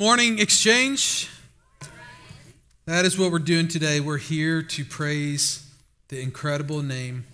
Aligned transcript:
Morning 0.00 0.40
exchange. 0.40 1.30
That 2.86 3.04
is 3.04 3.16
what 3.16 3.30
we're 3.30 3.38
doing 3.38 3.68
today. 3.68 4.00
We're 4.00 4.18
here 4.18 4.60
to 4.60 4.84
praise 4.84 5.70
the 6.08 6.20
incredible 6.20 6.82
name 6.82 7.26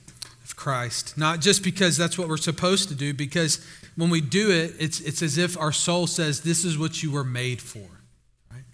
of 0.45 0.56
Christ. 0.56 1.17
Not 1.17 1.41
just 1.41 1.65
because 1.65 1.96
that's 1.96 2.19
what 2.19 2.29
we're 2.29 2.37
supposed 2.37 2.91
to 2.91 2.95
do, 2.95 3.15
because 3.15 3.67
when 3.96 4.11
we 4.11 4.21
do 4.21 4.51
it, 4.51 4.75
it's, 4.79 5.01
it's 5.01 5.23
as 5.23 5.38
if 5.38 5.57
our 5.57 5.73
soul 5.73 6.07
says, 6.07 6.42
This 6.42 6.67
is 6.67 6.77
what 6.77 7.03
you 7.03 7.10
were 7.10 7.24
made 7.24 7.63
for. 7.63 7.88
Right? 8.53 8.65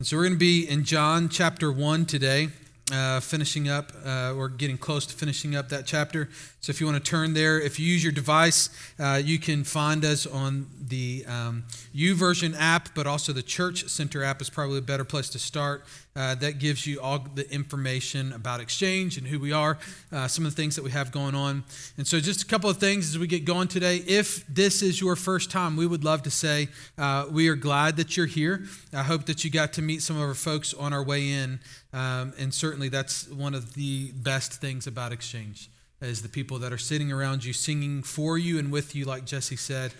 And 0.00 0.08
so 0.08 0.16
we're 0.16 0.24
going 0.24 0.34
to 0.34 0.38
be 0.40 0.68
in 0.68 0.82
John 0.82 1.28
chapter 1.28 1.70
1 1.70 2.06
today 2.06 2.48
uh, 2.90 3.20
finishing 3.20 3.68
up, 3.68 3.92
uh, 4.04 4.34
or 4.34 4.48
getting 4.48 4.76
close 4.76 5.06
to 5.06 5.14
finishing 5.14 5.54
up 5.54 5.68
that 5.68 5.86
chapter. 5.86 6.28
So 6.60 6.70
if 6.70 6.80
you 6.80 6.86
want 6.86 7.02
to 7.02 7.10
turn 7.10 7.34
there, 7.34 7.60
if 7.60 7.78
you 7.78 7.86
use 7.86 8.02
your 8.02 8.12
device, 8.12 8.70
uh, 8.98 9.20
you 9.24 9.38
can 9.38 9.64
find 9.64 10.04
us 10.04 10.26
on 10.26 10.66
the 10.88 11.24
um, 11.28 11.64
YouVersion 11.94 12.54
app, 12.58 12.94
but 12.94 13.06
also 13.06 13.32
the 13.32 13.42
Church 13.42 13.88
Center 13.88 14.24
app 14.24 14.40
is 14.40 14.50
probably 14.50 14.78
a 14.78 14.82
better 14.82 15.04
place 15.04 15.28
to 15.30 15.38
start. 15.38 15.84
Uh, 16.14 16.34
that 16.34 16.58
gives 16.58 16.86
you 16.86 17.00
all 17.00 17.18
the 17.34 17.50
information 17.50 18.34
about 18.34 18.60
Exchange 18.60 19.16
and 19.16 19.26
who 19.26 19.40
we 19.40 19.50
are, 19.50 19.78
uh, 20.12 20.28
some 20.28 20.44
of 20.44 20.54
the 20.54 20.56
things 20.62 20.76
that 20.76 20.82
we 20.82 20.90
have 20.90 21.10
going 21.10 21.34
on. 21.34 21.64
And 21.96 22.06
so, 22.06 22.20
just 22.20 22.42
a 22.42 22.46
couple 22.46 22.68
of 22.68 22.76
things 22.76 23.08
as 23.08 23.18
we 23.18 23.26
get 23.26 23.46
going 23.46 23.66
today. 23.66 24.02
If 24.06 24.46
this 24.46 24.82
is 24.82 25.00
your 25.00 25.16
first 25.16 25.50
time, 25.50 25.74
we 25.74 25.86
would 25.86 26.04
love 26.04 26.22
to 26.24 26.30
say 26.30 26.68
uh, 26.98 27.26
we 27.30 27.48
are 27.48 27.56
glad 27.56 27.96
that 27.96 28.14
you're 28.14 28.26
here. 28.26 28.64
I 28.92 29.04
hope 29.04 29.24
that 29.24 29.42
you 29.42 29.50
got 29.50 29.72
to 29.74 29.82
meet 29.82 30.02
some 30.02 30.16
of 30.16 30.22
our 30.22 30.34
folks 30.34 30.74
on 30.74 30.92
our 30.92 31.02
way 31.02 31.30
in. 31.30 31.60
Um, 31.94 32.34
and 32.38 32.52
certainly, 32.52 32.90
that's 32.90 33.26
one 33.28 33.54
of 33.54 33.72
the 33.72 34.12
best 34.12 34.60
things 34.60 34.86
about 34.86 35.12
Exchange 35.12 35.70
is 36.02 36.20
the 36.20 36.28
people 36.28 36.58
that 36.58 36.74
are 36.74 36.78
sitting 36.78 37.10
around 37.10 37.42
you, 37.42 37.54
singing 37.54 38.02
for 38.02 38.36
you 38.36 38.58
and 38.58 38.70
with 38.70 38.94
you, 38.94 39.06
like 39.06 39.24
Jesse 39.24 39.56
said. 39.56 39.94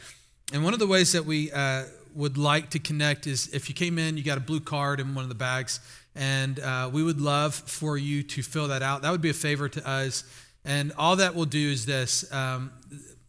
And 0.53 0.62
one 0.62 0.75
of 0.75 0.79
the 0.79 0.87
ways 0.87 1.12
that 1.12 1.25
we 1.25 1.51
uh, 1.53 1.84
would 2.15 2.37
like 2.37 2.70
to 2.70 2.79
connect 2.79 3.27
is 3.27 3.48
if 3.55 3.69
you 3.69 3.75
came 3.75 3.98
in, 3.98 4.17
you 4.17 4.23
got 4.23 4.37
a 4.37 4.42
blue 4.42 4.61
card 4.61 5.00
in 5.00 5.15
one 5.15 5.22
of 5.22 5.28
the 5.28 5.34
bags 5.34 5.81
and 6.15 6.61
uh, 6.61 6.91
we 6.93 7.03
would 7.03 7.21
love 7.21 7.55
for 7.55 7.97
you 7.97 8.23
to 8.23 8.43
fill 8.43 8.69
that 8.69 8.83
out. 8.83 9.03
That 9.03 9.13
would 9.13 9.23
be 9.23 9.31
a 9.31 9.35
favor 9.35 9.69
to 9.69 9.89
us. 9.89 10.25
And 10.65 10.93
all 10.97 11.17
that 11.17 11.35
will 11.35 11.47
do 11.47 11.71
is 11.71 11.87
this 11.87 12.31
um, 12.33 12.73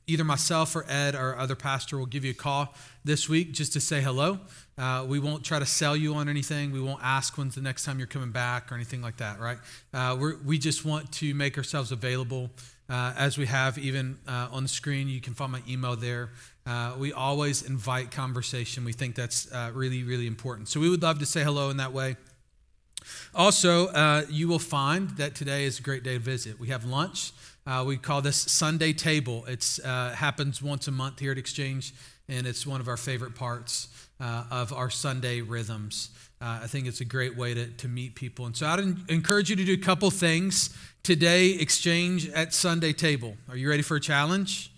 either 0.05 0.23
myself 0.23 0.75
or 0.75 0.85
Ed 0.89 1.15
or 1.15 1.37
other 1.37 1.55
pastor 1.55 1.97
will 1.97 2.05
give 2.05 2.25
you 2.25 2.31
a 2.31 2.35
call 2.35 2.73
this 3.03 3.29
week 3.29 3.53
just 3.53 3.73
to 3.73 3.79
say 3.79 4.01
hello. 4.01 4.39
Uh, 4.77 5.05
we 5.07 5.19
won't 5.19 5.43
try 5.43 5.59
to 5.59 5.65
sell 5.65 5.95
you 5.95 6.15
on 6.15 6.27
anything. 6.27 6.71
We 6.71 6.81
won't 6.81 7.01
ask 7.03 7.37
when's 7.37 7.55
the 7.55 7.61
next 7.61 7.85
time 7.85 7.99
you're 7.99 8.07
coming 8.07 8.31
back 8.31 8.71
or 8.71 8.75
anything 8.75 9.01
like 9.01 9.17
that, 9.17 9.39
right? 9.39 9.57
Uh, 9.93 10.17
we 10.43 10.57
just 10.57 10.83
want 10.83 11.11
to 11.13 11.33
make 11.33 11.57
ourselves 11.57 11.91
available 11.91 12.49
uh, 12.89 13.13
as 13.17 13.37
we 13.37 13.45
have 13.45 13.77
even 13.77 14.17
uh, 14.27 14.49
on 14.51 14.63
the 14.63 14.69
screen. 14.69 15.07
You 15.07 15.21
can 15.21 15.33
find 15.33 15.51
my 15.51 15.61
email 15.67 15.95
there. 15.95 16.31
Uh, 16.65 16.93
we 16.97 17.13
always 17.13 17.61
invite 17.61 18.11
conversation. 18.11 18.85
We 18.85 18.93
think 18.93 19.15
that's 19.15 19.51
uh, 19.51 19.71
really, 19.73 20.03
really 20.03 20.27
important. 20.27 20.69
So 20.69 20.79
we 20.79 20.89
would 20.89 21.01
love 21.01 21.19
to 21.19 21.25
say 21.25 21.43
hello 21.43 21.69
in 21.69 21.77
that 21.77 21.93
way. 21.93 22.15
Also, 23.33 23.87
uh, 23.87 24.25
you 24.29 24.47
will 24.47 24.59
find 24.59 25.09
that 25.17 25.35
today 25.35 25.65
is 25.65 25.79
a 25.79 25.81
great 25.81 26.03
day 26.03 26.13
to 26.13 26.19
visit. 26.19 26.59
We 26.59 26.69
have 26.69 26.85
lunch. 26.85 27.31
Uh, 27.65 27.83
we 27.87 27.97
call 27.97 28.21
this 28.21 28.37
Sunday 28.37 28.93
Table. 28.93 29.45
It 29.45 29.79
uh, 29.83 30.11
happens 30.11 30.61
once 30.61 30.87
a 30.87 30.91
month 30.91 31.19
here 31.19 31.31
at 31.31 31.37
Exchange, 31.37 31.93
and 32.27 32.45
it's 32.45 32.67
one 32.67 32.81
of 32.81 32.87
our 32.87 32.97
favorite 32.97 33.35
parts 33.35 33.87
uh, 34.19 34.45
of 34.51 34.73
our 34.73 34.89
Sunday 34.89 35.41
rhythms. 35.41 36.09
Uh, 36.41 36.59
I 36.63 36.67
think 36.67 36.87
it's 36.87 36.99
a 36.99 37.05
great 37.05 37.37
way 37.37 37.53
to, 37.53 37.67
to 37.67 37.87
meet 37.87 38.15
people. 38.15 38.45
And 38.45 38.55
so 38.55 38.67
I'd 38.67 38.79
encourage 39.09 39.49
you 39.49 39.55
to 39.55 39.63
do 39.63 39.73
a 39.73 39.77
couple 39.77 40.11
things 40.11 40.75
today, 41.03 41.51
Exchange 41.51 42.29
at 42.29 42.53
Sunday 42.53 42.91
Table. 42.91 43.37
Are 43.49 43.55
you 43.55 43.69
ready 43.69 43.81
for 43.81 43.95
a 43.95 44.01
challenge? 44.01 44.71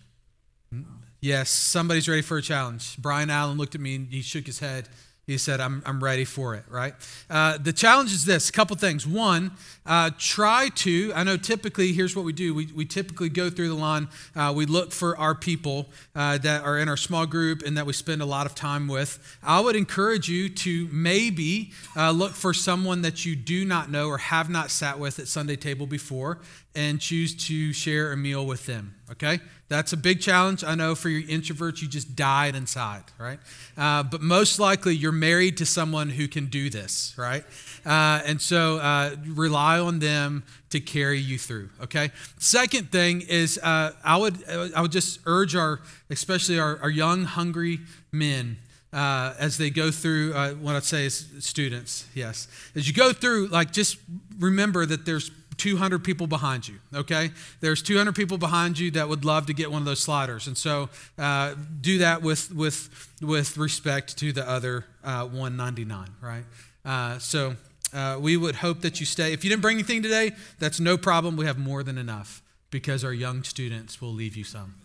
Yes, 1.22 1.50
somebody's 1.50 2.08
ready 2.08 2.22
for 2.22 2.38
a 2.38 2.42
challenge. 2.42 2.98
Brian 3.00 3.32
Allen 3.32 3.58
looked 3.58 3.74
at 3.74 3.82
me 3.82 3.96
and 3.96 4.08
he 4.12 4.22
shook 4.22 4.46
his 4.46 4.60
head. 4.60 4.90
He 5.28 5.40
said, 5.40 5.60
I'm, 5.60 5.82
I'm 5.88 6.04
ready 6.04 6.24
for 6.24 6.54
it, 6.54 6.66
right? 6.70 6.94
Uh, 7.32 7.58
the 7.58 7.74
challenge 7.74 8.14
is 8.14 8.26
this 8.26 8.50
a 8.50 8.52
couple 8.52 8.76
things. 8.76 9.08
One, 9.08 9.54
uh, 9.84 10.12
try 10.20 10.70
to, 10.76 11.12
I 11.16 11.24
know 11.24 11.36
typically, 11.36 11.94
here's 11.94 12.16
what 12.16 12.26
we 12.26 12.32
do 12.32 12.54
we, 12.54 12.68
we 12.68 12.86
typically 12.86 13.30
go 13.30 13.50
through 13.50 13.70
the 13.70 13.76
line, 13.76 14.08
uh, 14.36 14.54
we 14.56 14.68
look 14.68 14.92
for 14.92 15.18
our 15.18 15.34
people 15.34 15.90
uh, 16.16 16.38
that 16.40 16.64
are 16.64 16.78
in 16.78 16.88
our 16.88 16.98
small 16.98 17.26
group 17.26 17.64
and 17.64 17.76
that 17.76 17.88
we 17.88 17.94
spend 17.94 18.22
a 18.22 18.26
lot 18.26 18.46
of 18.46 18.54
time 18.54 18.88
with. 18.88 19.38
I 19.42 19.60
would 19.62 19.76
encourage 19.76 20.30
you 20.30 20.48
to 20.50 20.88
maybe 20.92 21.72
uh, 21.96 22.12
look 22.12 22.34
for 22.34 22.54
someone 22.54 23.02
that 23.02 23.26
you 23.26 23.36
do 23.36 23.66
not 23.66 23.90
know 23.90 24.10
or 24.10 24.20
have 24.20 24.48
not 24.48 24.70
sat 24.70 25.00
with 25.00 25.18
at 25.18 25.28
Sunday 25.28 25.56
table 25.56 25.88
before 25.88 26.40
and 26.76 27.02
choose 27.02 27.34
to 27.48 27.74
share 27.74 28.12
a 28.12 28.18
meal 28.18 28.46
with 28.46 28.68
them, 28.68 28.94
okay? 29.10 29.40
That's 29.68 29.94
a 29.94 29.98
big 29.98 30.22
challenge. 30.22 30.64
I 30.64 30.76
know 30.76 30.94
for 30.94 31.10
your 31.10 31.24
introverts, 31.24 31.82
you 31.82 31.88
just 31.88 32.16
died 32.16 32.56
inside, 32.56 33.04
right? 33.18 33.40
Uh, 33.76 34.04
but 34.04 34.22
most 34.22 34.60
likely, 34.60 34.96
you're 34.96 35.12
married 35.12 35.58
to 35.58 35.66
someone 35.66 36.10
who 36.10 36.28
can 36.28 36.46
do 36.46 36.70
this, 36.70 37.16
right? 37.18 37.44
Uh, 37.84 38.22
and 38.26 38.40
so 38.40 38.78
uh, 38.78 39.16
rely 39.26 39.80
on 39.80 39.98
them 40.00 40.44
to 40.70 40.80
carry 40.80 41.20
you 41.20 41.40
through. 41.40 41.70
Okay. 41.82 42.12
Second 42.38 42.92
thing 42.92 43.22
is, 43.22 43.58
uh, 43.58 43.92
I 44.04 44.18
would 44.18 44.38
I 44.50 44.82
would 44.82 44.92
just 44.92 45.20
urge 45.26 45.56
our, 45.56 45.80
especially 46.12 46.60
our, 46.60 46.78
our 46.82 46.90
young, 46.90 47.24
hungry 47.24 47.80
men. 48.12 48.58
Uh, 48.94 49.34
as 49.40 49.58
they 49.58 49.70
go 49.70 49.92
through 49.92 50.34
uh, 50.34 50.52
what 50.54 50.74
I'd 50.74 50.84
say 50.86 51.06
is 51.06 51.28
students, 51.40 52.06
yes. 52.14 52.48
As 52.76 52.88
you 52.88 52.94
go 52.94 53.12
through, 53.12 53.48
like, 53.48 53.74
just 53.74 53.98
remember 54.40 54.86
that 54.86 55.06
there's 55.06 55.32
200 55.58 56.04
people 56.04 56.28
behind 56.28 56.68
you, 56.68 56.76
okay? 56.94 57.32
There's 57.62 57.82
200 57.82 58.16
people 58.16 58.38
behind 58.38 58.78
you 58.78 58.92
that 58.92 59.10
would 59.10 59.26
love 59.26 59.46
to 59.48 59.54
get 59.54 59.72
one 59.72 59.82
of 59.82 59.86
those 59.86 60.00
sliders. 60.00 60.48
And 60.48 60.58
so 60.58 60.90
uh, 61.18 61.56
do 61.82 62.00
that 62.00 62.22
with, 62.22 62.54
with, 62.54 63.16
with 63.22 63.58
respect 63.58 64.18
to 64.20 64.32
the 64.32 64.48
other 64.48 64.86
uh, 65.04 65.26
199, 65.26 66.10
right? 66.22 66.44
Uh, 66.84 67.18
so 67.20 67.56
uh, 67.94 68.18
we 68.20 68.38
would 68.38 68.56
hope 68.56 68.82
that 68.82 69.00
you 69.00 69.06
stay. 69.06 69.34
If 69.34 69.44
you 69.44 69.50
didn't 69.50 69.62
bring 69.62 69.78
anything 69.78 70.04
today, 70.04 70.34
that's 70.60 70.80
no 70.80 70.98
problem. 70.98 71.38
We 71.38 71.46
have 71.46 71.58
more 71.58 71.84
than 71.84 71.98
enough 71.98 72.42
because 72.70 73.04
our 73.04 73.14
young 73.14 73.44
students 73.44 74.02
will 74.02 74.14
leave 74.14 74.36
you 74.36 74.44
some, 74.44 74.76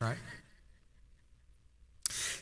right? 0.00 0.18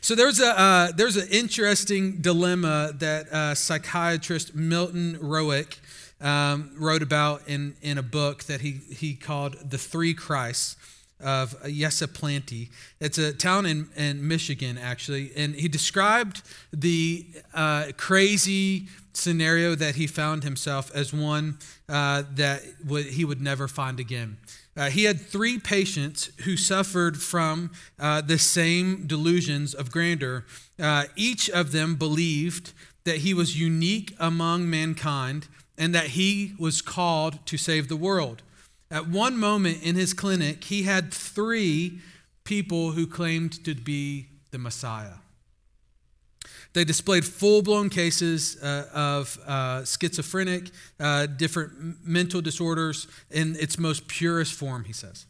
So 0.01 0.15
there's 0.15 0.41
a 0.41 0.59
uh, 0.59 0.91
there's 0.91 1.15
an 1.15 1.29
interesting 1.29 2.17
dilemma 2.17 2.91
that 2.95 3.31
uh, 3.31 3.55
psychiatrist 3.55 4.53
Milton 4.53 5.17
Rokeach 5.21 5.77
um, 6.23 6.71
wrote 6.77 7.03
about 7.03 7.47
in, 7.47 7.75
in 7.81 7.97
a 7.97 8.03
book 8.03 8.45
that 8.45 8.61
he, 8.61 8.71
he 8.71 9.13
called 9.13 9.69
The 9.69 9.77
Three 9.77 10.15
Christs 10.15 10.77
of 11.19 11.55
Ypsilanti. 11.63 12.69
It's 12.99 13.17
a 13.17 13.33
town 13.33 13.65
in, 13.65 13.89
in 13.95 14.27
Michigan, 14.27 14.77
actually. 14.77 15.31
And 15.35 15.55
he 15.55 15.67
described 15.67 16.41
the 16.71 17.25
uh, 17.53 17.91
crazy 17.97 18.87
scenario 19.13 19.75
that 19.75 19.95
he 19.95 20.07
found 20.07 20.43
himself 20.43 20.91
as 20.95 21.13
one 21.13 21.59
uh, 21.87 22.23
that 22.33 22.61
w- 22.83 23.09
he 23.09 23.23
would 23.23 23.41
never 23.41 23.67
find 23.67 23.99
again. 23.99 24.37
Uh, 24.75 24.89
he 24.89 25.03
had 25.03 25.21
three 25.21 25.59
patients 25.59 26.31
who 26.45 26.57
suffered 26.57 27.21
from 27.21 27.69
uh, 27.99 28.21
the 28.21 28.39
same 28.39 29.05
delusions 29.05 29.73
of 29.73 29.91
grandeur. 29.91 30.45
Uh, 30.81 31.03
each 31.15 31.49
of 31.49 31.71
them 31.71 31.95
believed 31.95 32.73
that 33.03 33.17
he 33.17 33.33
was 33.33 33.59
unique 33.59 34.15
among 34.19 34.67
mankind 34.69 35.47
and 35.77 35.93
that 35.95 36.07
he 36.07 36.53
was 36.59 36.81
called 36.81 37.45
to 37.47 37.57
save 37.57 37.87
the 37.87 37.95
world. 37.95 38.43
At 38.91 39.07
one 39.07 39.37
moment 39.37 39.81
in 39.81 39.95
his 39.95 40.13
clinic, 40.13 40.65
he 40.65 40.83
had 40.83 41.13
three 41.13 41.99
people 42.43 42.91
who 42.91 43.07
claimed 43.07 43.63
to 43.65 43.73
be 43.73 44.27
the 44.51 44.59
Messiah. 44.59 45.15
They 46.73 46.83
displayed 46.83 47.23
full 47.23 47.61
blown 47.61 47.89
cases 47.89 48.57
uh, 48.61 48.87
of 48.93 49.39
uh, 49.45 49.85
schizophrenic, 49.85 50.71
uh, 50.99 51.27
different 51.27 52.05
mental 52.05 52.41
disorders 52.41 53.07
in 53.29 53.55
its 53.59 53.77
most 53.77 54.07
purest 54.07 54.53
form, 54.53 54.83
he 54.85 54.93
says. 54.93 55.25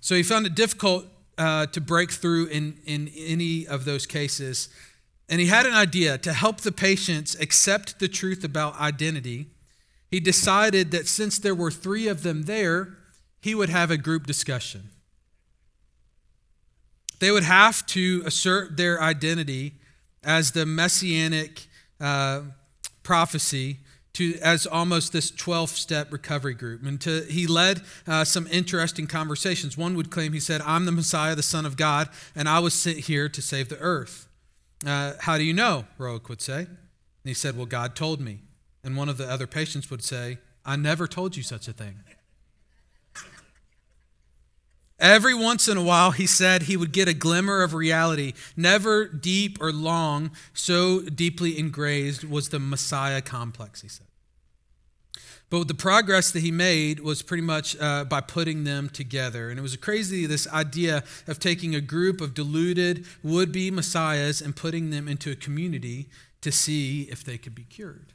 So 0.00 0.14
he 0.14 0.22
found 0.22 0.46
it 0.46 0.54
difficult 0.54 1.06
uh, 1.36 1.66
to 1.66 1.80
break 1.80 2.12
through 2.12 2.46
in, 2.46 2.78
in 2.86 3.10
any 3.16 3.66
of 3.66 3.84
those 3.84 4.06
cases. 4.06 4.68
And 5.28 5.40
he 5.40 5.46
had 5.46 5.66
an 5.66 5.74
idea 5.74 6.18
to 6.18 6.32
help 6.32 6.60
the 6.60 6.72
patients 6.72 7.34
accept 7.40 7.98
the 7.98 8.08
truth 8.08 8.44
about 8.44 8.78
identity. 8.78 9.46
He 10.10 10.20
decided 10.20 10.92
that 10.92 11.08
since 11.08 11.38
there 11.38 11.54
were 11.54 11.70
three 11.70 12.06
of 12.06 12.22
them 12.22 12.44
there, 12.44 12.96
he 13.40 13.54
would 13.54 13.68
have 13.68 13.90
a 13.90 13.96
group 13.96 14.26
discussion. 14.26 14.90
They 17.18 17.30
would 17.30 17.42
have 17.42 17.84
to 17.86 18.22
assert 18.24 18.76
their 18.76 19.00
identity 19.02 19.74
as 20.22 20.52
the 20.52 20.66
messianic 20.66 21.66
uh, 22.00 22.42
prophecy 23.02 23.78
to 24.14 24.34
as 24.40 24.66
almost 24.66 25.12
this 25.12 25.30
12 25.30 25.70
step 25.70 26.12
recovery 26.12 26.54
group. 26.54 26.82
And 26.82 27.00
to, 27.02 27.22
he 27.22 27.46
led 27.46 27.82
uh, 28.06 28.24
some 28.24 28.46
interesting 28.50 29.06
conversations. 29.06 29.76
One 29.76 29.94
would 29.96 30.10
claim, 30.10 30.32
he 30.32 30.40
said, 30.40 30.62
I'm 30.62 30.84
the 30.84 30.92
Messiah, 30.92 31.34
the 31.34 31.42
Son 31.42 31.66
of 31.66 31.76
God, 31.76 32.08
and 32.34 32.48
I 32.48 32.58
was 32.58 32.74
sent 32.74 32.98
here 33.00 33.28
to 33.28 33.42
save 33.42 33.68
the 33.68 33.78
earth. 33.78 34.25
Uh, 34.84 35.14
how 35.20 35.38
do 35.38 35.44
you 35.44 35.54
know? 35.54 35.86
Rokeach 35.98 36.28
would 36.28 36.40
say. 36.40 36.58
And 36.58 36.68
he 37.24 37.34
said, 37.34 37.56
Well, 37.56 37.66
God 37.66 37.94
told 37.96 38.20
me. 38.20 38.40
And 38.84 38.96
one 38.96 39.08
of 39.08 39.16
the 39.16 39.28
other 39.28 39.46
patients 39.46 39.90
would 39.90 40.04
say, 40.04 40.38
I 40.64 40.76
never 40.76 41.06
told 41.06 41.36
you 41.36 41.42
such 41.42 41.68
a 41.68 41.72
thing. 41.72 42.00
Every 44.98 45.34
once 45.34 45.68
in 45.68 45.76
a 45.76 45.82
while, 45.82 46.12
he 46.12 46.26
said 46.26 46.62
he 46.62 46.76
would 46.76 46.90
get 46.90 47.06
a 47.06 47.12
glimmer 47.12 47.62
of 47.62 47.74
reality. 47.74 48.32
Never 48.56 49.06
deep 49.06 49.58
or 49.60 49.70
long, 49.70 50.30
so 50.54 51.00
deeply 51.02 51.58
engraved 51.58 52.24
was 52.24 52.48
the 52.48 52.58
Messiah 52.58 53.20
complex, 53.20 53.82
he 53.82 53.88
said. 53.88 54.05
But 55.48 55.68
the 55.68 55.74
progress 55.74 56.32
that 56.32 56.40
he 56.40 56.50
made 56.50 57.00
was 57.00 57.22
pretty 57.22 57.42
much 57.42 57.76
uh, 57.80 58.04
by 58.04 58.20
putting 58.20 58.64
them 58.64 58.88
together. 58.88 59.48
And 59.48 59.58
it 59.58 59.62
was 59.62 59.76
crazy, 59.76 60.26
this 60.26 60.48
idea 60.48 61.04
of 61.28 61.38
taking 61.38 61.74
a 61.74 61.80
group 61.80 62.20
of 62.20 62.34
deluded 62.34 63.06
would 63.22 63.52
be 63.52 63.70
messiahs 63.70 64.40
and 64.42 64.56
putting 64.56 64.90
them 64.90 65.06
into 65.06 65.30
a 65.30 65.36
community 65.36 66.08
to 66.40 66.50
see 66.50 67.02
if 67.02 67.22
they 67.22 67.38
could 67.38 67.54
be 67.54 67.62
cured. 67.62 68.12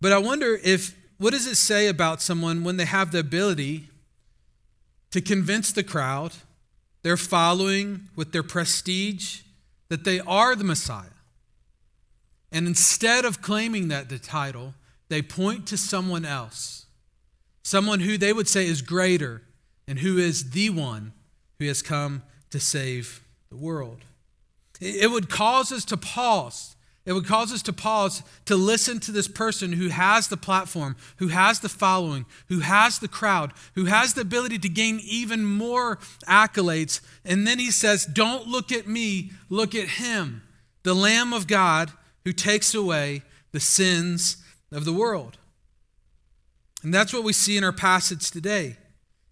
But 0.00 0.12
I 0.12 0.18
wonder 0.18 0.58
if, 0.62 0.94
what 1.16 1.32
does 1.32 1.46
it 1.46 1.56
say 1.56 1.88
about 1.88 2.20
someone 2.20 2.62
when 2.62 2.76
they 2.76 2.84
have 2.84 3.10
the 3.10 3.20
ability 3.20 3.88
to 5.12 5.22
convince 5.22 5.72
the 5.72 5.82
crowd, 5.82 6.32
they're 7.02 7.16
following 7.16 8.08
with 8.14 8.32
their 8.32 8.42
prestige, 8.42 9.40
that 9.88 10.04
they 10.04 10.20
are 10.20 10.54
the 10.54 10.64
Messiah? 10.64 11.06
And 12.52 12.66
instead 12.66 13.24
of 13.24 13.40
claiming 13.40 13.88
that 13.88 14.10
the 14.10 14.18
title, 14.18 14.74
they 15.08 15.22
point 15.22 15.66
to 15.68 15.76
someone 15.76 16.24
else, 16.24 16.86
someone 17.62 18.00
who 18.00 18.18
they 18.18 18.32
would 18.32 18.48
say 18.48 18.66
is 18.66 18.82
greater 18.82 19.42
and 19.86 20.00
who 20.00 20.18
is 20.18 20.50
the 20.50 20.70
one 20.70 21.12
who 21.58 21.66
has 21.66 21.82
come 21.82 22.22
to 22.50 22.60
save 22.60 23.22
the 23.50 23.56
world. 23.56 24.04
It 24.80 25.10
would 25.10 25.30
cause 25.30 25.72
us 25.72 25.84
to 25.86 25.96
pause. 25.96 26.76
It 27.06 27.12
would 27.12 27.26
cause 27.26 27.52
us 27.52 27.62
to 27.62 27.72
pause 27.72 28.22
to 28.46 28.56
listen 28.56 28.98
to 29.00 29.12
this 29.12 29.28
person 29.28 29.72
who 29.72 29.88
has 29.88 30.26
the 30.26 30.36
platform, 30.36 30.96
who 31.18 31.28
has 31.28 31.60
the 31.60 31.68
following, 31.68 32.26
who 32.48 32.60
has 32.60 32.98
the 32.98 33.08
crowd, 33.08 33.52
who 33.74 33.84
has 33.84 34.14
the 34.14 34.22
ability 34.22 34.58
to 34.58 34.68
gain 34.68 35.00
even 35.04 35.44
more 35.44 35.96
accolades. 36.26 37.00
And 37.24 37.46
then 37.46 37.60
he 37.60 37.70
says, 37.70 38.04
Don't 38.06 38.48
look 38.48 38.72
at 38.72 38.88
me, 38.88 39.30
look 39.48 39.74
at 39.74 39.88
him, 39.88 40.42
the 40.82 40.94
Lamb 40.94 41.32
of 41.32 41.46
God 41.46 41.92
who 42.24 42.32
takes 42.32 42.74
away 42.74 43.22
the 43.52 43.60
sins 43.60 44.38
of 44.72 44.84
the 44.84 44.92
world. 44.92 45.38
And 46.82 46.92
that's 46.92 47.12
what 47.12 47.24
we 47.24 47.32
see 47.32 47.56
in 47.56 47.64
our 47.64 47.72
passage 47.72 48.30
today. 48.30 48.76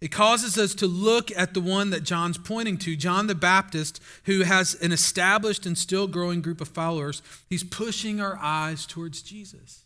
It 0.01 0.11
causes 0.11 0.57
us 0.57 0.75
to 0.75 0.87
look 0.87 1.35
at 1.37 1.53
the 1.53 1.61
one 1.61 1.89
that 1.91 2.03
John's 2.03 2.37
pointing 2.37 2.77
to, 2.79 2.95
John 2.95 3.27
the 3.27 3.35
Baptist, 3.35 4.01
who 4.25 4.43
has 4.43 4.75
an 4.75 4.91
established 4.91 5.65
and 5.65 5.77
still 5.77 6.07
growing 6.07 6.41
group 6.41 6.59
of 6.59 6.67
followers. 6.67 7.21
He's 7.49 7.63
pushing 7.63 8.19
our 8.19 8.37
eyes 8.41 8.85
towards 8.85 9.21
Jesus. 9.21 9.85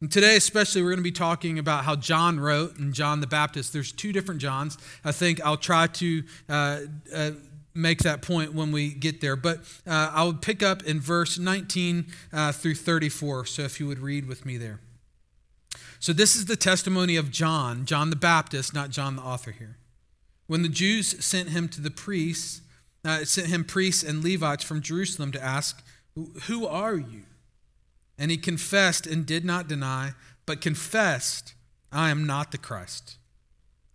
And 0.00 0.12
today, 0.12 0.36
especially, 0.36 0.82
we're 0.82 0.90
going 0.90 0.98
to 0.98 1.02
be 1.02 1.10
talking 1.10 1.58
about 1.58 1.84
how 1.84 1.96
John 1.96 2.38
wrote 2.38 2.76
and 2.76 2.94
John 2.94 3.20
the 3.20 3.26
Baptist. 3.26 3.72
There's 3.72 3.90
two 3.90 4.12
different 4.12 4.40
Johns. 4.40 4.78
I 5.04 5.10
think 5.10 5.40
I'll 5.44 5.56
try 5.56 5.88
to 5.88 6.22
uh, 6.48 6.80
uh, 7.12 7.30
make 7.78 8.00
that 8.02 8.22
point 8.22 8.52
when 8.52 8.72
we 8.72 8.90
get 8.90 9.20
there. 9.20 9.36
But 9.36 9.60
uh, 9.86 10.10
I'll 10.12 10.34
pick 10.34 10.62
up 10.62 10.82
in 10.82 11.00
verse 11.00 11.38
19 11.38 12.06
uh, 12.32 12.52
through 12.52 12.74
34. 12.74 13.46
So 13.46 13.62
if 13.62 13.80
you 13.80 13.86
would 13.86 14.00
read 14.00 14.26
with 14.26 14.44
me 14.44 14.56
there. 14.56 14.80
So 16.00 16.12
this 16.12 16.36
is 16.36 16.46
the 16.46 16.56
testimony 16.56 17.16
of 17.16 17.30
John, 17.30 17.84
John 17.84 18.10
the 18.10 18.16
Baptist, 18.16 18.72
not 18.72 18.90
John 18.90 19.16
the 19.16 19.22
author 19.22 19.50
here. 19.50 19.76
When 20.46 20.62
the 20.62 20.68
Jews 20.68 21.24
sent 21.24 21.50
him 21.50 21.68
to 21.68 21.80
the 21.80 21.90
priests, 21.90 22.62
uh, 23.04 23.24
sent 23.24 23.48
him 23.48 23.64
priests 23.64 24.02
and 24.02 24.22
Levites 24.22 24.64
from 24.64 24.80
Jerusalem 24.80 25.32
to 25.32 25.42
ask, 25.42 25.82
Who 26.44 26.66
are 26.66 26.96
you? 26.96 27.24
And 28.16 28.30
he 28.30 28.36
confessed 28.36 29.06
and 29.06 29.26
did 29.26 29.44
not 29.44 29.68
deny, 29.68 30.12
but 30.46 30.60
confessed, 30.60 31.54
I 31.92 32.10
am 32.10 32.26
not 32.26 32.52
the 32.52 32.58
Christ. 32.58 33.16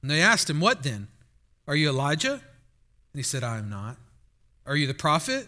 And 0.02 0.12
they 0.12 0.22
asked 0.22 0.50
him, 0.50 0.60
What 0.60 0.84
then? 0.84 1.08
Are 1.68 1.76
you 1.76 1.90
Elijah? 1.90 2.42
And 3.14 3.20
he 3.20 3.24
said, 3.24 3.44
I 3.44 3.58
am 3.60 3.70
not. 3.70 3.98
Are 4.66 4.76
you 4.76 4.88
the 4.88 4.94
prophet? 4.94 5.48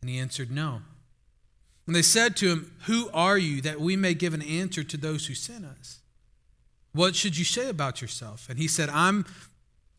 And 0.00 0.10
he 0.10 0.18
answered, 0.18 0.50
No. 0.50 0.82
And 1.86 1.96
they 1.96 2.02
said 2.02 2.36
to 2.36 2.48
him, 2.48 2.72
Who 2.86 3.10
are 3.12 3.38
you 3.38 3.60
that 3.62 3.80
we 3.80 3.96
may 3.96 4.14
give 4.14 4.34
an 4.34 4.42
answer 4.42 4.84
to 4.84 4.96
those 4.96 5.26
who 5.26 5.34
sent 5.34 5.64
us? 5.64 6.00
What 6.92 7.16
should 7.16 7.38
you 7.38 7.44
say 7.44 7.68
about 7.68 8.02
yourself? 8.02 8.48
And 8.48 8.58
he 8.58 8.68
said, 8.68 8.88
I'm 8.88 9.24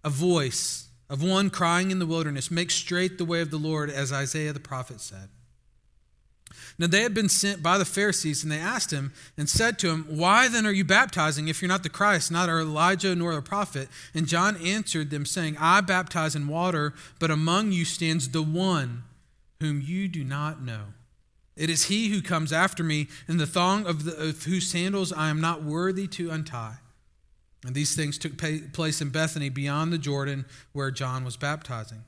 a 0.04 0.10
voice 0.10 0.90
of 1.10 1.24
one 1.24 1.50
crying 1.50 1.92
in 1.92 2.00
the 2.00 2.06
wilderness, 2.06 2.52
Make 2.52 2.72
straight 2.72 3.18
the 3.18 3.26
way 3.26 3.42
of 3.42 3.52
the 3.52 3.58
Lord, 3.58 3.90
as 3.90 4.14
Isaiah 4.14 4.54
the 4.54 4.60
prophet 4.60 5.02
said. 5.02 5.30
Now 6.78 6.88
they 6.88 7.02
had 7.02 7.14
been 7.14 7.30
sent 7.30 7.62
by 7.62 7.78
the 7.78 7.86
Pharisees, 7.86 8.44
and 8.44 8.52
they 8.52 8.60
asked 8.60 8.92
him 8.92 9.14
and 9.38 9.50
said 9.50 9.78
to 9.80 9.90
him, 9.90 10.06
Why 10.10 10.48
then 10.48 10.66
are 10.66 10.72
you 10.72 10.84
baptizing 10.84 11.48
if 11.48 11.62
you're 11.62 11.70
not 11.70 11.84
the 11.84 11.90
Christ, 11.90 12.32
not 12.32 12.50
Elijah 12.50 13.16
nor 13.16 13.36
the 13.36 13.42
prophet? 13.42 13.90
And 14.14 14.28
John 14.28 14.58
answered 14.58 15.10
them, 15.10 15.26
saying, 15.26 15.58
I 15.60 15.82
baptize 15.82 16.36
in 16.36 16.48
water, 16.48 16.94
but 17.20 17.32
among 17.32 17.72
you 17.72 17.86
stands 17.86 18.30
the 18.30 18.42
one 18.42 19.04
whom 19.60 19.82
you 19.82 20.08
do 20.08 20.24
not 20.24 20.62
know. 20.62 20.86
It 21.56 21.70
is 21.70 21.86
he 21.86 22.10
who 22.10 22.22
comes 22.22 22.52
after 22.52 22.84
me, 22.84 23.08
in 23.28 23.38
the 23.38 23.46
thong 23.46 23.86
of, 23.86 24.06
the, 24.06 24.30
of 24.30 24.44
whose 24.44 24.68
sandals 24.68 25.14
I 25.14 25.30
am 25.30 25.40
not 25.40 25.64
worthy 25.64 26.08
to 26.08 26.32
untie. 26.32 26.78
And 27.66 27.76
these 27.76 27.96
things 27.96 28.18
took 28.18 28.38
place 28.38 29.02
in 29.02 29.10
Bethany 29.10 29.50
beyond 29.50 29.94
the 29.94 30.00
Jordan 30.00 30.46
where 30.74 30.90
John 30.90 31.24
was 31.24 31.38
baptizing. 31.38 32.04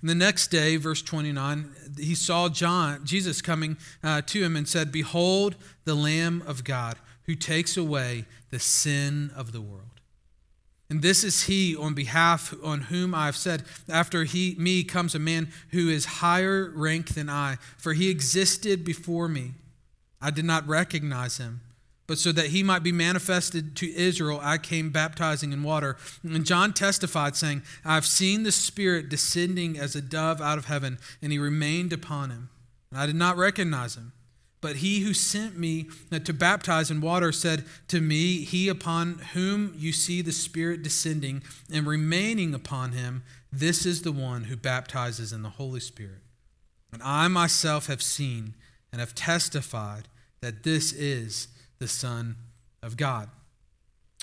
And 0.00 0.10
the 0.10 0.14
next 0.14 0.48
day, 0.48 0.76
verse 0.76 1.02
29, 1.02 1.70
he 1.98 2.14
saw 2.14 2.48
John, 2.48 3.04
Jesus 3.04 3.40
coming 3.40 3.76
uh, 4.02 4.22
to 4.22 4.42
him 4.42 4.56
and 4.56 4.68
said, 4.68 4.92
Behold 4.92 5.56
the 5.84 5.94
Lamb 5.94 6.42
of 6.46 6.64
God 6.64 6.96
who 7.24 7.34
takes 7.34 7.76
away 7.76 8.26
the 8.50 8.58
sin 8.58 9.30
of 9.34 9.52
the 9.52 9.60
world. 9.60 9.94
And 10.90 11.00
this 11.02 11.24
is 11.24 11.44
he 11.44 11.74
on 11.74 11.94
behalf 11.94 12.54
on 12.62 12.82
whom 12.82 13.14
I 13.14 13.26
have 13.26 13.36
said, 13.36 13.64
After 13.88 14.24
he, 14.24 14.54
me 14.58 14.84
comes 14.84 15.14
a 15.14 15.18
man 15.18 15.50
who 15.70 15.88
is 15.88 16.04
higher 16.04 16.70
rank 16.74 17.14
than 17.14 17.30
I, 17.30 17.56
for 17.78 17.94
he 17.94 18.10
existed 18.10 18.84
before 18.84 19.28
me. 19.28 19.52
I 20.20 20.30
did 20.30 20.44
not 20.44 20.68
recognize 20.68 21.38
him. 21.38 21.62
But 22.06 22.18
so 22.18 22.32
that 22.32 22.48
he 22.48 22.62
might 22.62 22.82
be 22.82 22.92
manifested 22.92 23.74
to 23.76 23.94
Israel, 23.94 24.38
I 24.42 24.58
came 24.58 24.90
baptizing 24.90 25.52
in 25.52 25.62
water. 25.62 25.96
And 26.22 26.44
John 26.44 26.74
testified, 26.74 27.34
saying, 27.34 27.62
I've 27.84 28.04
seen 28.04 28.42
the 28.42 28.52
Spirit 28.52 29.08
descending 29.08 29.78
as 29.78 29.96
a 29.96 30.02
dove 30.02 30.40
out 30.40 30.58
of 30.58 30.66
heaven, 30.66 30.98
and 31.22 31.32
he 31.32 31.38
remained 31.38 31.92
upon 31.92 32.30
him. 32.30 32.50
And 32.90 33.00
I 33.00 33.06
did 33.06 33.16
not 33.16 33.38
recognize 33.38 33.96
him. 33.96 34.12
But 34.60 34.76
he 34.76 35.00
who 35.00 35.12
sent 35.12 35.58
me 35.58 35.88
uh, 36.10 36.20
to 36.20 36.32
baptize 36.32 36.90
in 36.90 37.02
water 37.02 37.32
said 37.32 37.66
to 37.88 38.00
me, 38.00 38.44
He 38.44 38.68
upon 38.68 39.18
whom 39.34 39.74
you 39.76 39.92
see 39.92 40.22
the 40.22 40.32
Spirit 40.32 40.82
descending 40.82 41.42
and 41.70 41.86
remaining 41.86 42.54
upon 42.54 42.92
him, 42.92 43.24
this 43.52 43.84
is 43.84 44.02
the 44.02 44.12
one 44.12 44.44
who 44.44 44.56
baptizes 44.56 45.34
in 45.34 45.42
the 45.42 45.50
Holy 45.50 45.80
Spirit. 45.80 46.22
And 46.92 47.02
I 47.02 47.28
myself 47.28 47.88
have 47.88 48.02
seen 48.02 48.54
and 48.90 49.00
have 49.00 49.14
testified 49.14 50.08
that 50.40 50.62
this 50.62 50.92
is 50.92 51.48
the 51.78 51.88
Son 51.88 52.36
of 52.82 52.96
God. 52.96 53.28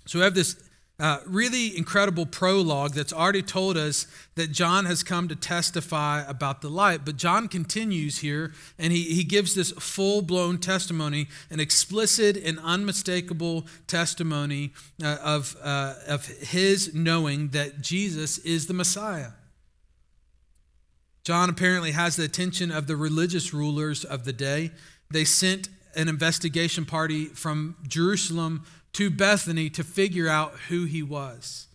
So 0.05 0.19
we 0.19 0.23
have 0.23 0.35
this 0.35 0.55
uh, 1.01 1.19
really 1.25 1.75
incredible 1.75 2.27
prologue 2.27 2.93
that's 2.93 3.11
already 3.11 3.41
told 3.41 3.75
us 3.75 4.05
that 4.35 4.51
John 4.51 4.85
has 4.85 5.01
come 5.01 5.27
to 5.29 5.35
testify 5.35 6.23
about 6.27 6.61
the 6.61 6.69
light. 6.69 7.05
But 7.05 7.17
John 7.17 7.47
continues 7.47 8.19
here 8.19 8.53
and 8.77 8.93
he, 8.93 9.05
he 9.05 9.23
gives 9.23 9.55
this 9.55 9.71
full 9.71 10.21
blown 10.21 10.59
testimony, 10.59 11.27
an 11.49 11.59
explicit 11.59 12.37
and 12.37 12.59
unmistakable 12.59 13.65
testimony 13.87 14.73
uh, 15.03 15.17
of, 15.23 15.57
uh, 15.63 15.95
of 16.07 16.27
his 16.27 16.93
knowing 16.93 17.47
that 17.49 17.81
Jesus 17.81 18.37
is 18.37 18.67
the 18.67 18.73
Messiah. 18.75 19.31
John 21.23 21.49
apparently 21.49 21.91
has 21.91 22.15
the 22.15 22.25
attention 22.25 22.71
of 22.71 22.85
the 22.85 22.95
religious 22.95 23.55
rulers 23.55 24.03
of 24.05 24.23
the 24.23 24.33
day. 24.33 24.69
They 25.09 25.25
sent 25.25 25.69
an 25.95 26.07
investigation 26.07 26.85
party 26.85 27.25
from 27.25 27.75
Jerusalem 27.87 28.65
to 28.93 29.09
Bethany 29.09 29.69
to 29.71 29.83
figure 29.83 30.27
out 30.27 30.53
who 30.69 30.85
he 30.85 31.01
was. 31.01 31.67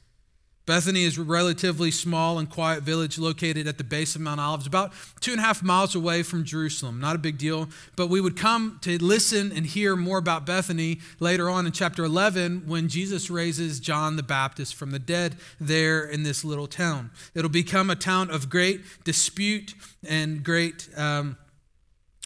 Bethany 0.67 1.05
is 1.05 1.17
a 1.17 1.23
relatively 1.23 1.93
small 1.93 2.41
and 2.41 2.51
quiet 2.51 2.83
village 2.83 3.21
located 3.21 3.69
at 3.69 3.79
the 3.79 3.85
base 3.85 4.17
of 4.17 4.21
Mount 4.21 4.41
Olives, 4.41 4.67
about 4.67 4.93
two 5.21 5.31
and 5.31 5.41
a 5.41 5.45
half 5.45 5.63
miles 5.63 5.95
away 5.95 6.25
from 6.25 6.45
Jerusalem. 6.45 7.01
Not 7.01 7.15
a 7.15 7.21
big 7.21 7.39
deal, 7.39 7.69
but 7.95 8.09
we 8.09 8.21
would 8.21 8.37
come 8.37 8.81
to 8.83 9.01
listen 9.03 9.53
and 9.53 9.65
hear 9.65 9.95
more 9.95 10.19
about 10.19 10.45
Bethany 10.45 10.99
later 11.21 11.49
on 11.49 11.67
in 11.67 11.73
chapter 11.73 12.03
11 12.05 12.65
when 12.67 12.89
Jesus 12.89 13.31
raises 13.31 13.79
John 13.79 14.17
the 14.17 14.25
Baptist 14.25 14.75
from 14.75 14.91
the 14.91 14.99
dead 14.99 15.37
there 15.61 16.05
in 16.05 16.25
this 16.25 16.45
little 16.45 16.67
town. 16.67 17.13
It'll 17.33 17.49
become 17.49 17.89
a 17.89 17.97
town 17.97 18.33
of 18.33 18.51
great 18.51 18.81
dispute 19.05 19.73
and 20.05 20.43
great 20.43 20.89
um, 20.97 21.37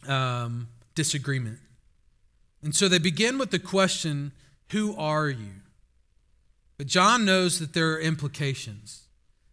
um, 0.08 0.68
disagreement. 0.94 1.58
And 2.62 2.74
so 2.74 2.88
they 2.88 2.98
begin 2.98 3.38
with 3.38 3.50
the 3.50 3.58
question, 3.58 4.32
Who 4.70 4.94
are 4.96 5.28
you? 5.28 5.62
But 6.78 6.86
John 6.86 7.24
knows 7.24 7.58
that 7.58 7.74
there 7.74 7.92
are 7.92 8.00
implications. 8.00 9.04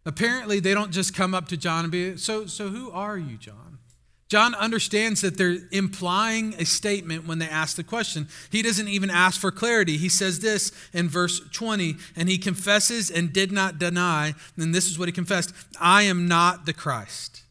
Apparently, 0.06 0.60
they 0.60 0.74
don't 0.74 0.92
just 0.92 1.14
come 1.14 1.34
up 1.34 1.48
to 1.50 1.58
John 1.58 1.86
and 1.86 1.92
be, 1.92 2.18
So, 2.18 2.46
so 2.46 2.70
who 2.70 2.92
are 2.92 3.18
you, 3.18 3.38
John? 3.38 3.80
John 4.30 4.56
understands 4.56 5.22
that 5.22 5.38
they're 5.38 5.58
implying 5.72 6.54
a 6.56 6.66
statement 6.66 7.26
when 7.26 7.40
they 7.40 7.48
ask 7.48 7.78
the 7.78 7.84
question. 7.84 8.28
He 8.52 8.62
doesn't 8.62 8.90
even 8.90 9.10
ask 9.10 9.40
for 9.40 9.52
clarity. 9.52 9.96
He 9.98 10.10
says 10.10 10.40
this 10.40 10.72
in 10.92 11.08
verse 11.08 11.40
20, 11.52 11.96
and 12.16 12.28
he 12.28 12.38
confesses 12.38 13.10
and 13.10 13.32
did 13.32 13.54
not 13.54 13.80
deny, 13.80 14.34
and 14.58 14.76
this 14.76 14.88
is 14.88 15.00
what 15.00 15.08
he 15.08 15.14
confessed 15.14 15.54
I 15.80 16.04
am 16.04 16.28
not 16.28 16.66
the 16.66 16.74
Christ. 16.74 17.44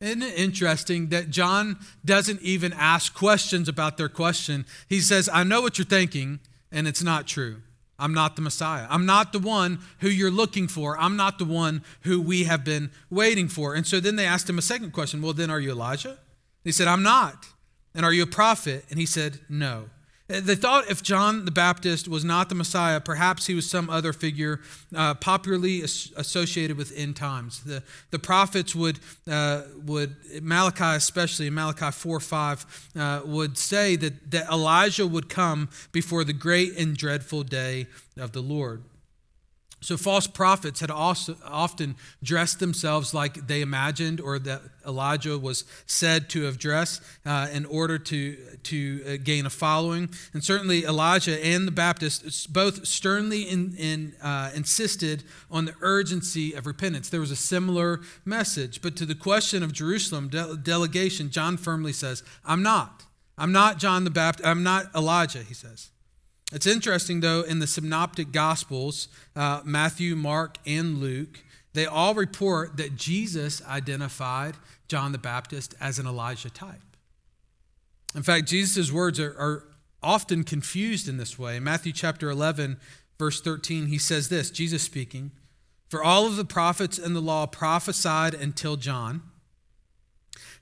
Isn't 0.00 0.22
it 0.22 0.38
interesting 0.38 1.08
that 1.08 1.30
John 1.30 1.78
doesn't 2.04 2.42
even 2.42 2.72
ask 2.74 3.14
questions 3.14 3.68
about 3.68 3.96
their 3.96 4.10
question? 4.10 4.66
He 4.88 5.00
says, 5.00 5.28
I 5.32 5.42
know 5.42 5.62
what 5.62 5.78
you're 5.78 5.86
thinking, 5.86 6.40
and 6.70 6.86
it's 6.86 7.02
not 7.02 7.26
true. 7.26 7.62
I'm 7.98 8.12
not 8.12 8.36
the 8.36 8.42
Messiah. 8.42 8.86
I'm 8.90 9.06
not 9.06 9.32
the 9.32 9.38
one 9.38 9.78
who 10.00 10.08
you're 10.08 10.30
looking 10.30 10.68
for. 10.68 10.98
I'm 10.98 11.16
not 11.16 11.38
the 11.38 11.46
one 11.46 11.82
who 12.02 12.20
we 12.20 12.44
have 12.44 12.62
been 12.62 12.90
waiting 13.08 13.48
for. 13.48 13.74
And 13.74 13.86
so 13.86 14.00
then 14.00 14.16
they 14.16 14.26
asked 14.26 14.48
him 14.50 14.58
a 14.58 14.62
second 14.62 14.92
question 14.92 15.22
Well, 15.22 15.32
then 15.32 15.50
are 15.50 15.60
you 15.60 15.70
Elijah? 15.70 16.18
He 16.62 16.72
said, 16.72 16.88
I'm 16.88 17.02
not. 17.02 17.46
And 17.94 18.04
are 18.04 18.12
you 18.12 18.24
a 18.24 18.26
prophet? 18.26 18.84
And 18.90 18.98
he 18.98 19.06
said, 19.06 19.40
No. 19.48 19.88
They 20.28 20.56
thought 20.56 20.90
if 20.90 21.04
John 21.04 21.44
the 21.44 21.52
Baptist 21.52 22.08
was 22.08 22.24
not 22.24 22.48
the 22.48 22.56
Messiah, 22.56 23.00
perhaps 23.00 23.46
he 23.46 23.54
was 23.54 23.70
some 23.70 23.88
other 23.88 24.12
figure 24.12 24.60
uh, 24.94 25.14
popularly 25.14 25.82
as- 25.82 26.12
associated 26.16 26.76
with 26.76 26.92
end 26.96 27.14
times. 27.14 27.62
The, 27.62 27.84
the 28.10 28.18
prophets 28.18 28.74
would, 28.74 28.98
uh, 29.30 29.62
would, 29.84 30.16
Malachi 30.42 30.96
especially, 30.96 31.46
in 31.46 31.54
Malachi 31.54 31.92
4 31.92 32.18
5, 32.18 32.90
uh, 32.96 33.20
would 33.24 33.56
say 33.56 33.94
that, 33.94 34.32
that 34.32 34.50
Elijah 34.50 35.06
would 35.06 35.28
come 35.28 35.68
before 35.92 36.24
the 36.24 36.32
great 36.32 36.76
and 36.76 36.96
dreadful 36.96 37.44
day 37.44 37.86
of 38.16 38.32
the 38.32 38.42
Lord. 38.42 38.82
So, 39.82 39.98
false 39.98 40.26
prophets 40.26 40.80
had 40.80 40.90
also 40.90 41.36
often 41.44 41.96
dressed 42.22 42.60
themselves 42.60 43.12
like 43.12 43.46
they 43.46 43.60
imagined 43.60 44.20
or 44.22 44.38
that 44.38 44.62
Elijah 44.86 45.38
was 45.38 45.64
said 45.86 46.30
to 46.30 46.44
have 46.44 46.58
dressed 46.58 47.02
uh, 47.26 47.48
in 47.52 47.66
order 47.66 47.98
to, 47.98 48.36
to 48.64 49.04
uh, 49.06 49.16
gain 49.22 49.44
a 49.44 49.50
following. 49.50 50.08
And 50.32 50.42
certainly, 50.42 50.84
Elijah 50.84 51.44
and 51.44 51.68
the 51.68 51.72
Baptist 51.72 52.52
both 52.52 52.86
sternly 52.86 53.42
in, 53.42 53.76
in, 53.76 54.14
uh, 54.22 54.50
insisted 54.54 55.24
on 55.50 55.66
the 55.66 55.74
urgency 55.82 56.54
of 56.54 56.66
repentance. 56.66 57.10
There 57.10 57.20
was 57.20 57.30
a 57.30 57.36
similar 57.36 58.00
message. 58.24 58.80
But 58.80 58.96
to 58.96 59.06
the 59.06 59.14
question 59.14 59.62
of 59.62 59.72
Jerusalem 59.72 60.28
de- 60.28 60.56
delegation, 60.56 61.30
John 61.30 61.58
firmly 61.58 61.92
says, 61.92 62.22
I'm 62.46 62.62
not. 62.62 63.04
I'm 63.36 63.52
not 63.52 63.78
John 63.78 64.04
the 64.04 64.10
Baptist. 64.10 64.48
I'm 64.48 64.62
not 64.62 64.86
Elijah, 64.94 65.42
he 65.42 65.52
says. 65.52 65.90
It's 66.52 66.66
interesting, 66.66 67.20
though, 67.20 67.42
in 67.42 67.58
the 67.58 67.66
synoptic 67.66 68.30
gospels, 68.30 69.08
uh, 69.34 69.62
Matthew, 69.64 70.14
Mark, 70.14 70.58
and 70.64 70.98
Luke, 70.98 71.42
they 71.72 71.86
all 71.86 72.14
report 72.14 72.76
that 72.76 72.96
Jesus 72.96 73.60
identified 73.66 74.54
John 74.88 75.12
the 75.12 75.18
Baptist 75.18 75.74
as 75.80 75.98
an 75.98 76.06
Elijah 76.06 76.50
type. 76.50 76.80
In 78.14 78.22
fact, 78.22 78.46
Jesus' 78.46 78.92
words 78.92 79.18
are, 79.18 79.34
are 79.38 79.64
often 80.02 80.44
confused 80.44 81.08
in 81.08 81.16
this 81.16 81.38
way. 81.38 81.56
In 81.56 81.64
Matthew 81.64 81.92
chapter 81.92 82.30
11, 82.30 82.78
verse 83.18 83.40
13, 83.40 83.86
he 83.86 83.98
says 83.98 84.28
this 84.28 84.50
Jesus 84.50 84.82
speaking, 84.82 85.32
For 85.88 86.02
all 86.02 86.26
of 86.26 86.36
the 86.36 86.44
prophets 86.44 86.96
and 86.96 87.14
the 87.14 87.20
law 87.20 87.46
prophesied 87.46 88.34
until 88.34 88.76
John. 88.76 89.22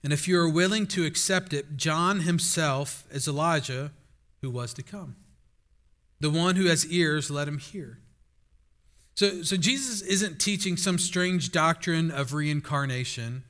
And 0.03 0.13
if 0.13 0.27
you 0.27 0.39
are 0.39 0.49
willing 0.49 0.87
to 0.89 1.05
accept 1.05 1.53
it, 1.53 1.77
John 1.77 2.21
himself 2.21 3.05
is 3.11 3.29
Elijah 3.29 3.93
who 4.41 4.51
was 4.51 4.75
to 4.75 4.83
come. 4.83 5.17
The 6.25 6.31
one 6.31 6.57
who 6.57 6.69
has 6.69 6.87
ears, 6.87 7.31
let 7.31 7.47
him 7.47 7.59
hear. 7.59 7.99
So, 9.15 9.43
so 9.43 9.59
Jesus 9.59 10.01
isn't 10.01 10.39
teaching 10.39 10.79
some 10.79 10.99
strange 10.99 11.53
doctrine 11.53 12.11
of 12.11 12.33
reincarnation. 12.33 13.45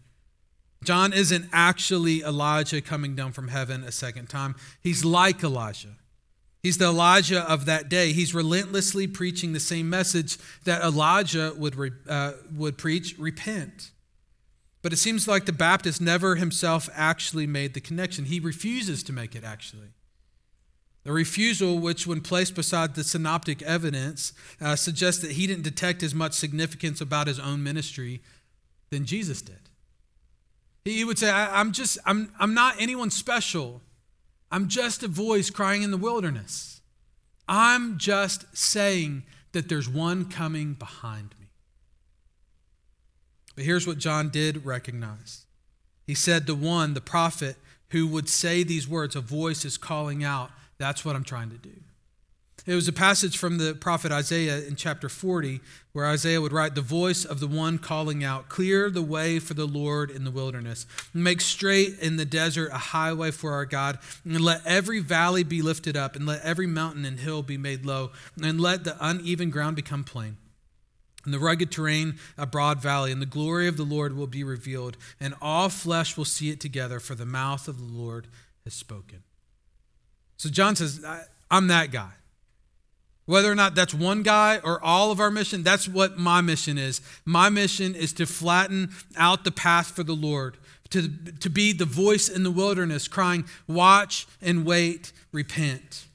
John 0.82 1.12
isn't 1.12 1.48
actually 1.52 2.22
Elijah 2.22 2.80
coming 2.80 3.14
down 3.14 3.30
from 3.30 3.46
heaven 3.46 3.84
a 3.84 3.92
second 3.92 4.28
time. 4.28 4.56
He's 4.82 5.04
like 5.04 5.44
Elijah. 5.44 5.94
He's 6.64 6.78
the 6.78 6.86
Elijah 6.86 7.48
of 7.48 7.66
that 7.66 7.88
day. 7.88 8.12
He's 8.12 8.34
relentlessly 8.34 9.06
preaching 9.06 9.52
the 9.52 9.60
same 9.60 9.88
message 9.88 10.36
that 10.64 10.82
Elijah 10.82 11.54
would, 11.56 11.92
uh, 12.08 12.32
would 12.56 12.76
preach 12.76 13.14
repent. 13.20 13.92
But 14.82 14.92
it 14.92 14.96
seems 14.96 15.28
like 15.28 15.46
the 15.46 15.52
Baptist 15.52 16.00
never 16.00 16.34
himself 16.34 16.90
actually 16.92 17.46
made 17.46 17.74
the 17.74 17.80
connection. 17.80 18.24
He 18.24 18.40
refuses 18.40 19.04
to 19.04 19.12
make 19.12 19.36
it 19.36 19.44
actually. 19.44 19.90
The 21.04 21.12
refusal, 21.12 21.78
which, 21.78 22.06
when 22.06 22.22
placed 22.22 22.54
beside 22.54 22.94
the 22.94 23.04
synoptic 23.04 23.60
evidence, 23.62 24.32
uh, 24.60 24.74
suggests 24.74 25.20
that 25.20 25.32
he 25.32 25.46
didn't 25.46 25.64
detect 25.64 26.02
as 26.02 26.14
much 26.14 26.32
significance 26.32 27.00
about 27.00 27.26
his 27.26 27.38
own 27.38 27.62
ministry 27.62 28.22
than 28.90 29.04
Jesus 29.04 29.42
did. 29.42 29.68
He 30.84 31.04
would 31.04 31.18
say, 31.18 31.30
I, 31.30 31.60
am 31.60 31.72
just, 31.72 31.98
I'm, 32.06 32.32
I'm 32.38 32.54
not 32.54 32.76
anyone 32.78 33.10
special. 33.10 33.82
I'm 34.50 34.68
just 34.68 35.02
a 35.02 35.08
voice 35.08 35.50
crying 35.50 35.82
in 35.82 35.90
the 35.90 35.96
wilderness. 35.96 36.80
I'm 37.48 37.98
just 37.98 38.56
saying 38.56 39.24
that 39.52 39.68
there's 39.68 39.88
one 39.88 40.26
coming 40.26 40.74
behind 40.74 41.34
me. 41.40 41.48
But 43.54 43.64
here's 43.64 43.86
what 43.86 43.98
John 43.98 44.30
did 44.30 44.64
recognize. 44.64 45.46
He 46.06 46.14
said, 46.14 46.46
The 46.46 46.54
one, 46.54 46.94
the 46.94 47.00
prophet, 47.00 47.56
who 47.90 48.06
would 48.08 48.28
say 48.28 48.62
these 48.62 48.88
words, 48.88 49.14
a 49.16 49.20
voice 49.20 49.64
is 49.64 49.78
calling 49.78 50.24
out, 50.24 50.50
that's 50.78 51.04
what 51.04 51.16
I'm 51.16 51.24
trying 51.24 51.50
to 51.50 51.58
do. 51.58 51.72
It 52.66 52.74
was 52.74 52.88
a 52.88 52.94
passage 52.94 53.36
from 53.36 53.58
the 53.58 53.74
prophet 53.74 54.10
Isaiah 54.10 54.64
in 54.66 54.74
chapter 54.74 55.10
40 55.10 55.60
where 55.92 56.06
Isaiah 56.06 56.40
would 56.40 56.52
write, 56.52 56.74
The 56.74 56.80
voice 56.80 57.26
of 57.26 57.38
the 57.38 57.46
one 57.46 57.76
calling 57.76 58.24
out, 58.24 58.48
Clear 58.48 58.88
the 58.88 59.02
way 59.02 59.38
for 59.38 59.52
the 59.52 59.66
Lord 59.66 60.10
in 60.10 60.24
the 60.24 60.30
wilderness, 60.30 60.86
make 61.12 61.42
straight 61.42 61.98
in 61.98 62.16
the 62.16 62.24
desert 62.24 62.70
a 62.72 62.78
highway 62.78 63.32
for 63.32 63.52
our 63.52 63.66
God, 63.66 63.98
and 64.24 64.40
let 64.40 64.64
every 64.64 65.00
valley 65.00 65.44
be 65.44 65.60
lifted 65.60 65.94
up, 65.94 66.16
and 66.16 66.24
let 66.24 66.40
every 66.40 66.66
mountain 66.66 67.04
and 67.04 67.20
hill 67.20 67.42
be 67.42 67.58
made 67.58 67.84
low, 67.84 68.12
and 68.42 68.58
let 68.58 68.84
the 68.84 68.96
uneven 68.98 69.50
ground 69.50 69.76
become 69.76 70.02
plain. 70.02 70.38
And 71.26 71.34
the 71.34 71.38
rugged 71.38 71.70
terrain, 71.70 72.18
a 72.38 72.46
broad 72.46 72.80
valley, 72.80 73.12
and 73.12 73.20
the 73.20 73.26
glory 73.26 73.68
of 73.68 73.76
the 73.76 73.84
Lord 73.84 74.16
will 74.16 74.26
be 74.26 74.42
revealed, 74.42 74.96
and 75.20 75.34
all 75.42 75.68
flesh 75.68 76.16
will 76.16 76.24
see 76.24 76.48
it 76.48 76.60
together, 76.60 76.98
for 76.98 77.14
the 77.14 77.26
mouth 77.26 77.68
of 77.68 77.78
the 77.78 77.92
Lord 77.92 78.26
has 78.64 78.72
spoken. 78.72 79.22
So 80.36 80.48
John 80.48 80.76
says, 80.76 81.04
I'm 81.50 81.68
that 81.68 81.90
guy. 81.90 82.10
Whether 83.26 83.50
or 83.50 83.54
not 83.54 83.74
that's 83.74 83.94
one 83.94 84.22
guy 84.22 84.60
or 84.62 84.82
all 84.84 85.10
of 85.10 85.18
our 85.18 85.30
mission, 85.30 85.62
that's 85.62 85.88
what 85.88 86.18
my 86.18 86.40
mission 86.42 86.76
is. 86.76 87.00
My 87.24 87.48
mission 87.48 87.94
is 87.94 88.12
to 88.14 88.26
flatten 88.26 88.90
out 89.16 89.44
the 89.44 89.50
path 89.50 89.92
for 89.92 90.02
the 90.02 90.14
Lord, 90.14 90.58
to, 90.90 91.08
to 91.40 91.48
be 91.48 91.72
the 91.72 91.86
voice 91.86 92.28
in 92.28 92.42
the 92.42 92.50
wilderness 92.50 93.08
crying, 93.08 93.46
Watch 93.66 94.26
and 94.42 94.66
wait, 94.66 95.12
repent. 95.32 96.06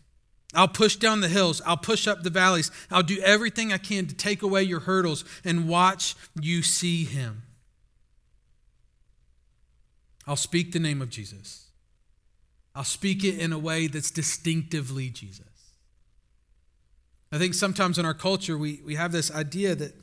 I'll 0.54 0.68
push 0.68 0.96
down 0.96 1.22
the 1.22 1.28
hills. 1.28 1.62
I'll 1.66 1.78
push 1.78 2.08
up 2.08 2.24
the 2.24 2.30
valleys. 2.30 2.72
I'll 2.90 3.04
do 3.04 3.20
everything 3.22 3.72
I 3.72 3.78
can 3.78 4.08
to 4.08 4.16
take 4.16 4.42
away 4.42 4.64
your 4.64 4.82
hurdles 4.82 5.24
and 5.44 5.68
watch 5.68 6.16
you 6.40 6.62
see 6.64 7.06
him. 7.06 7.44
I'll 10.28 10.36
speak 10.36 10.72
the 10.72 10.80
name 10.80 11.02
of 11.02 11.10
Jesus. 11.10 11.69
I'll 12.76 12.84
speak 12.84 13.24
it 13.24 13.38
in 13.38 13.52
a 13.52 13.60
way 13.60 13.88
that's 13.88 14.12
distinctively 14.12 15.10
Jesus. 15.10 15.46
I 17.32 17.38
think 17.38 17.54
sometimes 17.54 17.98
in 17.98 18.06
our 18.06 18.14
culture, 18.14 18.58
we, 18.58 18.82
we 18.86 18.96
have 18.96 19.12
this 19.12 19.32
idea 19.32 19.76
that, 19.76 19.94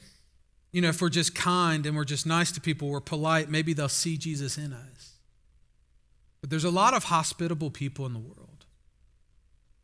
you 0.72 0.80
know, 0.80 0.88
if 0.88 1.00
we're 1.00 1.08
just 1.08 1.34
kind 1.34 1.86
and 1.86 1.96
we're 1.96 2.04
just 2.04 2.26
nice 2.26 2.52
to 2.52 2.60
people, 2.60 2.88
we're 2.88 3.00
polite, 3.00 3.48
maybe 3.48 3.72
they'll 3.72 3.88
see 3.88 4.16
Jesus 4.16 4.58
in 4.58 4.72
us. 4.72 5.14
But 6.40 6.50
there's 6.50 6.64
a 6.64 6.70
lot 6.70 6.94
of 6.94 7.04
hospitable 7.04 7.70
people 7.70 8.06
in 8.06 8.12
the 8.12 8.20
world. 8.20 8.64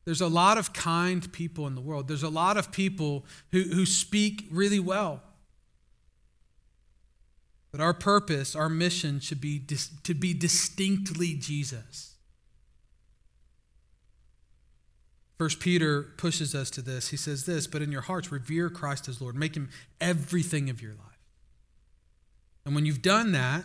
There's 0.05 0.21
a 0.21 0.29
lot 0.29 0.59
of 0.59 0.73
kind 0.73 1.33
people 1.33 1.67
in 1.67 1.75
the 1.75 1.81
world. 1.81 2.09
There's 2.09 2.23
a 2.23 2.29
lot 2.29 2.57
of 2.57 2.73
people 2.73 3.25
who, 3.53 3.63
who 3.63 3.87
speak 3.87 4.49
really 4.51 4.81
well. 4.81 5.23
But 7.71 7.81
our 7.81 7.95
purpose, 7.95 8.55
our 8.55 8.69
mission 8.69 9.19
should 9.19 9.41
be 9.41 9.59
dis- 9.59 9.91
to 10.03 10.15
be 10.15 10.35
distinctly 10.35 11.35
Jesus. 11.35 12.12
First 15.43 15.59
Peter 15.59 16.05
pushes 16.19 16.55
us 16.55 16.71
to 16.71 16.81
this. 16.81 17.09
He 17.09 17.17
says 17.17 17.47
this, 17.47 17.67
but 17.67 17.83
in 17.83 17.91
your 17.91 18.03
hearts, 18.03 18.31
revere 18.31 18.71
Christ 18.71 19.09
as 19.09 19.21
Lord. 19.21 19.35
Make 19.35 19.57
him 19.57 19.71
everything 20.01 20.71
of 20.71 20.81
your 20.81 20.93
life. 20.93 21.19
And 22.65 22.77
when 22.77 22.87
you've 22.87 23.03
done 23.03 23.33
that, 23.33 23.65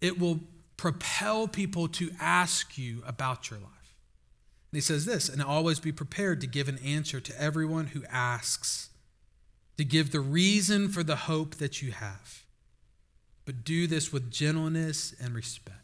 it 0.00 0.18
will 0.18 0.40
propel 0.78 1.46
people 1.48 1.86
to 1.88 2.10
ask 2.18 2.78
you 2.78 3.02
about 3.06 3.50
your 3.50 3.58
life. 3.58 3.94
And 4.72 4.78
he 4.78 4.80
says 4.80 5.04
this, 5.04 5.28
and 5.28 5.42
always 5.42 5.80
be 5.80 5.92
prepared 5.92 6.40
to 6.40 6.46
give 6.46 6.66
an 6.66 6.78
answer 6.78 7.20
to 7.20 7.38
everyone 7.38 7.88
who 7.88 8.02
asks, 8.10 8.88
to 9.76 9.84
give 9.84 10.12
the 10.12 10.20
reason 10.20 10.88
for 10.88 11.02
the 11.02 11.16
hope 11.16 11.56
that 11.56 11.82
you 11.82 11.92
have. 11.92 12.44
But 13.44 13.64
do 13.64 13.86
this 13.86 14.14
with 14.14 14.30
gentleness 14.30 15.14
and 15.22 15.34
respect 15.34 15.79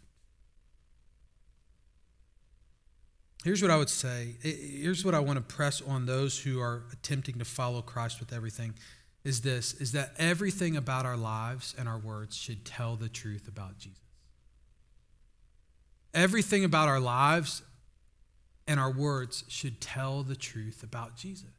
Here's 3.46 3.62
what 3.62 3.70
I 3.70 3.76
would 3.76 3.88
say. 3.88 4.34
Here's 4.42 5.04
what 5.04 5.14
I 5.14 5.20
want 5.20 5.36
to 5.36 5.54
press 5.54 5.80
on 5.80 6.04
those 6.04 6.36
who 6.36 6.60
are 6.60 6.82
attempting 6.92 7.38
to 7.38 7.44
follow 7.44 7.80
Christ 7.80 8.18
with 8.18 8.32
everything 8.32 8.74
is 9.22 9.42
this 9.42 9.72
is 9.74 9.92
that 9.92 10.10
everything 10.18 10.76
about 10.76 11.06
our 11.06 11.16
lives 11.16 11.72
and 11.78 11.88
our 11.88 11.96
words 11.96 12.34
should 12.34 12.64
tell 12.64 12.96
the 12.96 13.08
truth 13.08 13.46
about 13.46 13.78
Jesus. 13.78 14.00
everything 16.12 16.64
about 16.64 16.88
our 16.88 16.98
lives 16.98 17.62
and 18.66 18.80
our 18.80 18.90
words 18.90 19.44
should 19.46 19.80
tell 19.80 20.24
the 20.24 20.34
truth 20.34 20.82
about 20.82 21.16
Jesus. 21.16 21.55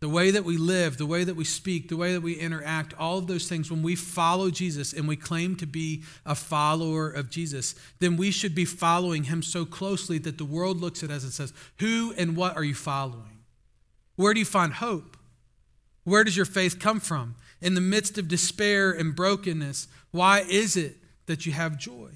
The 0.00 0.08
way 0.08 0.30
that 0.30 0.44
we 0.44 0.58
live, 0.58 0.98
the 0.98 1.06
way 1.06 1.24
that 1.24 1.36
we 1.36 1.44
speak, 1.44 1.88
the 1.88 1.96
way 1.96 2.12
that 2.12 2.20
we 2.20 2.34
interact, 2.34 2.92
all 2.98 3.16
of 3.16 3.26
those 3.26 3.48
things, 3.48 3.70
when 3.70 3.82
we 3.82 3.94
follow 3.94 4.50
Jesus 4.50 4.92
and 4.92 5.08
we 5.08 5.16
claim 5.16 5.56
to 5.56 5.66
be 5.66 6.02
a 6.26 6.34
follower 6.34 7.10
of 7.10 7.30
Jesus, 7.30 7.74
then 7.98 8.16
we 8.18 8.30
should 8.30 8.54
be 8.54 8.66
following 8.66 9.24
him 9.24 9.42
so 9.42 9.64
closely 9.64 10.18
that 10.18 10.36
the 10.36 10.44
world 10.44 10.80
looks 10.80 11.02
at 11.02 11.10
us 11.10 11.22
and 11.22 11.32
says, 11.32 11.54
Who 11.78 12.12
and 12.18 12.36
what 12.36 12.56
are 12.56 12.64
you 12.64 12.74
following? 12.74 13.40
Where 14.16 14.34
do 14.34 14.40
you 14.40 14.46
find 14.46 14.74
hope? 14.74 15.16
Where 16.04 16.24
does 16.24 16.36
your 16.36 16.46
faith 16.46 16.78
come 16.78 17.00
from? 17.00 17.34
In 17.60 17.74
the 17.74 17.80
midst 17.80 18.18
of 18.18 18.28
despair 18.28 18.92
and 18.92 19.16
brokenness, 19.16 19.88
why 20.10 20.40
is 20.40 20.76
it 20.76 20.96
that 21.26 21.46
you 21.46 21.52
have 21.52 21.78
joy? 21.78 22.10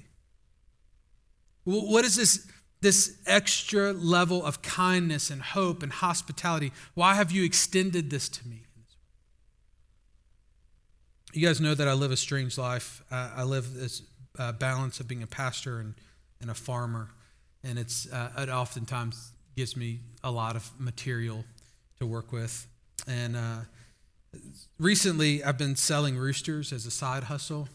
What 1.63 2.05
is 2.05 2.15
this? 2.15 2.47
This 2.81 3.17
extra 3.25 3.93
level 3.93 4.43
of 4.43 4.61
kindness 4.61 5.29
and 5.29 5.41
hope 5.41 5.83
and 5.83 5.91
hospitality? 5.91 6.71
Why 6.93 7.15
have 7.15 7.31
you 7.31 7.43
extended 7.43 8.09
this 8.09 8.27
to 8.29 8.47
me? 8.47 8.63
You 11.33 11.47
guys 11.47 11.61
know 11.61 11.75
that 11.75 11.87
I 11.87 11.93
live 11.93 12.11
a 12.11 12.17
strange 12.17 12.57
life. 12.57 13.03
Uh, 13.09 13.29
I 13.35 13.43
live 13.43 13.73
this 13.73 14.01
uh, 14.37 14.51
balance 14.51 14.99
of 14.99 15.07
being 15.07 15.23
a 15.23 15.27
pastor 15.27 15.79
and, 15.79 15.93
and 16.41 16.49
a 16.49 16.53
farmer, 16.53 17.09
and 17.63 17.79
it's 17.79 18.11
uh, 18.11 18.31
it 18.37 18.49
oftentimes 18.49 19.31
gives 19.55 19.77
me 19.77 19.99
a 20.23 20.31
lot 20.31 20.55
of 20.55 20.69
material 20.77 21.45
to 21.99 22.05
work 22.05 22.31
with. 22.31 22.67
And 23.07 23.35
uh, 23.35 23.59
recently, 24.77 25.43
I've 25.43 25.57
been 25.57 25.75
selling 25.75 26.17
roosters 26.17 26.73
as 26.73 26.85
a 26.85 26.91
side 26.91 27.25
hustle. 27.25 27.69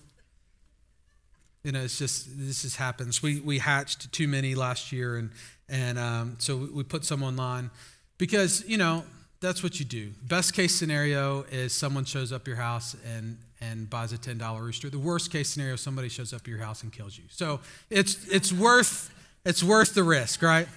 You 1.67 1.73
know, 1.73 1.83
it's 1.83 1.99
just 1.99 2.29
this 2.39 2.63
just 2.63 2.77
happens. 2.77 3.25
We 3.25 3.41
we 3.41 3.59
hatched 3.59 4.13
too 4.13 4.29
many 4.29 4.55
last 4.55 4.93
year, 4.93 5.17
and 5.17 5.33
and 5.69 5.99
um, 5.99 6.37
so 6.39 6.69
we 6.73 6.85
put 6.85 7.05
some 7.05 7.25
online 7.25 7.73
because 8.19 8.65
you 8.69 8.79
know 8.79 9.03
that's 9.41 9.65
what 9.65 9.81
you 9.81 9.85
do. 9.85 10.13
Best 10.23 10.55
case 10.55 10.77
scenario 10.77 11.43
is 11.51 11.73
someone 11.73 12.05
shows 12.05 12.31
up 12.31 12.47
your 12.47 12.55
house 12.55 12.95
and 13.05 13.37
and 13.61 13.91
buys 13.91 14.13
a 14.13 14.19
ten 14.19 14.39
dollar 14.39 14.63
rooster. 14.63 14.91
The 14.91 15.01
worst 15.01 15.33
case 15.33 15.49
scenario, 15.49 15.75
somebody 15.75 16.09
shows 16.09 16.33
up 16.33 16.47
your 16.47 16.59
house 16.59 16.85
and 16.85 16.93
kills 16.93 17.19
you. 17.19 17.25
So 17.31 17.59
it's 17.91 18.29
it's 18.29 18.53
worth 18.53 19.13
it's 19.45 19.65
worth 19.65 19.93
the 19.93 20.05
risk, 20.05 20.43
right? 20.43 20.69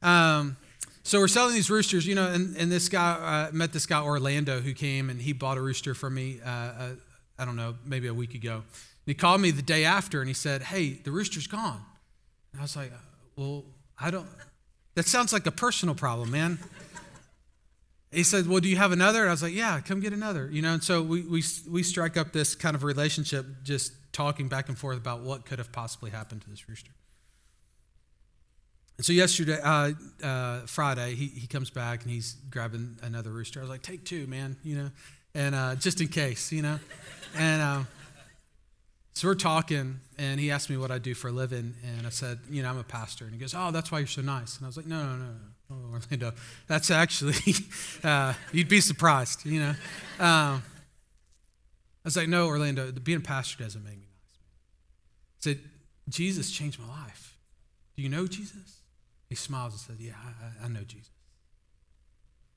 Um, 0.00 0.56
so 1.02 1.18
we're 1.18 1.28
selling 1.28 1.52
these 1.52 1.68
roosters, 1.68 2.06
you 2.06 2.14
know, 2.14 2.32
and, 2.32 2.56
and 2.56 2.72
this 2.72 2.88
guy 2.88 3.48
uh, 3.50 3.54
met 3.54 3.74
this 3.74 3.84
guy 3.84 4.00
Orlando 4.00 4.60
who 4.60 4.72
came 4.72 5.10
and 5.10 5.20
he 5.20 5.34
bought 5.34 5.58
a 5.58 5.60
rooster 5.60 5.92
from 5.92 6.14
me. 6.14 6.40
Uh, 6.42 6.48
uh, 6.48 6.88
I 7.38 7.44
don't 7.44 7.56
know, 7.56 7.74
maybe 7.84 8.06
a 8.06 8.14
week 8.14 8.34
ago 8.34 8.62
he 9.06 9.14
called 9.14 9.40
me 9.40 9.50
the 9.50 9.62
day 9.62 9.84
after 9.84 10.20
and 10.20 10.28
he 10.28 10.34
said, 10.34 10.62
Hey, 10.62 10.94
the 10.94 11.10
rooster's 11.10 11.46
gone. 11.46 11.82
And 12.52 12.60
I 12.60 12.64
was 12.64 12.76
like, 12.76 12.92
Well, 13.36 13.64
I 14.00 14.10
don't, 14.10 14.26
that 14.94 15.06
sounds 15.06 15.32
like 15.32 15.46
a 15.46 15.50
personal 15.52 15.94
problem, 15.94 16.30
man. 16.30 16.58
He 18.10 18.22
said, 18.22 18.46
Well, 18.46 18.60
do 18.60 18.68
you 18.68 18.76
have 18.76 18.92
another? 18.92 19.20
And 19.20 19.28
I 19.28 19.32
was 19.32 19.42
like, 19.42 19.54
Yeah, 19.54 19.80
come 19.80 20.00
get 20.00 20.12
another. 20.12 20.48
You 20.50 20.62
know, 20.62 20.74
and 20.74 20.82
so 20.82 21.02
we, 21.02 21.22
we, 21.22 21.42
we 21.68 21.82
strike 21.82 22.16
up 22.16 22.32
this 22.32 22.54
kind 22.54 22.74
of 22.74 22.84
relationship 22.84 23.46
just 23.62 23.92
talking 24.12 24.48
back 24.48 24.68
and 24.68 24.78
forth 24.78 24.96
about 24.96 25.20
what 25.20 25.44
could 25.44 25.58
have 25.58 25.72
possibly 25.72 26.10
happened 26.10 26.42
to 26.42 26.50
this 26.50 26.68
rooster. 26.68 26.92
And 28.96 29.04
so 29.04 29.12
yesterday, 29.12 29.58
uh, 29.60 29.90
uh, 30.22 30.60
Friday, 30.66 31.16
he, 31.16 31.26
he 31.26 31.48
comes 31.48 31.68
back 31.68 32.02
and 32.02 32.12
he's 32.12 32.36
grabbing 32.48 32.96
another 33.02 33.30
rooster. 33.30 33.58
I 33.58 33.62
was 33.62 33.70
like, 33.70 33.82
Take 33.82 34.04
two, 34.04 34.26
man, 34.28 34.56
you 34.62 34.76
know, 34.76 34.90
and 35.34 35.54
uh, 35.54 35.74
just 35.74 36.00
in 36.00 36.08
case, 36.08 36.52
you 36.52 36.62
know. 36.62 36.78
And, 37.36 37.60
uh, 37.60 37.82
so 39.14 39.28
we're 39.28 39.36
talking, 39.36 40.00
and 40.18 40.40
he 40.40 40.50
asked 40.50 40.68
me 40.68 40.76
what 40.76 40.90
I 40.90 40.98
do 40.98 41.14
for 41.14 41.28
a 41.28 41.32
living, 41.32 41.74
and 41.86 42.04
I 42.04 42.10
said, 42.10 42.40
you 42.50 42.64
know, 42.64 42.70
I'm 42.70 42.78
a 42.78 42.84
pastor. 42.84 43.24
And 43.24 43.32
he 43.32 43.38
goes, 43.38 43.54
oh, 43.56 43.70
that's 43.70 43.92
why 43.92 44.00
you're 44.00 44.08
so 44.08 44.22
nice. 44.22 44.56
And 44.56 44.66
I 44.66 44.68
was 44.68 44.76
like, 44.76 44.86
no, 44.86 45.04
no, 45.04 45.16
no, 45.16 45.24
no. 45.24 45.34
Oh, 45.70 45.92
Orlando, 45.92 46.32
that's 46.66 46.90
actually, 46.90 47.54
uh, 48.04 48.34
you'd 48.52 48.68
be 48.68 48.80
surprised, 48.80 49.46
you 49.46 49.60
know. 49.60 49.74
Um, 50.18 50.62
I 52.04 52.06
was 52.06 52.16
like, 52.16 52.28
no, 52.28 52.48
Orlando, 52.48 52.90
being 52.90 53.18
a 53.18 53.20
pastor 53.20 53.62
doesn't 53.62 53.82
make 53.84 53.94
me 53.94 54.06
nice. 54.06 54.38
I 55.38 55.40
said, 55.40 55.60
Jesus 56.08 56.50
changed 56.50 56.80
my 56.80 56.88
life. 56.88 57.38
Do 57.96 58.02
you 58.02 58.08
know 58.08 58.26
Jesus? 58.26 58.80
He 59.28 59.36
smiles 59.36 59.72
and 59.74 59.80
says, 59.80 60.04
yeah, 60.04 60.14
I, 60.60 60.66
I 60.66 60.68
know 60.68 60.82
Jesus. 60.82 61.10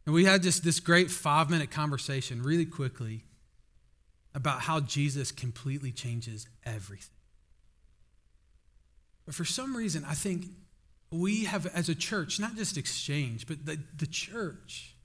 And 0.05 0.15
we 0.15 0.25
had 0.25 0.41
just 0.41 0.63
this 0.63 0.79
great 0.79 1.11
five 1.11 1.49
minute 1.49 1.69
conversation 1.69 2.41
really 2.41 2.65
quickly 2.65 3.23
about 4.37 4.61
how 4.61 4.79
Jesus 4.79 5.31
completely 5.31 5.91
changes 5.91 6.45
everything. 6.63 7.09
But 9.25 9.33
for 9.33 9.43
some 9.43 9.75
reason, 9.75 10.05
I 10.07 10.13
think 10.13 10.45
we 11.11 11.45
have, 11.45 11.65
as 11.65 11.89
a 11.89 11.95
church, 11.95 12.39
not 12.39 12.55
just 12.55 12.77
exchange, 12.77 13.47
but 13.47 13.65
the, 13.65 13.79
the 13.97 14.05
church, 14.05 14.95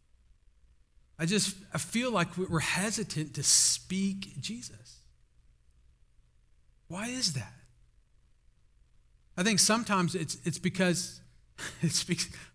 I 1.19 1.25
just 1.25 1.57
I 1.73 1.79
feel 1.79 2.13
like 2.13 2.37
we're 2.37 2.61
hesitant 2.61 3.35
to 3.37 3.43
speak 3.43 4.39
Jesus. 4.39 4.99
Why 6.89 7.07
is 7.07 7.33
that? 7.33 7.55
I 9.39 9.43
think 9.45 9.61
sometimes 9.61 10.15
it's, 10.15 10.37
it's 10.45 10.59
because 10.59 11.23
it's 11.81 12.03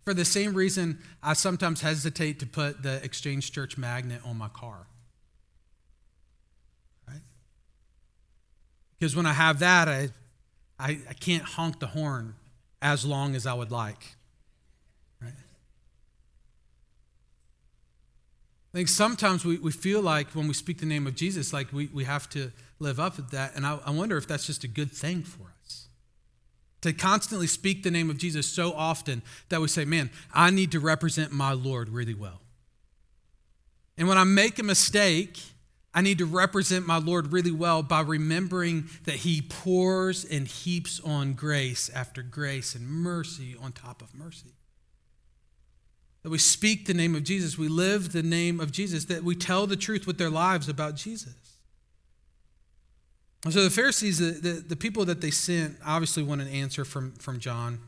for 0.04 0.14
the 0.14 0.26
same 0.26 0.54
reason 0.54 1.00
I 1.24 1.34
sometimes 1.34 1.82
hesitate 1.82 2.40
to 2.42 2.46
put 2.46 2.84
the 2.84 3.04
Exchange 3.04 3.52
Church 3.52 3.80
magnet 3.80 4.22
on 4.24 4.38
my 4.38 4.50
car. 4.50 4.86
Because 9.00 9.16
when 9.16 9.26
I 9.26 9.34
have 9.34 9.60
that, 9.60 9.88
I, 9.88 10.10
I, 10.80 11.00
I 11.10 11.14
can't 11.14 11.44
honk 11.44 11.80
the 11.80 11.88
horn 11.88 12.36
as 12.82 13.06
long 13.06 13.36
as 13.36 13.46
I 13.46 13.54
would 13.54 13.72
like. 13.72 14.16
Right? 15.22 15.34
I 18.74 18.78
think 18.78 18.88
sometimes 18.88 19.46
we, 19.46 19.58
we 19.58 19.72
feel 19.72 20.02
like 20.02 20.30
when 20.32 20.48
we 20.48 20.54
speak 20.54 20.80
the 20.80 20.86
name 20.86 21.08
of 21.08 21.16
Jesus, 21.16 21.54
like 21.54 21.72
we, 21.72 21.88
we 21.88 22.04
have 22.06 22.30
to 22.30 22.52
live 22.80 23.00
up 23.00 23.16
to 23.16 23.22
that. 23.24 23.56
And 23.56 23.66
I, 23.66 23.80
I 23.86 23.92
wonder 23.92 24.18
if 24.18 24.28
that's 24.28 24.46
just 24.46 24.64
a 24.64 24.68
good 24.68 24.92
thing 24.92 25.24
for 25.24 25.54
us. 25.64 25.88
To 26.82 26.94
constantly 26.94 27.48
speak 27.48 27.84
the 27.84 27.92
name 27.92 28.10
of 28.10 28.18
Jesus 28.18 28.48
so 28.48 28.74
often 28.74 29.24
that 29.50 29.62
we 29.62 29.68
say, 29.68 29.86
man, 29.86 30.12
I 30.34 30.52
need 30.52 30.72
to 30.72 30.80
represent 30.80 31.32
my 31.32 31.54
Lord 31.54 31.90
really 31.90 32.14
well. 32.14 32.42
And 33.98 34.08
when 34.08 34.18
I 34.18 34.24
make 34.24 34.60
a 34.60 34.64
mistake, 34.64 35.40
I 35.94 36.02
need 36.02 36.20
to 36.20 36.26
represent 36.26 36.86
my 36.86 36.98
Lord 36.98 37.32
really 37.32 37.52
well 37.52 37.82
by 37.82 38.02
remembering 38.02 38.90
that 39.06 39.16
He 39.16 39.42
pours 39.42 40.26
and 40.26 40.48
heaps 40.48 41.00
on 41.00 41.34
grace 41.34 41.90
after 41.94 42.22
grace 42.22 42.76
and 42.76 42.88
mercy 42.88 43.56
on 43.60 43.72
top 43.72 44.02
of 44.02 44.14
mercy. 44.14 44.54
That 46.24 46.30
we 46.30 46.38
speak 46.38 46.86
the 46.86 46.94
name 46.94 47.16
of 47.16 47.24
Jesus, 47.24 47.58
we 47.58 47.68
live 47.68 48.12
the 48.12 48.24
name 48.24 48.60
of 48.60 48.72
Jesus, 48.72 49.06
that 49.06 49.24
we 49.24 49.36
tell 49.36 49.66
the 49.66 49.76
truth 49.76 50.06
with 50.06 50.18
their 50.18 50.30
lives 50.30 50.70
about 50.70 50.96
Jesus. 50.96 51.36
And 53.44 53.54
so 53.54 53.64
the 53.64 53.70
Pharisees, 53.70 54.20
the, 54.20 54.32
the, 54.32 54.60
the 54.60 54.76
people 54.76 55.06
that 55.06 55.22
they 55.22 55.32
sent, 55.32 55.78
obviously 55.86 56.24
want 56.24 56.42
an 56.42 56.48
answer 56.48 56.84
from, 56.84 57.14
from 57.14 57.40
John. 57.40 57.80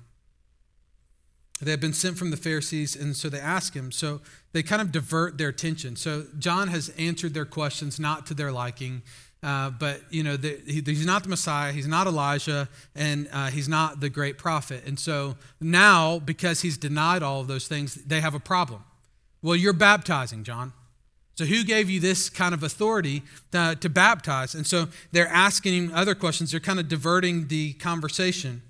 They 1.61 1.71
have 1.71 1.81
been 1.81 1.93
sent 1.93 2.17
from 2.17 2.31
the 2.31 2.37
Pharisees, 2.37 2.95
and 2.95 3.15
so 3.15 3.27
they 3.29 3.39
ask 3.39 3.73
him. 3.73 3.91
So 3.91 4.21
they 4.53 4.63
kind 4.63 4.81
of 4.81 4.91
divert 4.91 5.37
their 5.37 5.49
attention. 5.49 5.95
So 5.95 6.25
John 6.37 6.69
has 6.69 6.89
answered 6.97 7.33
their 7.33 7.45
questions 7.45 7.99
not 7.99 8.25
to 8.27 8.33
their 8.33 8.51
liking, 8.51 9.01
uh, 9.43 9.69
but 9.69 10.01
you 10.09 10.23
know 10.23 10.37
the, 10.37 10.59
he, 10.65 10.81
he's 10.85 11.05
not 11.05 11.23
the 11.23 11.29
Messiah, 11.29 11.71
he's 11.71 11.87
not 11.87 12.07
Elijah, 12.07 12.67
and 12.95 13.27
uh, 13.31 13.47
he's 13.47 13.67
not 13.67 13.99
the 13.99 14.09
great 14.09 14.37
prophet. 14.37 14.83
And 14.85 14.99
so 14.99 15.35
now, 15.59 16.19
because 16.19 16.61
he's 16.61 16.77
denied 16.77 17.23
all 17.23 17.41
of 17.41 17.47
those 17.47 17.67
things, 17.67 17.95
they 17.95 18.21
have 18.21 18.33
a 18.33 18.39
problem. 18.39 18.83
Well, 19.41 19.55
you're 19.55 19.73
baptizing, 19.73 20.43
John. 20.43 20.73
So 21.35 21.45
who 21.45 21.63
gave 21.63 21.89
you 21.89 22.01
this 22.01 22.29
kind 22.29 22.53
of 22.53 22.63
authority 22.63 23.23
to, 23.51 23.77
to 23.79 23.87
baptize? 23.87 24.55
And 24.55 24.67
so 24.67 24.89
they're 25.13 25.29
asking 25.29 25.73
him 25.73 25.91
other 25.95 26.13
questions. 26.13 26.51
They're 26.51 26.59
kind 26.59 26.81
of 26.81 26.89
diverting 26.89 27.47
the 27.47 27.73
conversation. 27.73 28.61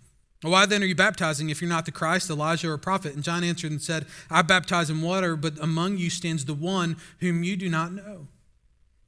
Why 0.42 0.66
then 0.66 0.82
are 0.82 0.86
you 0.86 0.96
baptizing 0.96 1.50
if 1.50 1.62
you're 1.62 1.70
not 1.70 1.86
the 1.86 1.92
Christ, 1.92 2.30
Elijah, 2.30 2.70
or 2.70 2.78
prophet? 2.78 3.14
And 3.14 3.24
John 3.24 3.44
answered 3.44 3.72
and 3.72 3.82
said, 3.82 4.06
I 4.30 4.42
baptize 4.42 4.90
in 4.90 5.02
water, 5.02 5.36
but 5.36 5.60
among 5.60 5.98
you 5.98 6.10
stands 6.10 6.46
the 6.46 6.54
one 6.54 6.96
whom 7.20 7.44
you 7.44 7.58
do 7.58 7.70
not 7.70 7.92
know. 7.92 8.28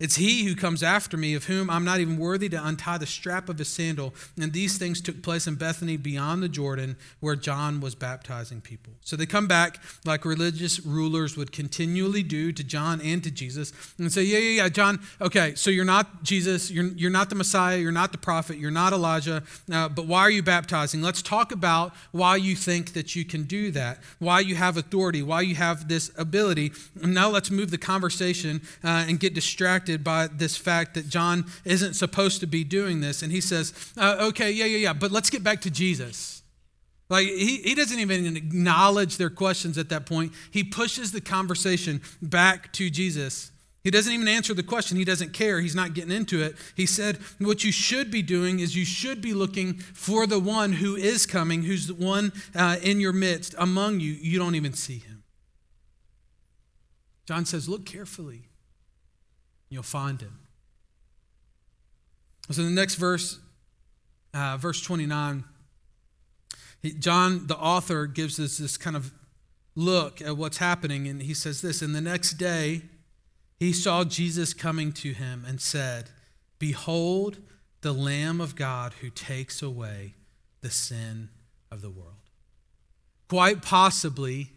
It's 0.02 0.16
he 0.16 0.46
who 0.46 0.56
comes 0.56 0.82
after 0.82 1.16
me, 1.16 1.36
of 1.36 1.46
whom 1.46 1.70
I'm 1.70 1.86
not 1.86 2.00
even 2.00 2.18
worthy 2.18 2.50
to 2.50 2.66
untie 2.66 2.98
the 2.98 3.06
strap 3.06 3.50
of 3.50 3.60
his 3.60 3.68
sandal. 3.68 4.16
And 4.36 4.52
these 4.52 4.80
things 4.80 5.00
took 5.00 5.22
place 5.22 5.46
in 5.46 5.56
Bethany 5.56 5.96
beyond 5.96 6.42
the 6.42 6.50
Jordan, 6.50 6.98
where 7.20 7.36
John 7.36 7.80
was 7.82 7.94
baptizing 7.94 8.62
people. 8.62 8.94
So 9.02 9.16
they 9.16 9.28
come 9.28 9.48
back 9.48 9.80
like 10.04 10.26
religious 10.26 10.80
rulers 10.80 11.38
would 11.38 11.52
continually 11.52 12.24
do 12.24 12.52
to 12.52 12.64
John 12.64 13.00
and 13.02 13.24
to 13.24 13.30
Jesus 13.30 13.74
and 14.00 14.12
say, 14.12 14.24
Yeah, 14.24 14.40
yeah, 14.40 14.64
yeah, 14.64 14.70
John, 14.70 15.02
okay, 15.22 15.54
so 15.54 15.70
you're 15.70 15.86
not 15.86 16.24
Jesus, 16.24 16.72
you're, 16.72 16.86
you're 16.86 17.12
not 17.12 17.30
the 17.30 17.36
Messiah, 17.36 17.78
you're 17.78 17.92
not 17.92 18.12
the 18.12 18.18
prophet, 18.18 18.58
you're 18.58 18.72
not 18.72 18.94
Elijah, 18.94 19.44
uh, 19.72 19.88
but 19.88 20.08
why 20.08 20.22
are 20.22 20.32
you 20.32 20.42
baptizing? 20.42 21.04
Let's 21.04 21.22
talk 21.22 21.52
about 21.52 21.94
why 22.12 22.38
you 22.38 22.56
think 22.56 22.94
that 22.94 23.16
you 23.16 23.24
can 23.24 23.44
do 23.44 23.70
that, 23.72 24.00
why 24.18 24.40
you 24.40 24.56
have 24.56 24.78
authority, 24.78 25.22
why 25.22 25.42
you 25.42 25.54
have 25.54 25.88
this 25.88 26.10
ability. 26.18 26.72
And 27.04 27.14
now 27.14 27.30
let's 27.30 27.52
move 27.52 27.70
the 27.70 27.78
conversation 27.78 28.62
uh, 28.84 29.06
and 29.08 29.20
get 29.20 29.36
distracted 29.36 29.91
by 29.98 30.28
this 30.28 30.58
fact 30.58 30.94
that 30.96 31.10
John 31.10 31.46
isn't 31.66 31.94
supposed 31.94 32.40
to 32.42 32.48
be 32.48 32.64
doing 32.64 33.02
this. 33.02 33.22
And 33.22 33.32
he 33.32 33.42
says, 33.42 33.74
uh, 33.98 34.18
Okay, 34.30 34.52
yeah, 34.52 34.66
yeah, 34.66 34.78
yeah, 34.78 34.94
but 34.94 35.12
let's 35.12 35.30
get 35.30 35.44
back 35.44 35.62
to 35.62 35.72
Jesus. 35.72 36.42
Like, 37.10 37.28
he, 37.28 37.58
he 37.58 37.76
doesn't 37.76 38.00
even 38.00 38.38
acknowledge 38.38 39.18
their 39.18 39.30
questions 39.30 39.78
at 39.78 39.90
that 39.90 40.06
point. 40.06 40.32
He 40.50 40.64
pushes 40.64 41.12
the 41.12 41.20
conversation 41.20 42.02
back 42.22 42.72
to 42.74 42.90
Jesus. 42.90 43.52
He 43.84 43.92
doesn't 43.92 44.14
even 44.14 44.28
answer 44.28 44.54
the 44.54 44.64
question. 44.64 44.98
He 44.98 45.04
doesn't 45.04 45.34
care. 45.34 45.60
He's 45.60 45.76
not 45.76 45.94
getting 45.94 46.12
into 46.12 46.42
it. 46.42 46.56
He 46.76 46.86
said, 46.86 47.18
What 47.40 47.64
you 47.64 47.72
should 47.72 48.12
be 48.12 48.22
doing 48.22 48.60
is 48.60 48.76
you 48.76 48.86
should 48.86 49.22
be 49.22 49.34
looking 49.34 49.74
for 49.74 50.28
the 50.28 50.40
one 50.40 50.74
who 50.74 50.96
is 50.96 51.26
coming, 51.26 51.64
who's 51.64 51.88
the 51.88 51.96
one 51.96 52.32
uh, 52.56 52.78
in 52.82 53.00
your 53.00 53.14
midst, 53.14 53.56
among 53.58 54.00
you. 54.00 54.14
You 54.14 54.38
don't 54.38 54.56
even 54.56 54.74
see 54.74 55.00
him. 55.00 55.24
John 57.26 57.46
says, 57.46 57.68
Look 57.68 57.86
carefully. 57.86 58.51
You'll 59.72 59.84
find 59.84 60.22
him. 60.22 60.38
So, 62.52 62.62
in 62.62 62.76
the 62.76 62.80
next 62.80 62.96
verse, 62.96 63.40
uh, 64.34 64.58
verse 64.58 64.82
29, 64.82 65.46
he, 66.82 66.92
John, 66.92 67.48
the 67.48 67.58
author, 67.58 68.06
gives 68.06 68.38
us 68.38 68.58
this 68.58 68.76
kind 68.76 68.98
of 68.98 69.14
look 69.74 70.22
at 70.22 70.36
what's 70.36 70.58
happening, 70.58 71.08
and 71.08 71.22
he 71.22 71.34
says 71.34 71.62
this 71.62 71.82
And 71.82 71.96
the 71.96 72.02
next 72.02 72.34
day, 72.34 72.82
he 73.58 73.72
saw 73.72 74.04
Jesus 74.04 74.54
coming 74.54 74.92
to 74.94 75.14
him 75.14 75.46
and 75.48 75.62
said, 75.62 76.10
Behold, 76.60 77.38
the 77.80 77.94
Lamb 77.94 78.42
of 78.42 78.58
God 78.58 78.94
who 79.00 79.10
takes 79.10 79.62
away 79.62 80.16
the 80.60 80.70
sin 80.70 81.30
of 81.72 81.82
the 81.82 81.90
world. 81.90 82.16
Quite 83.30 83.62
possibly 83.62 84.50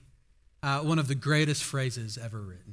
uh, 0.62 0.80
one 0.80 0.98
of 0.98 1.06
the 1.06 1.14
greatest 1.14 1.62
phrases 1.62 2.18
ever 2.18 2.40
written. 2.40 2.63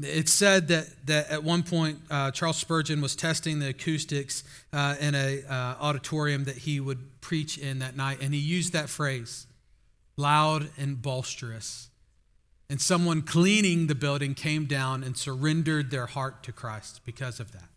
It's 0.00 0.32
said 0.32 0.68
that, 0.68 0.86
that 1.06 1.28
at 1.28 1.42
one 1.42 1.64
point 1.64 1.98
uh, 2.08 2.30
Charles 2.30 2.56
Spurgeon 2.56 3.00
was 3.00 3.16
testing 3.16 3.58
the 3.58 3.70
acoustics 3.70 4.44
uh, 4.72 4.94
in 5.00 5.14
an 5.16 5.44
uh, 5.46 5.76
auditorium 5.80 6.44
that 6.44 6.58
he 6.58 6.78
would 6.78 7.20
preach 7.20 7.58
in 7.58 7.80
that 7.80 7.96
night, 7.96 8.18
and 8.20 8.32
he 8.32 8.38
used 8.38 8.72
that 8.74 8.88
phrase, 8.88 9.46
loud 10.16 10.70
and 10.78 11.02
boisterous. 11.02 11.88
And 12.70 12.80
someone 12.80 13.22
cleaning 13.22 13.86
the 13.86 13.94
building 13.94 14.34
came 14.34 14.66
down 14.66 15.02
and 15.02 15.16
surrendered 15.16 15.90
their 15.90 16.06
heart 16.06 16.42
to 16.44 16.52
Christ 16.52 17.00
because 17.04 17.40
of 17.40 17.52
that. 17.52 17.68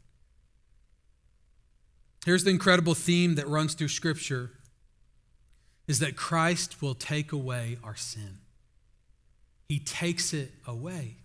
Here's 2.25 2.43
the 2.43 2.51
incredible 2.51 2.93
theme 2.93 3.35
that 3.35 3.47
runs 3.47 3.73
through 3.73 3.87
Scripture 3.87 4.51
is 5.87 5.99
that 5.99 6.15
Christ 6.15 6.81
will 6.81 6.93
take 6.93 7.31
away 7.31 7.77
our 7.83 7.95
sin. 7.95 8.37
He 9.67 9.79
takes 9.79 10.33
it 10.33 10.51
away. 10.67 11.15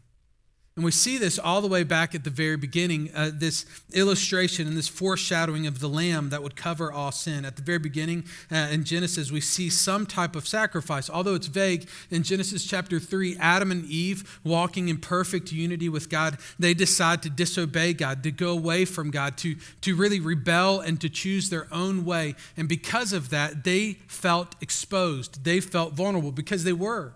And 0.77 0.85
we 0.85 0.91
see 0.91 1.17
this 1.17 1.39
all 1.39 1.63
the 1.63 1.69
way 1.69 1.85
back 1.85 2.15
at 2.15 2.23
the 2.23 2.29
very 2.29 2.59
beginning, 2.59 3.11
uh, 3.15 3.31
this 3.33 3.65
illustration 3.95 4.69
and 4.69 4.77
this 4.77 4.89
foreshadowing 4.89 5.67
of 5.67 5.81
the 5.81 5.89
lamb 5.89 6.29
that 6.29 6.43
would 6.43 6.55
cover 6.55 6.93
all 6.93 7.11
sin. 7.11 7.47
At 7.47 7.57
the 7.57 7.63
very 7.63 7.79
beginning 7.79 8.27
uh, 8.53 8.69
in 8.71 8.85
Genesis, 8.85 9.33
we 9.33 9.41
see 9.41 9.71
some 9.71 10.05
type 10.05 10.37
of 10.37 10.47
sacrifice. 10.47 11.09
Although 11.09 11.35
it's 11.35 11.47
vague, 11.47 11.89
in 12.11 12.23
Genesis 12.23 12.67
chapter 12.67 13.01
3, 13.01 13.39
Adam 13.39 13.73
and 13.73 13.87
Eve, 13.87 14.39
walking 14.45 14.91
in 14.91 14.99
perfect 14.99 15.51
unity 15.51 15.89
with 15.89 16.11
God, 16.11 16.37
they 16.59 16.75
decide 16.75 17.23
to 17.23 17.31
disobey 17.31 17.95
God, 17.95 18.23
to 18.25 18.31
go 18.31 18.51
away 18.51 18.85
from 18.85 19.11
God, 19.11 19.39
to, 19.39 19.57
to 19.81 19.97
really 19.97 20.21
rebel 20.21 20.81
and 20.81 21.01
to 21.01 21.09
choose 21.09 21.49
their 21.49 21.69
own 21.73 22.05
way. 22.05 22.35
And 22.55 22.69
because 22.69 23.15
of 23.15 23.31
that, 23.31 23.65
they 23.65 23.95
felt 24.09 24.55
exposed. 24.61 25.43
They 25.43 25.61
felt 25.61 25.95
vulnerable 25.95 26.33
because 26.33 26.65
they 26.65 26.75
were. 26.75 27.15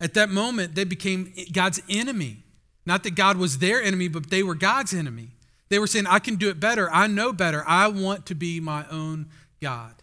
At 0.00 0.14
that 0.14 0.30
moment, 0.30 0.74
they 0.74 0.84
became 0.84 1.34
God's 1.52 1.82
enemy. 1.90 2.38
Not 2.86 3.02
that 3.02 3.16
God 3.16 3.36
was 3.36 3.58
their 3.58 3.82
enemy, 3.82 4.08
but 4.08 4.30
they 4.30 4.42
were 4.42 4.54
God's 4.54 4.94
enemy. 4.94 5.32
They 5.68 5.78
were 5.80 5.88
saying, 5.88 6.06
I 6.06 6.20
can 6.20 6.36
do 6.36 6.48
it 6.48 6.60
better. 6.60 6.90
I 6.92 7.08
know 7.08 7.32
better. 7.32 7.64
I 7.66 7.88
want 7.88 8.26
to 8.26 8.34
be 8.34 8.60
my 8.60 8.86
own 8.88 9.26
God. 9.60 9.94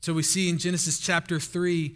So 0.00 0.12
we 0.12 0.24
see 0.24 0.48
in 0.48 0.58
Genesis 0.58 0.98
chapter 0.98 1.38
3 1.38 1.94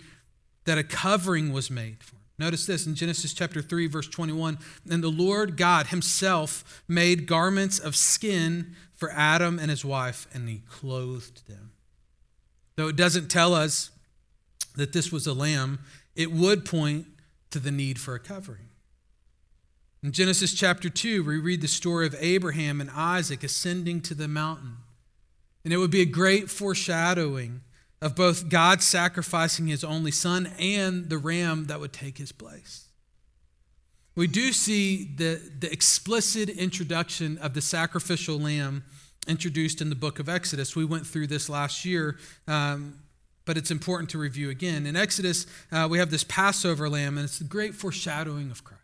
that 0.65 0.79
a 0.79 0.85
covering 0.85 1.53
was 1.53 1.71
made 1.71 2.03
for 2.03 2.15
him. 2.15 2.21
Notice 2.39 2.67
this 2.67 2.87
in 2.87 2.95
Genesis 2.95 3.35
chapter 3.35 3.61
3, 3.61 3.87
verse 3.89 4.09
21. 4.09 4.59
And 4.89 5.03
the 5.03 5.09
Lord 5.09 5.57
God 5.57 5.89
himself 5.89 6.83
made 6.87 7.27
garments 7.27 7.79
of 7.79 7.97
skin 7.97 8.75
for 8.93 9.11
Adam 9.13 9.59
and 9.59 9.71
his 9.71 9.85
wife, 9.85 10.27
and 10.33 10.49
he 10.49 10.63
clothed 10.69 11.49
them. 11.49 11.73
Though 12.77 12.89
it 12.89 12.97
doesn't 12.97 13.29
tell 13.29 13.55
us 13.55 13.91
that 14.77 14.93
this 14.93 15.13
was 15.13 15.27
a 15.27 15.33
lamb, 15.33 15.81
it 16.17 16.33
would 16.33 16.65
point 16.65 17.07
to 17.51 17.59
the 17.59 17.71
need 17.71 18.01
for 18.01 18.15
a 18.15 18.21
covering. 18.21 18.69
In 20.05 20.13
Genesis 20.13 20.53
chapter 20.53 20.91
2, 20.91 21.25
we 21.25 21.39
read 21.39 21.63
the 21.63 21.67
story 21.67 22.07
of 22.07 22.15
Abraham 22.21 22.83
and 22.83 22.91
Isaac 22.91 23.43
ascending 23.43 24.03
to 24.03 24.15
the 24.15 24.29
mountain. 24.29 24.77
And 25.65 25.73
it 25.73 25.79
would 25.79 25.91
be 25.91 26.03
a 26.03 26.07
great 26.07 26.51
foreshadowing 26.51 27.63
of 28.03 28.15
both 28.15 28.51
God 28.51 28.83
sacrificing 28.83 29.67
his 29.67 29.83
only 29.83 30.11
son 30.11 30.51
and 30.59 31.09
the 31.09 31.17
ram 31.17 31.69
that 31.69 31.81
would 31.81 31.95
take 31.95 32.19
his 32.19 32.33
place. 32.33 32.89
We 34.15 34.27
do 34.27 34.53
see 34.53 35.05
the, 35.05 35.41
the 35.59 35.73
explicit 35.73 36.51
introduction 36.51 37.39
of 37.39 37.55
the 37.55 37.63
sacrificial 37.63 38.39
lamb 38.39 38.85
introduced 39.27 39.81
in 39.81 39.89
the 39.89 39.97
book 39.97 40.19
of 40.19 40.29
Exodus. 40.29 40.77
We 40.77 40.85
went 40.85 41.07
through 41.07 41.29
this 41.29 41.49
last 41.49 41.87
year, 41.87 42.19
um, 42.47 42.99
but 43.47 43.57
it's 43.57 43.71
important 43.71 44.11
to 44.11 44.19
review 44.19 44.51
again. 44.51 44.85
In 44.85 44.97
Exodus, 44.97 45.47
uh, 45.73 45.89
we 45.91 45.97
have 45.97 46.11
this 46.11 46.25
Passover 46.25 46.91
lamb, 46.91 47.17
and 47.17 47.25
it's 47.25 47.39
the 47.39 47.45
great 47.45 47.75
foreshadowing 47.75 48.51
of 48.51 48.65
Christ. 48.65 48.84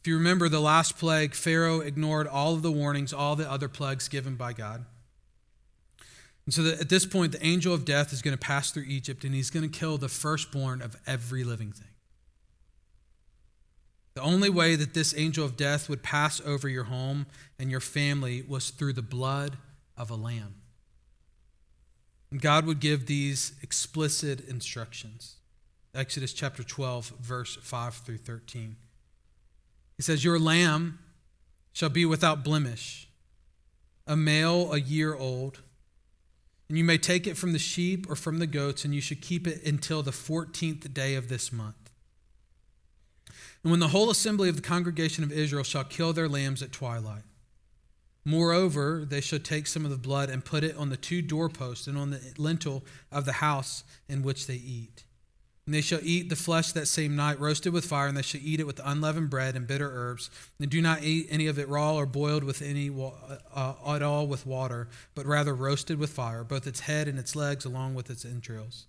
If 0.00 0.06
you 0.06 0.16
remember 0.16 0.48
the 0.48 0.60
last 0.60 0.96
plague, 0.96 1.34
Pharaoh 1.34 1.80
ignored 1.80 2.26
all 2.26 2.54
of 2.54 2.62
the 2.62 2.72
warnings, 2.72 3.12
all 3.12 3.36
the 3.36 3.50
other 3.50 3.68
plagues 3.68 4.08
given 4.08 4.34
by 4.34 4.54
God. 4.54 4.86
And 6.46 6.54
so 6.54 6.64
at 6.64 6.88
this 6.88 7.04
point, 7.04 7.32
the 7.32 7.46
angel 7.46 7.74
of 7.74 7.84
death 7.84 8.12
is 8.12 8.22
going 8.22 8.36
to 8.36 8.40
pass 8.40 8.70
through 8.70 8.84
Egypt 8.84 9.24
and 9.24 9.34
he's 9.34 9.50
going 9.50 9.68
to 9.68 9.78
kill 9.78 9.98
the 9.98 10.08
firstborn 10.08 10.80
of 10.80 10.96
every 11.06 11.44
living 11.44 11.70
thing. 11.70 11.86
The 14.14 14.22
only 14.22 14.48
way 14.48 14.74
that 14.74 14.94
this 14.94 15.14
angel 15.16 15.44
of 15.44 15.56
death 15.56 15.88
would 15.88 16.02
pass 16.02 16.40
over 16.40 16.68
your 16.68 16.84
home 16.84 17.26
and 17.58 17.70
your 17.70 17.80
family 17.80 18.42
was 18.42 18.70
through 18.70 18.94
the 18.94 19.02
blood 19.02 19.58
of 19.96 20.10
a 20.10 20.16
lamb. 20.16 20.54
And 22.30 22.40
God 22.40 22.64
would 22.64 22.80
give 22.80 23.06
these 23.06 23.52
explicit 23.62 24.48
instructions. 24.48 25.36
Exodus 25.94 26.32
chapter 26.32 26.62
12, 26.62 27.12
verse 27.20 27.56
5 27.60 27.94
through 27.94 28.18
13. 28.18 28.76
He 30.00 30.02
says, 30.02 30.24
Your 30.24 30.38
lamb 30.38 30.98
shall 31.74 31.90
be 31.90 32.06
without 32.06 32.42
blemish, 32.42 33.06
a 34.06 34.16
male 34.16 34.72
a 34.72 34.80
year 34.80 35.14
old. 35.14 35.60
And 36.70 36.78
you 36.78 36.84
may 36.84 36.96
take 36.96 37.26
it 37.26 37.36
from 37.36 37.52
the 37.52 37.58
sheep 37.58 38.08
or 38.08 38.16
from 38.16 38.38
the 38.38 38.46
goats, 38.46 38.82
and 38.82 38.94
you 38.94 39.02
should 39.02 39.20
keep 39.20 39.46
it 39.46 39.62
until 39.62 40.02
the 40.02 40.10
14th 40.10 40.94
day 40.94 41.16
of 41.16 41.28
this 41.28 41.52
month. 41.52 41.90
And 43.62 43.70
when 43.70 43.80
the 43.80 43.88
whole 43.88 44.08
assembly 44.08 44.48
of 44.48 44.56
the 44.56 44.62
congregation 44.62 45.22
of 45.22 45.32
Israel 45.32 45.64
shall 45.64 45.84
kill 45.84 46.14
their 46.14 46.30
lambs 46.30 46.62
at 46.62 46.72
twilight, 46.72 47.24
moreover, 48.24 49.04
they 49.06 49.20
shall 49.20 49.38
take 49.38 49.66
some 49.66 49.84
of 49.84 49.90
the 49.90 49.98
blood 49.98 50.30
and 50.30 50.42
put 50.42 50.64
it 50.64 50.78
on 50.78 50.88
the 50.88 50.96
two 50.96 51.20
doorposts 51.20 51.86
and 51.86 51.98
on 51.98 52.08
the 52.08 52.22
lintel 52.38 52.86
of 53.12 53.26
the 53.26 53.32
house 53.32 53.84
in 54.08 54.22
which 54.22 54.46
they 54.46 54.54
eat. 54.54 55.04
And 55.70 55.74
they 55.76 55.82
shall 55.82 56.00
eat 56.02 56.28
the 56.28 56.34
flesh 56.34 56.72
that 56.72 56.88
same 56.88 57.14
night, 57.14 57.38
roasted 57.38 57.72
with 57.72 57.84
fire, 57.84 58.08
and 58.08 58.16
they 58.16 58.22
shall 58.22 58.40
eat 58.42 58.58
it 58.58 58.66
with 58.66 58.80
unleavened 58.82 59.30
bread 59.30 59.54
and 59.54 59.68
bitter 59.68 59.88
herbs. 59.88 60.28
And 60.58 60.68
do 60.68 60.82
not 60.82 61.04
eat 61.04 61.28
any 61.30 61.46
of 61.46 61.60
it 61.60 61.68
raw 61.68 61.94
or 61.94 62.06
boiled 62.06 62.42
with 62.42 62.60
any 62.60 62.90
uh, 63.54 63.74
at 63.86 64.02
all 64.02 64.26
with 64.26 64.46
water, 64.46 64.88
but 65.14 65.26
rather 65.26 65.54
roasted 65.54 66.00
with 66.00 66.10
fire, 66.10 66.42
both 66.42 66.66
its 66.66 66.80
head 66.80 67.06
and 67.06 67.20
its 67.20 67.36
legs, 67.36 67.64
along 67.64 67.94
with 67.94 68.10
its 68.10 68.24
entrails. 68.24 68.88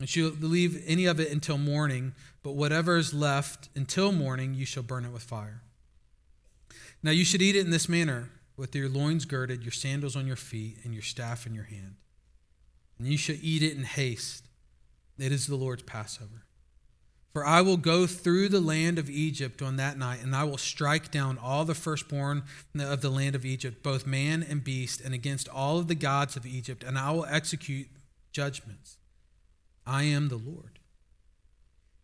And 0.00 0.08
shall 0.08 0.30
leave 0.40 0.82
any 0.86 1.04
of 1.04 1.20
it 1.20 1.30
until 1.30 1.58
morning, 1.58 2.14
but 2.42 2.52
whatever 2.52 2.96
is 2.96 3.12
left 3.12 3.68
until 3.76 4.10
morning, 4.10 4.54
you 4.54 4.64
shall 4.64 4.82
burn 4.82 5.04
it 5.04 5.12
with 5.12 5.22
fire. 5.22 5.60
Now 7.02 7.10
you 7.10 7.26
should 7.26 7.42
eat 7.42 7.56
it 7.56 7.66
in 7.66 7.70
this 7.70 7.90
manner, 7.90 8.30
with 8.56 8.74
your 8.74 8.88
loins 8.88 9.26
girded, 9.26 9.64
your 9.64 9.72
sandals 9.72 10.16
on 10.16 10.26
your 10.26 10.36
feet, 10.36 10.78
and 10.82 10.94
your 10.94 11.02
staff 11.02 11.46
in 11.46 11.54
your 11.54 11.64
hand. 11.64 11.96
And 12.98 13.06
you 13.06 13.18
shall 13.18 13.36
eat 13.42 13.62
it 13.62 13.76
in 13.76 13.82
haste 13.84 14.45
it 15.18 15.32
is 15.32 15.46
the 15.46 15.56
Lord's 15.56 15.82
Passover. 15.82 16.44
For 17.32 17.44
I 17.44 17.60
will 17.60 17.76
go 17.76 18.06
through 18.06 18.48
the 18.48 18.60
land 18.60 18.98
of 18.98 19.10
Egypt 19.10 19.60
on 19.60 19.76
that 19.76 19.98
night, 19.98 20.22
and 20.22 20.34
I 20.34 20.44
will 20.44 20.56
strike 20.56 21.10
down 21.10 21.36
all 21.36 21.66
the 21.66 21.74
firstborn 21.74 22.44
of 22.78 23.02
the 23.02 23.10
land 23.10 23.34
of 23.34 23.44
Egypt, 23.44 23.82
both 23.82 24.06
man 24.06 24.42
and 24.42 24.64
beast, 24.64 25.02
and 25.02 25.12
against 25.12 25.46
all 25.50 25.78
of 25.78 25.86
the 25.86 25.94
gods 25.94 26.36
of 26.36 26.46
Egypt, 26.46 26.82
and 26.82 26.98
I 26.98 27.10
will 27.10 27.26
execute 27.26 27.88
judgments. 28.32 28.96
I 29.86 30.04
am 30.04 30.28
the 30.28 30.38
Lord. 30.38 30.78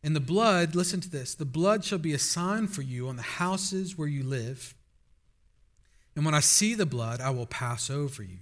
And 0.03 0.14
the 0.14 0.20
blood, 0.20 0.75
listen 0.75 1.01
to 1.01 1.09
this 1.09 1.35
the 1.35 1.44
blood 1.44 1.85
shall 1.85 1.98
be 1.98 2.12
a 2.12 2.18
sign 2.18 2.66
for 2.66 2.83
you 2.83 3.09
on 3.09 3.16
the 3.16 3.22
houses 3.22 3.96
where 3.96 4.09
you 4.09 4.22
live. 4.22 4.75
And 6.14 6.27
when 6.27 6.35
I 6.35 6.40
see 6.40 6.75
the 6.75 6.85
blood, 6.85 7.22
I 7.22 7.31
will 7.31 7.46
pass 7.46 7.88
over 7.88 8.22
you. 8.22 8.40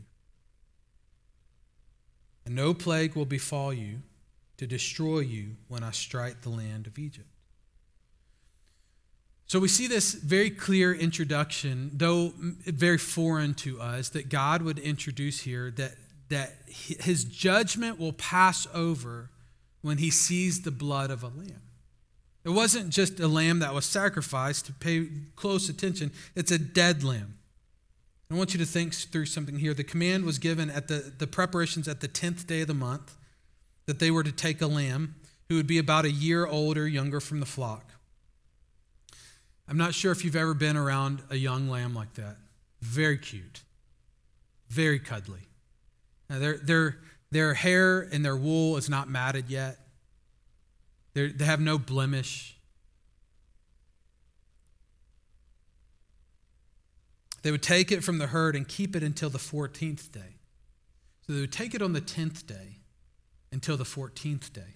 And 2.45 2.57
no 2.57 2.75
plague 2.75 3.15
will 3.15 3.27
befall 3.27 3.73
you 3.73 4.03
to 4.61 4.67
destroy 4.67 5.21
you 5.21 5.57
when 5.69 5.83
I 5.83 5.91
strike 5.91 6.43
the 6.43 6.51
land 6.51 6.87
of 6.87 6.99
Egypt. 6.99 7.31
So 9.47 9.59
we 9.59 9.69
see 9.69 9.87
this 9.87 10.13
very 10.13 10.51
clear 10.51 10.93
introduction, 10.93 11.93
though 11.95 12.35
very 12.67 12.99
foreign 12.99 13.55
to 13.55 13.81
us, 13.81 14.11
that 14.11 14.29
God 14.29 14.61
would 14.61 14.79
introduce 14.79 15.41
here 15.41 15.71
that, 15.79 15.93
that 16.29 16.57
his 16.67 17.25
judgment 17.25 17.99
will 17.99 18.13
pass 18.13 18.67
over 18.75 19.31
when 19.81 19.97
he 19.97 20.11
sees 20.11 20.61
the 20.61 20.71
blood 20.71 21.11
of 21.11 21.23
a 21.23 21.29
lamb. 21.29 21.63
It 22.45 22.51
wasn't 22.51 22.91
just 22.91 23.19
a 23.19 23.29
lamb 23.29 23.61
that 23.61 23.73
was 23.73 23.87
sacrificed, 23.87 24.67
to 24.67 24.75
pay 24.75 25.09
close 25.37 25.71
attention, 25.71 26.13
it's 26.37 26.51
a 26.51 26.59
dead 26.59 27.03
lamb. 27.03 27.39
I 28.31 28.35
want 28.35 28.53
you 28.53 28.59
to 28.59 28.67
think 28.67 28.93
through 28.93 29.25
something 29.25 29.57
here. 29.57 29.73
The 29.73 29.85
command 29.85 30.27
was 30.27 30.39
given 30.39 30.69
at 30.69 30.89
the, 30.89 31.15
the 31.17 31.27
preparations 31.27 31.89
at 31.89 32.03
the 32.03 32.09
10th 32.09 32.47
day 32.47 32.61
of 32.61 32.67
the 32.67 32.75
month 32.75 33.17
that 33.91 33.99
they 33.99 34.13
were 34.13 34.23
to 34.23 34.31
take 34.31 34.63
a 34.63 34.69
lamb 34.69 35.17
who 35.49 35.57
would 35.57 35.67
be 35.67 35.79
about 35.79 36.05
a 36.05 36.11
year 36.13 36.47
old 36.47 36.79
or 36.79 36.87
younger 36.87 37.19
from 37.19 37.41
the 37.41 37.47
flock. 37.47 37.91
I'm 39.67 39.77
not 39.77 39.95
sure 39.95 40.13
if 40.13 40.25
you've 40.25 40.37
ever 40.37 40.55
been 40.55 40.77
around 40.77 41.23
a 41.29 41.35
young 41.35 41.69
lamb 41.69 41.93
like 41.93 42.15
that. 42.15 42.37
Very 42.81 43.19
cute, 43.19 43.63
very 44.69 45.01
cuddly. 45.01 45.41
Now 46.29 46.39
their, 46.39 46.59
their, 46.59 46.99
their 47.33 47.55
hair 47.55 48.03
and 48.13 48.25
their 48.25 48.37
wool 48.37 48.77
is 48.77 48.89
not 48.89 49.11
matted 49.11 49.51
yet, 49.51 49.79
They're, 51.15 51.33
they 51.33 51.47
have 51.47 51.61
no 51.61 51.77
blemish. 51.77 52.61
They 57.43 57.51
would 57.51 57.65
take 57.65 57.91
it 57.91 58.05
from 58.05 58.19
the 58.19 58.29
herd 58.29 58.55
and 58.55 58.69
keep 58.69 58.95
it 58.95 59.03
until 59.03 59.31
the 59.31 59.39
14th 59.39 60.13
day. 60.13 60.37
So 61.27 61.33
they 61.33 61.41
would 61.41 61.53
take 61.53 61.75
it 61.75 61.83
on 61.83 61.93
the 61.93 62.01
10th 62.01 62.47
day 62.47 62.77
until 63.53 63.77
the 63.77 63.85
14th 63.85 64.53
day. 64.53 64.75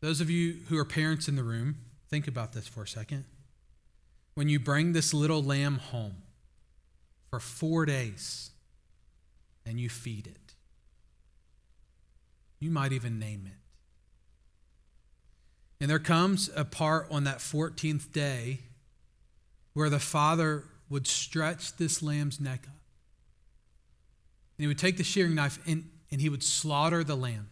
Those 0.00 0.20
of 0.20 0.30
you 0.30 0.58
who 0.68 0.78
are 0.78 0.84
parents 0.84 1.28
in 1.28 1.36
the 1.36 1.42
room, 1.42 1.76
Think 2.08 2.28
about 2.28 2.52
this 2.52 2.68
for 2.68 2.82
a 2.82 2.88
second. 2.88 3.24
When 4.34 4.48
you 4.48 4.60
bring 4.60 4.92
this 4.92 5.12
little 5.12 5.42
lamb 5.42 5.78
home 5.78 6.22
for 7.30 7.40
four 7.40 7.86
days 7.86 8.50
and 9.64 9.80
you 9.80 9.88
feed 9.88 10.26
it, 10.26 10.54
you 12.60 12.70
might 12.70 12.92
even 12.92 13.18
name 13.18 13.44
it. 13.46 13.58
And 15.80 15.90
there 15.90 15.98
comes 15.98 16.48
a 16.54 16.64
part 16.64 17.08
on 17.10 17.24
that 17.24 17.38
14th 17.38 18.12
day 18.12 18.60
where 19.74 19.90
the 19.90 19.98
father 19.98 20.64
would 20.88 21.06
stretch 21.06 21.76
this 21.76 22.02
lamb's 22.02 22.40
neck 22.40 22.64
up. 22.66 22.74
And 24.56 24.62
he 24.62 24.66
would 24.68 24.78
take 24.78 24.96
the 24.96 25.04
shearing 25.04 25.34
knife 25.34 25.58
and, 25.66 25.90
and 26.10 26.20
he 26.20 26.28
would 26.28 26.42
slaughter 26.42 27.02
the 27.02 27.16
lamb. 27.16 27.48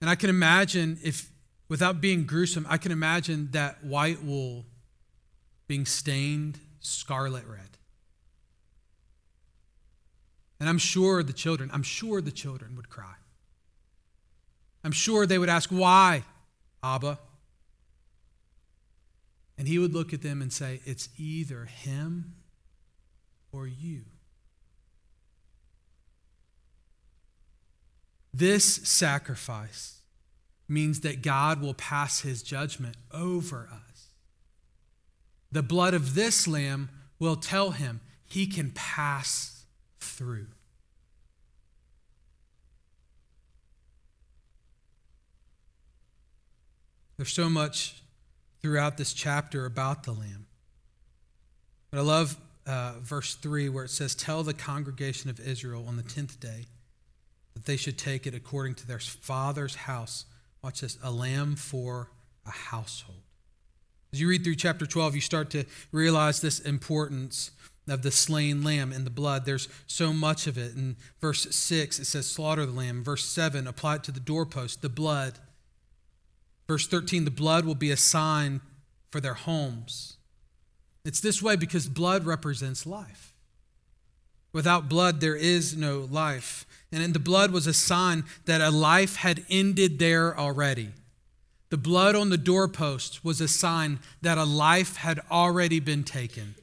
And 0.00 0.08
I 0.08 0.14
can 0.14 0.30
imagine 0.30 0.98
if 1.02 1.30
without 1.68 2.00
being 2.00 2.24
gruesome, 2.24 2.66
I 2.68 2.78
can 2.78 2.92
imagine 2.92 3.48
that 3.52 3.84
white 3.84 4.22
wool 4.22 4.66
being 5.66 5.84
stained 5.84 6.58
scarlet 6.80 7.44
red. 7.46 7.78
And 10.60 10.68
I'm 10.68 10.78
sure 10.78 11.22
the 11.22 11.32
children, 11.32 11.70
I'm 11.72 11.82
sure 11.82 12.20
the 12.20 12.32
children 12.32 12.74
would 12.76 12.88
cry. 12.88 13.14
I'm 14.82 14.92
sure 14.92 15.26
they 15.26 15.38
would 15.38 15.48
ask, 15.48 15.70
Why, 15.70 16.24
Abba? 16.82 17.18
And 19.56 19.66
he 19.66 19.78
would 19.78 19.92
look 19.92 20.12
at 20.12 20.22
them 20.22 20.40
and 20.40 20.52
say, 20.52 20.80
It's 20.84 21.08
either 21.16 21.64
him 21.64 22.34
or 23.52 23.66
you. 23.66 24.04
This 28.38 28.64
sacrifice 28.64 30.00
means 30.68 31.00
that 31.00 31.22
God 31.22 31.60
will 31.60 31.74
pass 31.74 32.20
his 32.20 32.40
judgment 32.40 32.94
over 33.12 33.68
us. 33.72 34.10
The 35.50 35.62
blood 35.64 35.92
of 35.92 36.14
this 36.14 36.46
lamb 36.46 36.88
will 37.18 37.34
tell 37.34 37.72
him 37.72 38.00
he 38.24 38.46
can 38.46 38.70
pass 38.70 39.64
through. 39.98 40.46
There's 47.16 47.32
so 47.32 47.50
much 47.50 48.02
throughout 48.62 48.98
this 48.98 49.14
chapter 49.14 49.66
about 49.66 50.04
the 50.04 50.12
lamb. 50.12 50.46
But 51.90 51.98
I 51.98 52.02
love 52.02 52.36
uh, 52.68 53.00
verse 53.00 53.34
3 53.34 53.68
where 53.68 53.86
it 53.86 53.90
says, 53.90 54.14
Tell 54.14 54.44
the 54.44 54.54
congregation 54.54 55.28
of 55.28 55.40
Israel 55.40 55.86
on 55.88 55.96
the 55.96 56.04
10th 56.04 56.38
day 56.38 56.66
that 57.58 57.66
they 57.66 57.76
should 57.76 57.98
take 57.98 58.26
it 58.26 58.34
according 58.34 58.74
to 58.76 58.86
their 58.86 59.00
father's 59.00 59.74
house 59.74 60.24
Watch 60.62 60.80
this 60.80 60.98
a 61.02 61.10
lamb 61.10 61.56
for 61.56 62.10
a 62.46 62.50
household. 62.50 63.22
As 64.12 64.20
you 64.20 64.28
read 64.28 64.42
through 64.42 64.56
chapter 64.56 64.86
12, 64.86 65.14
you 65.14 65.20
start 65.20 65.50
to 65.50 65.64
realize 65.92 66.40
this 66.40 66.60
importance 66.60 67.50
of 67.86 68.02
the 68.02 68.10
slain 68.10 68.62
lamb 68.62 68.92
and 68.92 69.06
the 69.06 69.10
blood. 69.10 69.44
There's 69.44 69.68
so 69.86 70.12
much 70.12 70.46
of 70.46 70.58
it. 70.58 70.74
In 70.74 70.96
verse 71.20 71.54
6, 71.54 71.98
it 71.98 72.06
says, 72.06 72.26
Slaughter 72.26 72.66
the 72.66 72.72
lamb. 72.72 73.04
Verse 73.04 73.24
7, 73.24 73.66
apply 73.66 73.96
it 73.96 74.04
to 74.04 74.12
the 74.12 74.20
doorpost, 74.20 74.82
the 74.82 74.88
blood. 74.88 75.38
Verse 76.66 76.86
13, 76.86 77.24
the 77.24 77.30
blood 77.30 77.64
will 77.64 77.74
be 77.74 77.90
a 77.90 77.96
sign 77.96 78.60
for 79.10 79.20
their 79.20 79.34
homes. 79.34 80.16
It's 81.04 81.20
this 81.20 81.42
way 81.42 81.56
because 81.56 81.88
blood 81.88 82.26
represents 82.26 82.84
life. 82.84 83.27
Without 84.58 84.88
blood, 84.88 85.20
there 85.20 85.36
is 85.36 85.76
no 85.76 86.08
life. 86.10 86.66
And 86.90 87.14
the 87.14 87.20
blood 87.20 87.52
was 87.52 87.68
a 87.68 87.72
sign 87.72 88.24
that 88.46 88.60
a 88.60 88.70
life 88.70 89.14
had 89.14 89.44
ended 89.48 90.00
there 90.00 90.36
already. 90.36 90.88
The 91.70 91.76
blood 91.76 92.16
on 92.16 92.30
the 92.30 92.36
doorpost 92.36 93.24
was 93.24 93.40
a 93.40 93.46
sign 93.46 94.00
that 94.20 94.36
a 94.36 94.42
life 94.42 94.96
had 94.96 95.20
already 95.30 95.78
been 95.78 96.02
taken. 96.02 96.56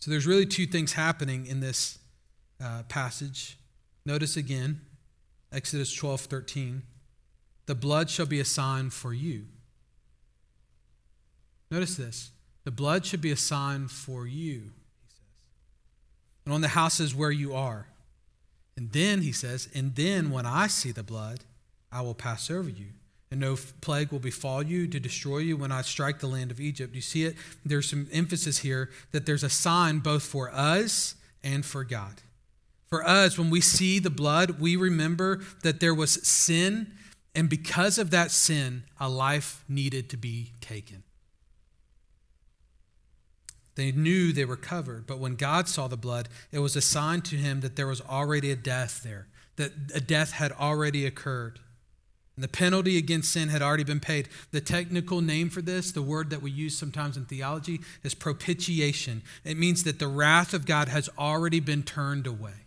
So 0.00 0.10
there's 0.10 0.26
really 0.26 0.46
two 0.46 0.66
things 0.66 0.94
happening 0.94 1.46
in 1.46 1.60
this 1.60 2.00
uh, 2.60 2.82
passage. 2.88 3.56
Notice 4.04 4.36
again, 4.36 4.80
Exodus 5.52 5.94
12 5.94 6.22
13. 6.22 6.82
The 7.66 7.76
blood 7.76 8.10
shall 8.10 8.26
be 8.26 8.40
a 8.40 8.44
sign 8.44 8.90
for 8.90 9.14
you. 9.14 9.44
Notice 11.70 11.94
this. 11.96 12.32
The 12.64 12.72
blood 12.72 13.06
should 13.06 13.20
be 13.20 13.30
a 13.30 13.36
sign 13.36 13.86
for 13.86 14.26
you 14.26 14.72
and 16.48 16.54
on 16.54 16.62
the 16.62 16.68
houses 16.68 17.14
where 17.14 17.30
you 17.30 17.52
are. 17.52 17.88
And 18.74 18.90
then, 18.92 19.20
he 19.20 19.32
says, 19.32 19.68
and 19.74 19.94
then 19.96 20.30
when 20.30 20.46
I 20.46 20.66
see 20.66 20.92
the 20.92 21.02
blood, 21.02 21.40
I 21.92 22.00
will 22.00 22.14
pass 22.14 22.50
over 22.50 22.70
you. 22.70 22.86
And 23.30 23.38
no 23.38 23.58
plague 23.82 24.12
will 24.12 24.18
befall 24.18 24.62
you 24.62 24.86
to 24.86 24.98
destroy 24.98 25.38
you 25.38 25.58
when 25.58 25.70
I 25.70 25.82
strike 25.82 26.20
the 26.20 26.26
land 26.26 26.50
of 26.50 26.58
Egypt. 26.58 26.94
You 26.94 27.02
see 27.02 27.24
it? 27.24 27.36
There's 27.66 27.90
some 27.90 28.08
emphasis 28.10 28.60
here 28.60 28.88
that 29.12 29.26
there's 29.26 29.44
a 29.44 29.50
sign 29.50 29.98
both 29.98 30.22
for 30.22 30.50
us 30.50 31.16
and 31.44 31.66
for 31.66 31.84
God. 31.84 32.22
For 32.86 33.06
us, 33.06 33.36
when 33.36 33.50
we 33.50 33.60
see 33.60 33.98
the 33.98 34.08
blood, 34.08 34.58
we 34.58 34.74
remember 34.74 35.42
that 35.64 35.80
there 35.80 35.94
was 35.94 36.26
sin, 36.26 36.94
and 37.34 37.50
because 37.50 37.98
of 37.98 38.10
that 38.12 38.30
sin, 38.30 38.84
a 38.98 39.10
life 39.10 39.64
needed 39.68 40.08
to 40.08 40.16
be 40.16 40.52
taken. 40.62 41.02
They 43.78 43.92
knew 43.92 44.32
they 44.32 44.44
were 44.44 44.56
covered, 44.56 45.06
but 45.06 45.20
when 45.20 45.36
God 45.36 45.68
saw 45.68 45.86
the 45.86 45.96
blood, 45.96 46.28
it 46.50 46.58
was 46.58 46.74
a 46.74 46.80
sign 46.80 47.20
to 47.22 47.36
him 47.36 47.60
that 47.60 47.76
there 47.76 47.86
was 47.86 48.00
already 48.00 48.50
a 48.50 48.56
death 48.56 49.04
there, 49.04 49.28
that 49.54 49.70
a 49.94 50.00
death 50.00 50.32
had 50.32 50.50
already 50.50 51.06
occurred. 51.06 51.60
And 52.34 52.42
the 52.42 52.48
penalty 52.48 52.98
against 52.98 53.30
sin 53.30 53.50
had 53.50 53.62
already 53.62 53.84
been 53.84 54.00
paid. 54.00 54.30
The 54.50 54.60
technical 54.60 55.20
name 55.20 55.48
for 55.48 55.62
this, 55.62 55.92
the 55.92 56.02
word 56.02 56.30
that 56.30 56.42
we 56.42 56.50
use 56.50 56.76
sometimes 56.76 57.16
in 57.16 57.26
theology, 57.26 57.78
is 58.02 58.16
propitiation. 58.16 59.22
It 59.44 59.56
means 59.56 59.84
that 59.84 60.00
the 60.00 60.08
wrath 60.08 60.54
of 60.54 60.66
God 60.66 60.88
has 60.88 61.08
already 61.16 61.60
been 61.60 61.84
turned 61.84 62.26
away. 62.26 62.66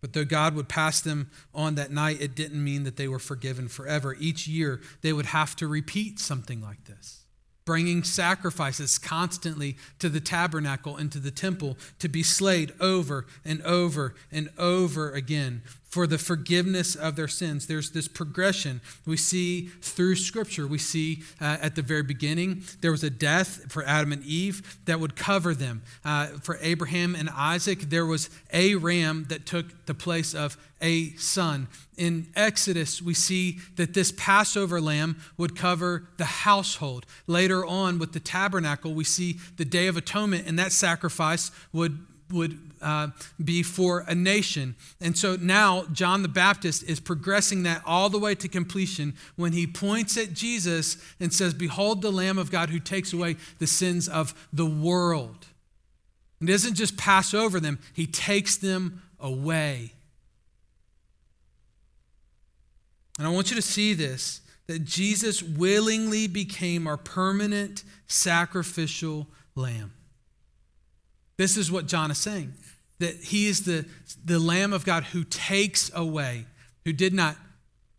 But 0.00 0.14
though 0.14 0.24
God 0.24 0.54
would 0.54 0.70
pass 0.70 1.02
them 1.02 1.30
on 1.54 1.74
that 1.74 1.90
night, 1.90 2.22
it 2.22 2.34
didn't 2.34 2.64
mean 2.64 2.84
that 2.84 2.96
they 2.96 3.08
were 3.08 3.18
forgiven 3.18 3.68
forever. 3.68 4.16
Each 4.18 4.48
year, 4.48 4.80
they 5.02 5.12
would 5.12 5.26
have 5.26 5.54
to 5.56 5.68
repeat 5.68 6.18
something 6.18 6.62
like 6.62 6.84
this 6.84 7.25
bringing 7.66 8.02
sacrifices 8.02 8.96
constantly 8.96 9.76
to 9.98 10.08
the 10.08 10.20
tabernacle 10.20 10.96
and 10.96 11.12
to 11.12 11.18
the 11.18 11.30
temple 11.30 11.76
to 11.98 12.08
be 12.08 12.22
slayed 12.22 12.72
over 12.80 13.26
and 13.44 13.60
over 13.62 14.14
and 14.32 14.48
over 14.56 15.12
again 15.12 15.60
for 15.96 16.06
the 16.06 16.18
forgiveness 16.18 16.94
of 16.94 17.16
their 17.16 17.26
sins. 17.26 17.66
There's 17.66 17.92
this 17.92 18.06
progression 18.06 18.82
we 19.06 19.16
see 19.16 19.68
through 19.80 20.16
Scripture. 20.16 20.66
We 20.66 20.76
see 20.76 21.22
uh, 21.40 21.56
at 21.62 21.74
the 21.74 21.80
very 21.80 22.02
beginning 22.02 22.64
there 22.82 22.90
was 22.90 23.02
a 23.02 23.08
death 23.08 23.72
for 23.72 23.82
Adam 23.82 24.12
and 24.12 24.22
Eve 24.22 24.76
that 24.84 25.00
would 25.00 25.16
cover 25.16 25.54
them. 25.54 25.80
Uh, 26.04 26.26
for 26.42 26.58
Abraham 26.60 27.14
and 27.14 27.30
Isaac, 27.30 27.88
there 27.88 28.04
was 28.04 28.28
a 28.52 28.74
ram 28.74 29.24
that 29.30 29.46
took 29.46 29.86
the 29.86 29.94
place 29.94 30.34
of 30.34 30.58
a 30.82 31.14
son. 31.14 31.66
In 31.96 32.26
Exodus, 32.36 33.00
we 33.00 33.14
see 33.14 33.60
that 33.76 33.94
this 33.94 34.12
Passover 34.18 34.82
lamb 34.82 35.16
would 35.38 35.56
cover 35.56 36.08
the 36.18 36.26
household. 36.26 37.06
Later 37.26 37.64
on, 37.64 37.98
with 37.98 38.12
the 38.12 38.20
tabernacle, 38.20 38.92
we 38.92 39.04
see 39.04 39.38
the 39.56 39.64
Day 39.64 39.86
of 39.86 39.96
Atonement, 39.96 40.46
and 40.46 40.58
that 40.58 40.72
sacrifice 40.72 41.50
would 41.72 42.04
would 42.30 42.58
uh, 42.82 43.08
be 43.42 43.62
for 43.62 44.04
a 44.06 44.14
nation. 44.14 44.74
And 45.00 45.16
so 45.16 45.36
now 45.36 45.84
John 45.92 46.22
the 46.22 46.28
Baptist 46.28 46.82
is 46.84 47.00
progressing 47.00 47.62
that 47.62 47.82
all 47.86 48.10
the 48.10 48.18
way 48.18 48.34
to 48.34 48.48
completion 48.48 49.14
when 49.36 49.52
he 49.52 49.66
points 49.66 50.16
at 50.16 50.32
Jesus 50.32 50.96
and 51.20 51.32
says, 51.32 51.54
Behold 51.54 52.02
the 52.02 52.12
Lamb 52.12 52.38
of 52.38 52.50
God 52.50 52.70
who 52.70 52.78
takes 52.78 53.12
away 53.12 53.36
the 53.58 53.66
sins 53.66 54.08
of 54.08 54.48
the 54.52 54.66
world. 54.66 55.46
He 56.40 56.46
doesn't 56.46 56.74
just 56.74 56.96
pass 56.96 57.32
over 57.32 57.60
them, 57.60 57.78
he 57.92 58.06
takes 58.06 58.56
them 58.56 59.02
away. 59.18 59.92
And 63.18 63.26
I 63.26 63.30
want 63.30 63.50
you 63.50 63.56
to 63.56 63.62
see 63.62 63.94
this 63.94 64.42
that 64.66 64.84
Jesus 64.84 65.42
willingly 65.42 66.26
became 66.26 66.88
our 66.88 66.96
permanent 66.96 67.84
sacrificial 68.08 69.28
lamb. 69.54 69.92
This 71.38 71.56
is 71.56 71.70
what 71.70 71.86
John 71.86 72.10
is 72.10 72.18
saying 72.18 72.54
that 72.98 73.14
he 73.16 73.46
is 73.46 73.64
the, 73.66 73.84
the 74.24 74.38
Lamb 74.38 74.72
of 74.72 74.86
God 74.86 75.04
who 75.04 75.22
takes 75.22 75.90
away, 75.94 76.46
who 76.86 76.94
did 76.94 77.12
not 77.12 77.36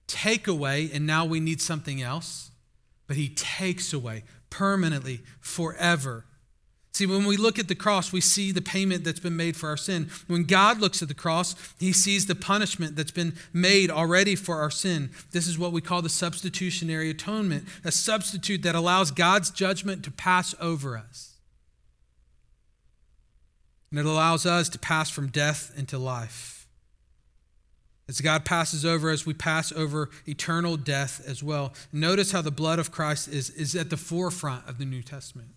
take 0.08 0.48
away, 0.48 0.90
and 0.92 1.06
now 1.06 1.24
we 1.24 1.40
need 1.40 1.62
something 1.62 2.02
else, 2.02 2.50
but 3.06 3.16
he 3.16 3.30
takes 3.30 3.94
away 3.94 4.24
permanently, 4.50 5.22
forever 5.40 6.26
See, 6.98 7.06
when 7.06 7.26
we 7.26 7.38
look 7.38 7.60
at 7.60 7.68
the 7.68 7.76
cross, 7.76 8.12
we 8.12 8.22
see 8.22 8.52
the 8.52 8.60
payment 8.60 9.04
that's 9.04 9.20
been 9.20 9.38
made 9.38 9.56
for 9.56 9.70
our 9.70 9.78
sin. 9.78 10.10
When 10.26 10.46
God 10.46 10.80
looks 10.80 11.04
at 11.04 11.08
the 11.08 11.14
cross, 11.14 11.54
he 11.80 11.94
sees 11.94 12.26
the 12.26 12.34
punishment 12.34 12.96
that's 12.96 13.12
been 13.12 13.36
made 13.54 13.92
already 13.92 14.34
for 14.34 14.56
our 14.56 14.72
sin. 14.72 15.12
This 15.32 15.46
is 15.46 15.60
what 15.60 15.72
we 15.72 15.80
call 15.80 16.02
the 16.02 16.10
substitutionary 16.10 17.12
atonement, 17.12 17.66
a 17.86 17.92
substitute 17.92 18.64
that 18.64 18.74
allows 18.74 19.12
God's 19.12 19.52
judgment 19.52 20.04
to 20.06 20.12
pass 20.12 20.56
over 20.60 20.98
us. 20.98 21.37
And 23.90 24.00
it 24.00 24.06
allows 24.06 24.46
us 24.46 24.70
to 24.70 24.80
pass 24.80 25.10
from 25.10 25.28
death 25.28 25.72
into 25.78 25.98
life. 25.98 26.68
As 28.10 28.22
God 28.22 28.46
passes 28.46 28.86
over 28.86 29.12
us, 29.12 29.26
we 29.26 29.34
pass 29.34 29.72
over 29.74 30.10
eternal 30.26 30.78
death 30.78 31.22
as 31.28 31.44
well. 31.44 31.74
Notice 31.92 32.32
how 32.32 32.42
the 32.42 32.52
blood 32.52 32.80
of 32.80 32.92
Christ 32.92 33.28
is, 33.28 33.50
is 33.50 33.76
at 33.76 33.90
the 33.90 33.98
forefront 33.98 34.68
of 34.68 34.78
the 34.78 34.86
New 34.86 35.02
Testament. 35.02 35.50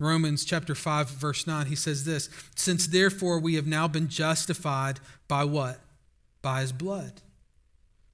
Romans 0.00 0.46
chapter 0.46 0.74
5 0.74 1.10
verse 1.10 1.46
9 1.46 1.66
he 1.66 1.76
says 1.76 2.06
this 2.06 2.30
since 2.56 2.86
therefore 2.86 3.38
we 3.38 3.56
have 3.56 3.66
now 3.66 3.86
been 3.86 4.08
justified 4.08 4.98
by 5.28 5.44
what 5.44 5.78
by 6.40 6.62
his 6.62 6.72
blood 6.72 7.20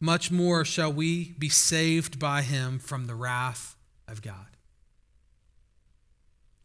much 0.01 0.33
more 0.33 0.65
shall 0.65 0.93
we 0.93 1.37
be 1.39 1.49
saved 1.49 2.19
by 2.19 2.43
him 2.43 2.81
from 2.81 3.07
the 3.07 3.15
wrath 3.15 3.77
of 4.09 4.21
God 4.21 4.56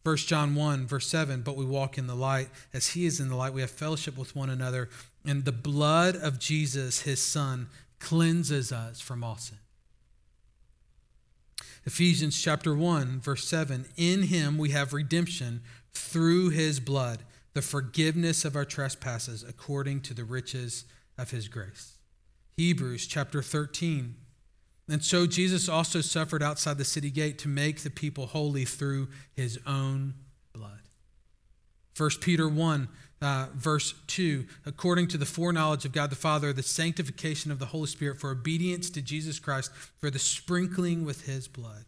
1 0.04 0.16
John 0.16 0.54
1 0.54 0.86
verse 0.86 1.06
7 1.08 1.42
but 1.42 1.56
we 1.56 1.64
walk 1.64 1.98
in 1.98 2.06
the 2.06 2.14
light 2.14 2.48
as 2.72 2.88
he 2.88 3.06
is 3.06 3.20
in 3.20 3.28
the 3.28 3.36
light 3.36 3.52
we 3.52 3.60
have 3.60 3.70
fellowship 3.70 4.16
with 4.16 4.34
one 4.34 4.50
another 4.50 4.88
and 5.24 5.44
the 5.44 5.52
blood 5.52 6.16
of 6.16 6.38
Jesus 6.38 7.02
his 7.02 7.22
son 7.22 7.68
cleanses 8.00 8.72
us 8.72 9.00
from 9.00 9.22
all 9.22 9.36
sin 9.36 9.58
Ephesians 11.84 12.40
chapter 12.40 12.74
1 12.74 13.20
verse 13.20 13.46
7 13.46 13.86
in 13.96 14.24
him 14.24 14.58
we 14.58 14.70
have 14.70 14.92
redemption 14.92 15.62
through 15.92 16.50
his 16.50 16.80
blood 16.80 17.22
the 17.54 17.62
forgiveness 17.62 18.44
of 18.44 18.56
our 18.56 18.64
trespasses 18.64 19.44
according 19.46 20.00
to 20.00 20.14
the 20.14 20.24
riches 20.24 20.84
of 21.18 21.30
his 21.30 21.48
grace. 21.48 21.98
Hebrews 22.56 23.06
chapter 23.06 23.42
13 23.42 24.16
and 24.88 25.02
so 25.02 25.26
Jesus 25.26 25.68
also 25.68 26.00
suffered 26.00 26.42
outside 26.42 26.78
the 26.78 26.84
city 26.84 27.10
gate 27.10 27.38
to 27.40 27.48
make 27.48 27.80
the 27.80 27.90
people 27.90 28.26
holy 28.26 28.64
through 28.64 29.08
his 29.32 29.58
own 29.66 30.14
blood. 30.52 30.80
1 31.96 32.10
Peter 32.20 32.48
1 32.48 32.88
uh, 33.22 33.46
verse 33.54 33.94
2 34.08 34.44
according 34.66 35.06
to 35.06 35.16
the 35.16 35.24
foreknowledge 35.24 35.84
of 35.84 35.92
God 35.92 36.10
the 36.10 36.16
Father, 36.16 36.52
the 36.52 36.62
sanctification 36.62 37.52
of 37.52 37.58
the 37.58 37.66
Holy 37.66 37.86
Spirit 37.86 38.20
for 38.20 38.30
obedience 38.30 38.90
to 38.90 39.00
Jesus 39.00 39.38
Christ, 39.38 39.70
for 39.98 40.10
the 40.10 40.18
sprinkling 40.18 41.04
with 41.04 41.26
his 41.26 41.46
blood. 41.46 41.84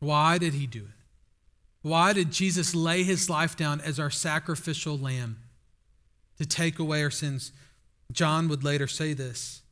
Why 0.00 0.36
did 0.36 0.52
he 0.52 0.66
do 0.66 0.80
it? 0.80 1.04
Why 1.80 2.12
did 2.12 2.30
Jesus 2.30 2.74
lay 2.74 3.02
his 3.02 3.30
life 3.30 3.56
down 3.56 3.80
as 3.80 3.98
our 3.98 4.10
sacrificial 4.10 4.98
lamb 4.98 5.38
to 6.38 6.46
take 6.46 6.78
away 6.78 7.02
our 7.02 7.10
sins? 7.10 7.52
John 8.12 8.48
would 8.48 8.64
later 8.64 8.86
say 8.86 9.14
this 9.14 9.62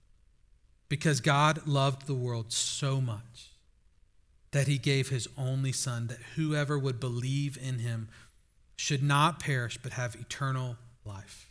because 0.92 1.22
God 1.22 1.66
loved 1.66 2.07
the 2.07 2.12
world 2.12 2.52
so 2.52 3.00
much 3.00 3.52
that 4.50 4.68
he 4.68 4.76
gave 4.76 5.09
his 5.09 5.26
only 5.38 5.72
Son, 5.72 6.09
that 6.09 6.18
whoever 6.37 6.78
would 6.78 7.00
believe 7.00 7.57
in 7.57 7.78
him 7.78 8.11
should 8.76 9.02
not 9.02 9.40
perish 9.40 9.78
but 9.83 9.92
have 9.92 10.14
eternal 10.14 10.76
life. 11.07 11.50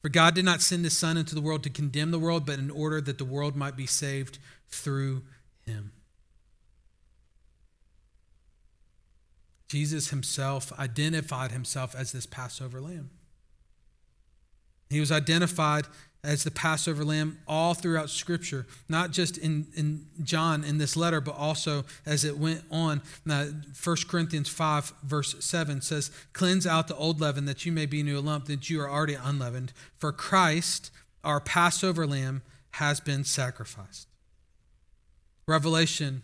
For 0.00 0.08
God 0.08 0.34
did 0.34 0.46
not 0.46 0.62
send 0.62 0.84
his 0.84 0.96
Son 0.96 1.18
into 1.18 1.34
the 1.34 1.42
world 1.42 1.62
to 1.64 1.68
condemn 1.68 2.12
the 2.12 2.18
world, 2.18 2.46
but 2.46 2.58
in 2.58 2.70
order 2.70 2.98
that 3.02 3.18
the 3.18 3.26
world 3.26 3.56
might 3.56 3.76
be 3.76 3.84
saved 3.84 4.38
through 4.70 5.20
him. 5.66 5.92
Jesus 9.68 10.08
himself 10.08 10.72
identified 10.78 11.52
himself 11.52 11.94
as 11.94 12.12
this 12.12 12.24
Passover 12.24 12.80
lamb. 12.80 13.10
He 14.88 15.00
was 15.00 15.12
identified 15.12 15.84
as 16.24 16.42
the 16.42 16.50
Passover 16.50 17.04
lamb 17.04 17.38
all 17.46 17.74
throughout 17.74 18.08
Scripture, 18.08 18.66
not 18.88 19.10
just 19.10 19.36
in, 19.36 19.66
in 19.76 20.06
John 20.22 20.64
in 20.64 20.78
this 20.78 20.96
letter, 20.96 21.20
but 21.20 21.36
also 21.36 21.84
as 22.06 22.24
it 22.24 22.38
went 22.38 22.62
on. 22.70 23.02
Now, 23.26 23.44
1 23.44 23.96
Corinthians 24.08 24.48
5, 24.48 24.94
verse 25.02 25.36
7 25.44 25.82
says, 25.82 26.10
Cleanse 26.32 26.66
out 26.66 26.88
the 26.88 26.96
old 26.96 27.20
leaven 27.20 27.44
that 27.44 27.66
you 27.66 27.72
may 27.72 27.86
be 27.86 28.02
new 28.02 28.18
a 28.18 28.20
lump, 28.20 28.46
that 28.46 28.70
you 28.70 28.80
are 28.80 28.90
already 28.90 29.14
unleavened. 29.14 29.72
For 29.96 30.12
Christ, 30.12 30.90
our 31.22 31.40
Passover 31.40 32.06
lamb, 32.06 32.42
has 32.72 33.00
been 33.00 33.22
sacrificed. 33.22 34.08
Revelation 35.46 36.22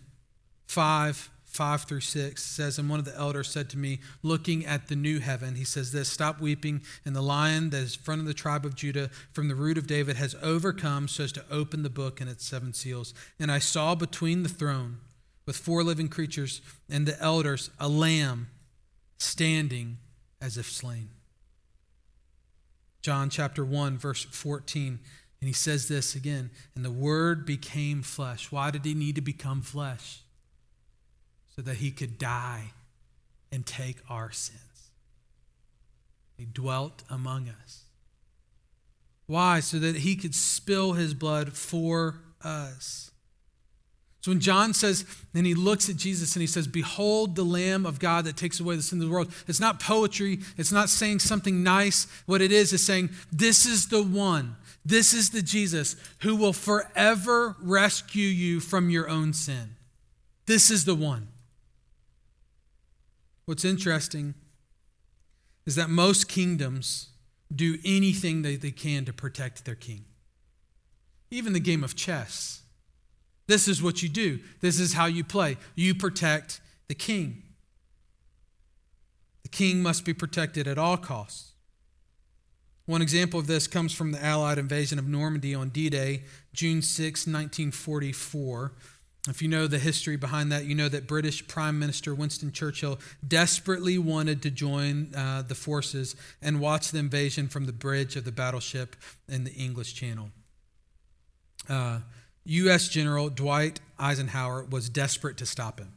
5, 0.67 1.31
5 1.51 1.83
through 1.83 2.01
6 2.01 2.43
says, 2.43 2.79
And 2.79 2.89
one 2.89 3.01
of 3.01 3.05
the 3.05 3.17
elders 3.17 3.49
said 3.49 3.69
to 3.71 3.79
me, 3.79 4.01
looking 4.23 4.65
at 4.65 4.87
the 4.87 4.95
new 4.95 5.19
heaven, 5.19 5.57
he 5.57 5.65
says 5.65 5.91
this 5.91 6.09
Stop 6.09 6.41
weeping, 6.41 6.83
and 7.05 7.15
the 7.15 7.21
lion 7.21 7.71
that 7.71 7.83
is 7.83 7.97
front 7.97 8.21
of 8.21 8.27
the 8.27 8.35
tribe 8.35 8.65
of 8.65 8.77
Judah 8.77 9.11
from 9.33 9.49
the 9.49 9.57
root 9.57 9.77
of 9.77 9.87
David 9.87 10.17
has 10.17 10.37
overcome 10.43 11.09
so 11.09 11.25
as 11.25 11.33
to 11.33 11.45
open 11.51 11.83
the 11.83 11.91
book 11.91 12.21
and 12.21 12.31
its 12.31 12.47
seven 12.47 12.73
seals. 12.73 13.13
And 13.39 13.51
I 13.51 13.59
saw 13.59 13.95
between 13.95 14.45
the 14.45 14.49
throne 14.49 14.99
with 15.45 15.57
four 15.57 15.83
living 15.83 16.09
creatures 16.09 16.61
and 16.89 17.07
the 17.07 17.21
elders 17.21 17.71
a 17.81 17.89
lamb 17.89 18.49
standing 19.19 19.99
as 20.41 20.57
if 20.57 20.71
slain. 20.71 21.11
John 23.03 23.29
chapter 23.29 23.65
1, 23.65 23.99
verse 23.99 24.25
14. 24.25 25.01
And 25.41 25.49
he 25.49 25.55
says 25.55 25.89
this 25.89 26.15
again, 26.15 26.51
and 26.77 26.85
the 26.85 26.91
word 26.91 27.47
became 27.47 28.03
flesh. 28.03 28.53
Why 28.53 28.71
did 28.71 28.85
he 28.85 28.95
need 28.95 29.15
to 29.15 29.23
become 29.23 29.63
flesh? 29.63 30.23
So 31.61 31.65
that 31.65 31.77
he 31.77 31.91
could 31.91 32.17
die 32.17 32.71
and 33.53 33.67
take 33.67 33.99
our 34.09 34.33
sins. 34.33 34.91
He 36.39 36.47
dwelt 36.47 37.03
among 37.11 37.51
us. 37.51 37.83
Why? 39.27 39.61
So 39.61 39.79
that 39.79 39.97
he 39.97 40.17
could 40.17 40.35
spill 40.35 40.95
his 40.95 41.13
blood 41.13 41.53
for 41.53 42.15
us. 42.43 43.11
So 44.23 44.31
when 44.31 44.41
John 44.41 44.73
says, 44.73 45.05
and 45.35 45.45
he 45.45 45.53
looks 45.53 45.91
at 45.91 45.97
Jesus 45.97 46.35
and 46.35 46.41
he 46.41 46.47
says, 46.47 46.67
Behold 46.67 47.37
the 47.37 47.45
Lamb 47.45 47.85
of 47.85 47.99
God 47.99 48.25
that 48.25 48.39
takes 48.39 48.59
away 48.59 48.77
the 48.77 48.83
sin 48.83 48.99
of 49.03 49.07
the 49.07 49.13
world, 49.13 49.31
it's 49.47 49.61
not 49.61 49.81
poetry. 49.81 50.39
It's 50.57 50.73
not 50.73 50.89
saying 50.89 51.19
something 51.19 51.63
nice. 51.63 52.07
What 52.25 52.41
it 52.41 52.53
is 52.53 52.73
is 52.73 52.87
saying, 52.87 53.11
This 53.31 53.67
is 53.67 53.89
the 53.89 54.03
one. 54.03 54.57
This 54.87 55.13
is 55.13 55.29
the 55.29 55.43
Jesus 55.43 55.95
who 56.21 56.37
will 56.37 56.55
forever 56.55 57.55
rescue 57.61 58.29
you 58.29 58.61
from 58.61 58.89
your 58.89 59.11
own 59.11 59.35
sin. 59.35 59.77
This 60.47 60.71
is 60.71 60.87
the 60.87 60.95
one. 60.95 61.29
What's 63.51 63.65
interesting 63.65 64.35
is 65.67 65.75
that 65.75 65.91
most 65.91 66.29
kingdoms 66.29 67.09
do 67.53 67.79
anything 67.85 68.43
that 68.43 68.63
they 68.63 68.71
can 68.71 69.05
to 69.07 69.13
protect 69.13 69.65
their 69.65 69.75
king. 69.75 70.05
Even 71.33 71.53
the 71.53 71.59
game 71.59 71.83
of 71.83 71.97
chess. 71.97 72.63
This 73.49 73.67
is 73.67 73.83
what 73.83 74.05
you 74.05 74.09
do. 74.09 74.39
This 74.61 74.79
is 74.79 74.93
how 74.93 75.07
you 75.07 75.25
play. 75.25 75.57
You 75.75 75.97
protect 75.97 76.61
the 76.87 76.95
king. 76.95 77.43
The 79.43 79.49
king 79.49 79.83
must 79.83 80.05
be 80.05 80.15
protected 80.15 80.69
at 80.69 80.79
all 80.79 80.97
costs. 80.97 81.51
One 82.87 83.03
example 83.03 83.41
of 83.41 83.49
this 83.49 83.67
comes 83.67 83.93
from 83.93 84.13
the 84.13 84.25
Allied 84.25 84.59
invasion 84.59 84.97
of 84.97 85.09
Normandy 85.09 85.57
on 85.57 85.71
D 85.71 85.91
Day, 85.91 86.23
June 86.53 86.83
6, 86.83 87.27
1944. 87.27 88.75
If 89.29 89.43
you 89.43 89.49
know 89.49 89.67
the 89.67 89.79
history 89.79 90.17
behind 90.17 90.51
that, 90.51 90.65
you 90.65 90.75
know 90.75 90.89
that 90.89 91.07
British 91.07 91.47
Prime 91.47 91.79
Minister 91.79 92.15
Winston 92.15 92.53
Churchill 92.53 92.99
desperately 93.27 93.99
wanted 93.99 94.41
to 94.43 94.51
join 94.51 95.15
uh, 95.15 95.43
the 95.43 95.55
forces 95.55 96.17
and 96.41 96.59
watch 96.59 96.91
the 96.91 96.99
invasion 96.99 97.47
from 97.47 97.67
the 97.67 97.73
bridge 97.73 98.17
of 98.17 98.25
the 98.25 98.33
battleship 98.33 98.97
in 99.29 99.45
the 99.45 99.53
English 99.53 99.93
Channel. 99.95 100.31
Uh, 101.69 101.99
U.S. 102.45 102.89
General 102.89 103.29
Dwight 103.29 103.81
Eisenhower 103.99 104.65
was 104.65 104.89
desperate 104.89 105.37
to 105.37 105.47
stop 105.47 105.79
him. 105.79 105.93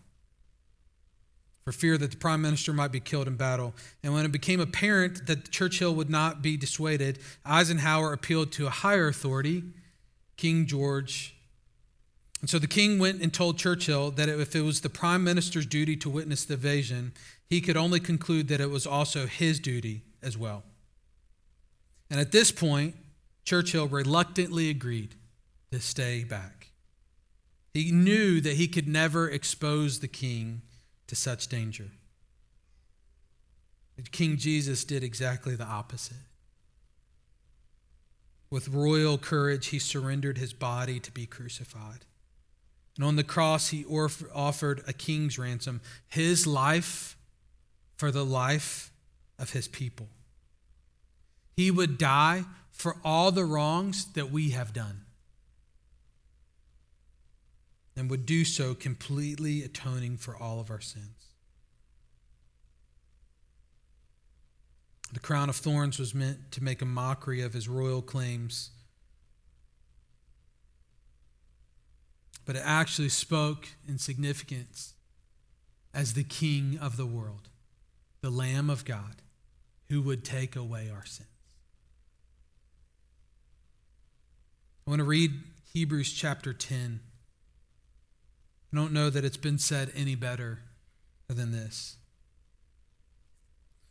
for 1.64 1.72
fear 1.72 1.98
that 1.98 2.12
the 2.12 2.18
prime 2.18 2.42
minister 2.42 2.74
might 2.74 2.92
be 2.92 3.00
killed 3.00 3.28
in 3.28 3.38
battle. 3.38 3.74
And 4.04 4.14
when 4.14 4.26
it 4.26 4.34
became 4.34 4.60
apparent 4.60 5.28
that 5.28 5.50
Churchill 5.50 5.96
would 5.96 6.10
not 6.10 6.42
be 6.42 6.58
dissuaded, 6.58 7.20
Eisenhower 7.46 8.12
appealed 8.12 8.52
to 8.54 8.68
a 8.68 8.70
higher 8.70 9.08
authority, 9.08 9.64
King 10.36 10.66
George. 10.66 11.36
And 12.44 12.50
so 12.50 12.60
the 12.60 12.68
king 12.68 13.00
went 13.00 13.22
and 13.22 13.34
told 13.34 13.58
Churchill 13.58 14.12
that 14.12 14.28
if 14.28 14.54
it 14.54 14.64
was 14.64 14.82
the 14.82 14.89
prime 14.89 15.24
minister's 15.24 15.66
duty 15.66 15.96
to 15.96 16.10
witness 16.10 16.44
the 16.44 16.56
invasion, 16.56 17.14
he 17.50 17.62
could 17.62 17.78
only 17.78 18.02
conclude 18.02 18.50
that 18.50 18.60
it 18.60 18.70
was 18.70 18.86
also 18.86 19.28
his 19.28 19.62
duty 19.62 20.02
as 20.22 20.38
well. 20.38 20.64
And 22.10 22.20
at 22.20 22.34
this 22.34 22.52
point, 22.52 22.98
Churchill 23.46 23.88
reluctantly 23.88 24.70
agreed 24.70 25.16
to 25.72 25.80
stay 25.80 26.26
back. 26.26 26.72
He 27.74 27.94
knew 27.94 28.41
that 28.41 28.58
he 28.58 28.68
could 28.68 28.89
never 28.89 29.30
expose 29.30 30.02
the 30.02 30.10
king 30.10 30.64
to 31.08 31.16
such 31.16 31.48
danger. 31.48 31.91
King 34.12 34.36
Jesus 34.36 34.84
did 34.84 35.02
exactly 35.02 35.56
the 35.56 35.64
opposite. 35.64 36.18
With 38.50 38.68
royal 38.68 39.18
courage, 39.18 39.68
he 39.68 39.80
surrendered 39.80 40.38
his 40.38 40.52
body 40.52 41.00
to 41.00 41.12
be 41.14 41.26
crucified. 41.26 42.04
And 42.96 43.06
on 43.06 43.16
the 43.16 43.24
cross, 43.24 43.70
he 43.70 43.86
offered 43.86 44.84
a 44.88 44.94
king's 44.94 45.39
ransom, 45.39 45.82
his 46.08 46.46
life 46.46 47.18
for 47.96 48.12
the 48.12 48.26
life 48.26 48.91
of 49.39 49.52
his 49.52 49.68
people. 49.68 50.10
He 51.56 51.72
would 51.72 51.98
die 51.98 52.46
for 52.72 52.98
all 53.04 53.32
the 53.32 53.46
wrongs 53.46 54.12
that 54.14 54.32
we 54.32 54.52
have 54.52 54.74
done 54.74 55.06
and 57.96 58.10
would 58.10 58.26
do 58.26 58.44
so 58.44 58.74
completely 58.74 59.64
atoning 59.64 60.18
for 60.18 60.36
all 60.36 60.60
of 60.60 60.72
our 60.72 60.82
sins. 60.82 61.28
The 65.14 65.20
crown 65.20 65.50
of 65.50 65.56
thorns 65.56 66.00
was 66.00 66.16
meant 66.16 66.52
to 66.54 66.64
make 66.64 66.82
a 66.82 66.86
mockery 66.86 67.41
of 67.41 67.54
his 67.54 67.70
royal 67.70 68.02
claims, 68.02 68.72
but 72.46 72.56
it 72.56 72.64
actually 72.66 73.10
spoke 73.10 73.68
in 73.88 73.98
significance 73.98 74.94
as 75.94 76.14
the 76.14 76.24
king 76.24 76.78
of 76.82 76.98
the 76.98 77.06
world, 77.06 77.50
the 78.22 78.30
Lamb 78.30 78.70
of 78.70 78.86
God, 78.86 79.22
who 79.89 80.02
would 80.02 80.24
take 80.24 80.56
away 80.56 80.89
our 80.94 81.06
sins. 81.06 81.30
I 84.86 84.89
want 84.89 85.00
to 85.00 85.06
read 85.06 85.32
Hebrews 85.74 86.12
chapter 86.12 86.54
10. 86.54 87.00
I 88.72 88.76
don't 88.76 88.91
know 88.91 89.10
that 89.10 89.24
it's 89.24 89.38
been 89.38 89.60
said 89.60 89.91
any 89.96 90.16
better 90.16 90.60
than 91.30 91.52
this. 91.52 91.98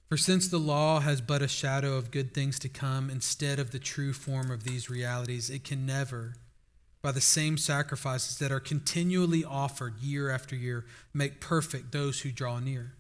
For 0.09 0.19
since 0.19 0.47
the 0.47 0.59
law 0.59 1.01
has 1.01 1.23
but 1.23 1.41
a 1.41 1.49
shadow 1.49 1.97
of 1.97 2.11
good 2.11 2.35
things 2.35 2.59
to 2.59 2.69
come 2.69 3.09
instead 3.09 3.59
of 3.59 3.71
the 3.71 3.79
true 3.79 4.13
form 4.13 4.51
of 4.51 4.65
these 4.65 4.91
realities, 4.91 5.49
it 5.49 5.65
can 5.65 5.87
never, 5.87 6.35
by 7.03 7.13
the 7.13 7.21
same 7.21 7.59
sacrifices 7.59 8.39
that 8.39 8.53
are 8.53 8.61
continually 8.61 9.45
offered 9.45 9.99
year 10.01 10.31
after 10.31 10.55
year, 10.55 10.87
make 11.13 11.41
perfect 11.41 11.91
those 11.91 12.21
who 12.21 12.31
draw 12.31 12.61
near. 12.61 12.93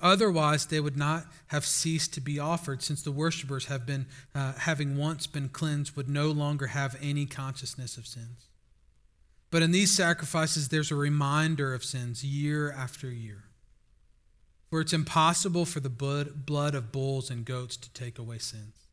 Otherwise, 0.00 0.66
they 0.66 0.80
would 0.80 0.96
not 0.96 1.26
have 1.48 1.66
ceased 1.66 2.14
to 2.14 2.20
be 2.20 2.38
offered, 2.38 2.82
since 2.82 3.02
the 3.02 3.12
worshippers 3.12 3.66
have 3.66 3.84
been, 3.86 4.06
uh, 4.34 4.52
having 4.54 4.96
once 4.96 5.26
been 5.26 5.48
cleansed, 5.48 5.96
would 5.96 6.08
no 6.08 6.30
longer 6.30 6.68
have 6.68 6.96
any 7.00 7.26
consciousness 7.26 7.96
of 7.96 8.06
sins. 8.06 8.48
But 9.50 9.62
in 9.62 9.70
these 9.70 9.92
sacrifices, 9.92 10.68
there's 10.68 10.90
a 10.90 10.96
reminder 10.96 11.74
of 11.74 11.84
sins 11.84 12.24
year 12.24 12.72
after 12.72 13.10
year. 13.10 13.44
For 14.70 14.80
it's 14.80 14.94
impossible 14.94 15.66
for 15.66 15.80
the 15.80 15.90
blood 15.90 16.74
of 16.74 16.92
bulls 16.92 17.30
and 17.30 17.44
goats 17.44 17.76
to 17.76 17.90
take 17.90 18.18
away 18.18 18.38
sins. 18.38 18.86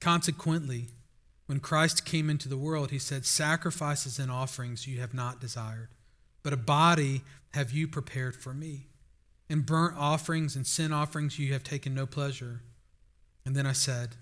Consequently, 0.00 0.88
when 1.52 1.60
Christ 1.60 2.06
came 2.06 2.30
into 2.30 2.48
the 2.48 2.56
world, 2.56 2.92
he 2.92 2.98
said, 2.98 3.26
Sacrifices 3.26 4.18
and 4.18 4.32
offerings 4.32 4.86
you 4.86 5.00
have 5.00 5.12
not 5.12 5.38
desired, 5.38 5.90
but 6.42 6.54
a 6.54 6.56
body 6.56 7.20
have 7.50 7.72
you 7.72 7.86
prepared 7.86 8.34
for 8.34 8.54
me. 8.54 8.86
In 9.50 9.60
burnt 9.60 9.94
offerings 9.98 10.56
and 10.56 10.66
sin 10.66 10.94
offerings 10.94 11.38
you 11.38 11.52
have 11.52 11.62
taken 11.62 11.94
no 11.94 12.06
pleasure. 12.06 12.62
And 13.44 13.54
then 13.54 13.66
I 13.66 13.72
said, 13.72 14.16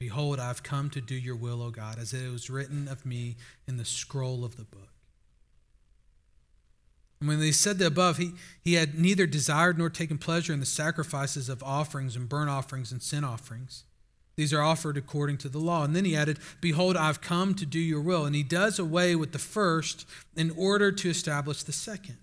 Behold, 0.00 0.40
I 0.40 0.48
have 0.48 0.64
come 0.64 0.90
to 0.90 1.00
do 1.00 1.14
your 1.14 1.36
will, 1.36 1.62
O 1.62 1.70
God, 1.70 2.00
as 2.00 2.12
it 2.12 2.28
was 2.32 2.50
written 2.50 2.88
of 2.88 3.06
me 3.06 3.36
in 3.68 3.76
the 3.76 3.84
scroll 3.84 4.44
of 4.44 4.56
the 4.56 4.64
book. 4.64 4.90
And 7.20 7.28
when 7.28 7.38
they 7.38 7.52
said 7.52 7.78
the 7.78 7.86
above, 7.86 8.16
he, 8.16 8.32
he 8.60 8.74
had 8.74 8.98
neither 8.98 9.26
desired 9.26 9.78
nor 9.78 9.88
taken 9.88 10.18
pleasure 10.18 10.52
in 10.52 10.58
the 10.58 10.66
sacrifices 10.66 11.48
of 11.48 11.62
offerings 11.62 12.16
and 12.16 12.28
burnt 12.28 12.50
offerings 12.50 12.90
and 12.90 13.00
sin 13.00 13.22
offerings. 13.22 13.84
These 14.36 14.52
are 14.52 14.62
offered 14.62 14.96
according 14.96 15.38
to 15.38 15.48
the 15.48 15.58
law. 15.58 15.84
And 15.84 15.94
then 15.94 16.04
he 16.04 16.16
added, 16.16 16.38
Behold, 16.60 16.96
I've 16.96 17.20
come 17.20 17.54
to 17.54 17.66
do 17.66 17.78
your 17.78 18.00
will. 18.00 18.24
And 18.24 18.34
he 18.34 18.42
does 18.42 18.78
away 18.78 19.14
with 19.14 19.32
the 19.32 19.38
first 19.38 20.06
in 20.36 20.50
order 20.56 20.90
to 20.90 21.10
establish 21.10 21.62
the 21.62 21.72
second. 21.72 22.16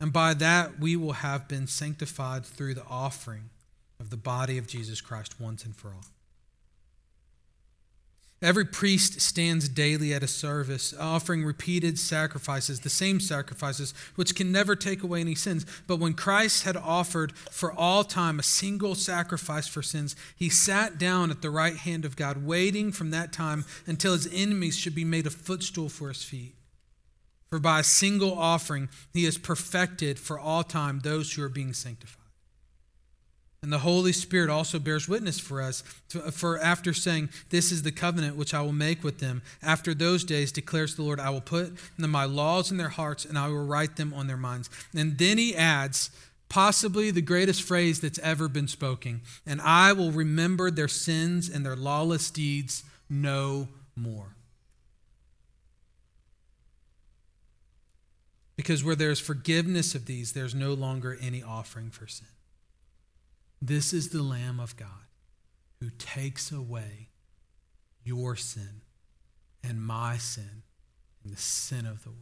And 0.00 0.12
by 0.12 0.34
that 0.34 0.80
we 0.80 0.96
will 0.96 1.12
have 1.12 1.48
been 1.48 1.66
sanctified 1.66 2.44
through 2.44 2.74
the 2.74 2.84
offering 2.84 3.50
of 4.00 4.10
the 4.10 4.16
body 4.16 4.58
of 4.58 4.66
Jesus 4.66 5.00
Christ 5.00 5.40
once 5.40 5.64
and 5.64 5.74
for 5.74 5.88
all. 5.88 6.04
Every 8.44 8.66
priest 8.66 9.22
stands 9.22 9.70
daily 9.70 10.12
at 10.12 10.22
a 10.22 10.28
service, 10.28 10.92
offering 11.00 11.46
repeated 11.46 11.98
sacrifices, 11.98 12.80
the 12.80 12.90
same 12.90 13.18
sacrifices, 13.18 13.94
which 14.16 14.34
can 14.34 14.52
never 14.52 14.76
take 14.76 15.02
away 15.02 15.22
any 15.22 15.34
sins. 15.34 15.64
But 15.86 15.98
when 15.98 16.12
Christ 16.12 16.64
had 16.64 16.76
offered 16.76 17.34
for 17.38 17.72
all 17.72 18.04
time 18.04 18.38
a 18.38 18.42
single 18.42 18.96
sacrifice 18.96 19.66
for 19.66 19.80
sins, 19.80 20.14
he 20.36 20.50
sat 20.50 20.98
down 20.98 21.30
at 21.30 21.40
the 21.40 21.48
right 21.48 21.76
hand 21.76 22.04
of 22.04 22.16
God, 22.16 22.44
waiting 22.44 22.92
from 22.92 23.12
that 23.12 23.32
time 23.32 23.64
until 23.86 24.12
his 24.12 24.28
enemies 24.30 24.76
should 24.76 24.94
be 24.94 25.06
made 25.06 25.26
a 25.26 25.30
footstool 25.30 25.88
for 25.88 26.08
his 26.08 26.22
feet. 26.22 26.54
For 27.48 27.58
by 27.58 27.80
a 27.80 27.84
single 27.84 28.38
offering, 28.38 28.90
he 29.14 29.24
has 29.24 29.38
perfected 29.38 30.18
for 30.18 30.38
all 30.38 30.64
time 30.64 31.00
those 31.00 31.32
who 31.32 31.42
are 31.42 31.48
being 31.48 31.72
sanctified. 31.72 32.23
And 33.64 33.72
the 33.72 33.78
Holy 33.78 34.12
Spirit 34.12 34.50
also 34.50 34.78
bears 34.78 35.08
witness 35.08 35.40
for 35.40 35.62
us. 35.62 35.80
For 36.32 36.58
after 36.58 36.92
saying, 36.92 37.30
This 37.48 37.72
is 37.72 37.82
the 37.82 37.92
covenant 37.92 38.36
which 38.36 38.52
I 38.52 38.60
will 38.60 38.74
make 38.74 39.02
with 39.02 39.20
them, 39.20 39.40
after 39.62 39.94
those 39.94 40.22
days, 40.22 40.52
declares 40.52 40.96
the 40.96 41.02
Lord, 41.02 41.18
I 41.18 41.30
will 41.30 41.40
put 41.40 41.72
my 41.96 42.26
laws 42.26 42.70
in 42.70 42.76
their 42.76 42.90
hearts 42.90 43.24
and 43.24 43.38
I 43.38 43.48
will 43.48 43.64
write 43.64 43.96
them 43.96 44.12
on 44.12 44.26
their 44.26 44.36
minds. 44.36 44.68
And 44.94 45.16
then 45.16 45.38
he 45.38 45.56
adds, 45.56 46.10
possibly 46.50 47.10
the 47.10 47.22
greatest 47.22 47.62
phrase 47.62 48.02
that's 48.02 48.18
ever 48.18 48.48
been 48.48 48.68
spoken, 48.68 49.22
and 49.46 49.62
I 49.62 49.94
will 49.94 50.12
remember 50.12 50.70
their 50.70 50.86
sins 50.86 51.48
and 51.48 51.64
their 51.64 51.74
lawless 51.74 52.30
deeds 52.30 52.84
no 53.08 53.68
more. 53.96 54.36
Because 58.56 58.84
where 58.84 58.94
there's 58.94 59.20
forgiveness 59.20 59.94
of 59.94 60.04
these, 60.04 60.32
there's 60.32 60.54
no 60.54 60.74
longer 60.74 61.16
any 61.22 61.42
offering 61.42 61.88
for 61.88 62.06
sin. 62.06 62.28
This 63.66 63.94
is 63.94 64.10
the 64.10 64.22
Lamb 64.22 64.60
of 64.60 64.76
God 64.76 65.08
who 65.80 65.88
takes 65.96 66.52
away 66.52 67.08
your 68.02 68.36
sin 68.36 68.82
and 69.62 69.82
my 69.82 70.18
sin 70.18 70.64
and 71.24 71.32
the 71.32 71.40
sin 71.40 71.86
of 71.86 72.04
the 72.04 72.10
world. 72.10 72.20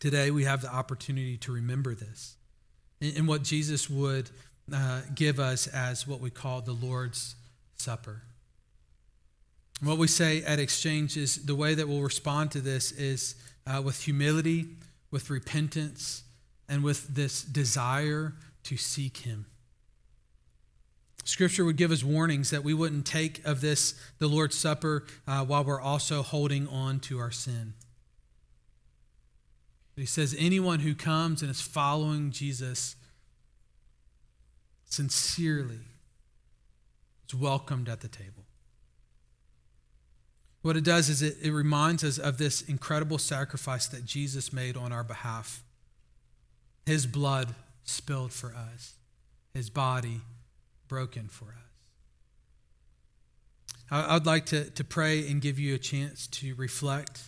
Today, 0.00 0.32
we 0.32 0.42
have 0.42 0.62
the 0.62 0.74
opportunity 0.74 1.36
to 1.36 1.52
remember 1.52 1.94
this 1.94 2.36
and 3.00 3.28
what 3.28 3.44
Jesus 3.44 3.88
would 3.88 4.30
uh, 4.74 5.02
give 5.14 5.38
us 5.38 5.68
as 5.68 6.08
what 6.08 6.18
we 6.18 6.28
call 6.28 6.60
the 6.60 6.72
Lord's 6.72 7.36
Supper. 7.76 8.22
What 9.80 9.96
we 9.96 10.08
say 10.08 10.42
at 10.42 10.58
Exchange 10.58 11.16
is 11.16 11.46
the 11.46 11.54
way 11.54 11.76
that 11.76 11.86
we'll 11.86 12.02
respond 12.02 12.50
to 12.50 12.60
this 12.60 12.90
is 12.90 13.36
uh, 13.64 13.80
with 13.80 14.02
humility, 14.02 14.66
with 15.12 15.30
repentance, 15.30 16.24
and 16.68 16.82
with 16.82 17.06
this 17.14 17.44
desire 17.44 18.32
to 18.66 18.76
seek 18.76 19.18
Him. 19.18 19.46
Scripture 21.24 21.64
would 21.64 21.76
give 21.76 21.90
us 21.90 22.04
warnings 22.04 22.50
that 22.50 22.62
we 22.62 22.72
wouldn't 22.72 23.04
take 23.04 23.44
of 23.44 23.60
this, 23.60 23.94
the 24.18 24.28
Lord's 24.28 24.56
Supper, 24.56 25.04
uh, 25.26 25.44
while 25.44 25.64
we're 25.64 25.80
also 25.80 26.22
holding 26.22 26.68
on 26.68 27.00
to 27.00 27.18
our 27.18 27.32
sin. 27.32 27.74
He 29.96 30.06
says, 30.06 30.36
anyone 30.38 30.80
who 30.80 30.94
comes 30.94 31.42
and 31.42 31.50
is 31.50 31.60
following 31.60 32.30
Jesus 32.30 32.96
sincerely 34.84 35.80
is 37.26 37.34
welcomed 37.34 37.88
at 37.88 38.02
the 38.02 38.08
table. 38.08 38.44
What 40.62 40.76
it 40.76 40.84
does 40.84 41.08
is 41.08 41.22
it, 41.22 41.38
it 41.42 41.50
reminds 41.50 42.04
us 42.04 42.18
of 42.18 42.38
this 42.38 42.60
incredible 42.60 43.18
sacrifice 43.18 43.86
that 43.88 44.04
Jesus 44.04 44.52
made 44.52 44.76
on 44.76 44.92
our 44.92 45.04
behalf. 45.04 45.64
His 46.84 47.06
blood 47.06 47.54
spilled 47.86 48.32
for 48.32 48.54
us, 48.54 48.94
his 49.54 49.70
body 49.70 50.20
broken 50.88 51.28
for 51.28 51.46
us. 51.46 51.66
I'd 53.90 54.26
like 54.26 54.46
to, 54.46 54.68
to 54.70 54.84
pray 54.84 55.28
and 55.28 55.40
give 55.40 55.58
you 55.58 55.74
a 55.74 55.78
chance 55.78 56.26
to 56.28 56.54
reflect, 56.56 57.22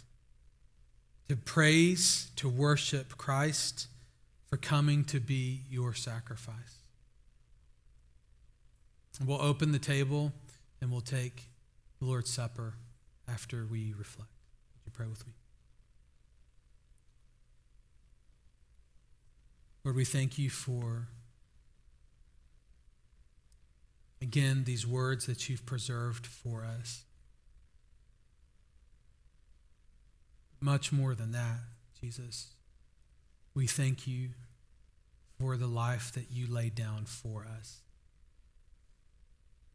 to 1.28 1.36
praise, 1.36 2.30
to 2.36 2.48
worship 2.48 3.16
Christ 3.16 3.86
for 4.48 4.56
coming 4.56 5.04
to 5.04 5.20
be 5.20 5.62
your 5.70 5.94
sacrifice. 5.94 6.54
We'll 9.24 9.42
open 9.42 9.72
the 9.72 9.78
table 9.78 10.32
and 10.80 10.90
we'll 10.90 11.00
take 11.00 11.48
the 11.98 12.06
Lord's 12.06 12.30
Supper 12.30 12.74
after 13.28 13.66
we 13.66 13.94
reflect. 13.96 14.30
Would 14.84 14.86
you 14.86 14.92
pray 14.92 15.06
with 15.06 15.26
me? 15.26 15.32
Lord, 19.84 19.96
we 19.96 20.04
thank 20.04 20.38
you 20.38 20.50
for, 20.50 21.08
again, 24.20 24.64
these 24.64 24.86
words 24.86 25.26
that 25.26 25.48
you've 25.48 25.64
preserved 25.64 26.26
for 26.26 26.64
us. 26.64 27.04
Much 30.60 30.92
more 30.92 31.14
than 31.14 31.30
that, 31.32 31.60
Jesus, 32.00 32.48
we 33.54 33.66
thank 33.66 34.06
you 34.06 34.30
for 35.38 35.56
the 35.56 35.68
life 35.68 36.12
that 36.12 36.32
you 36.32 36.52
laid 36.52 36.74
down 36.74 37.04
for 37.04 37.46
us, 37.58 37.78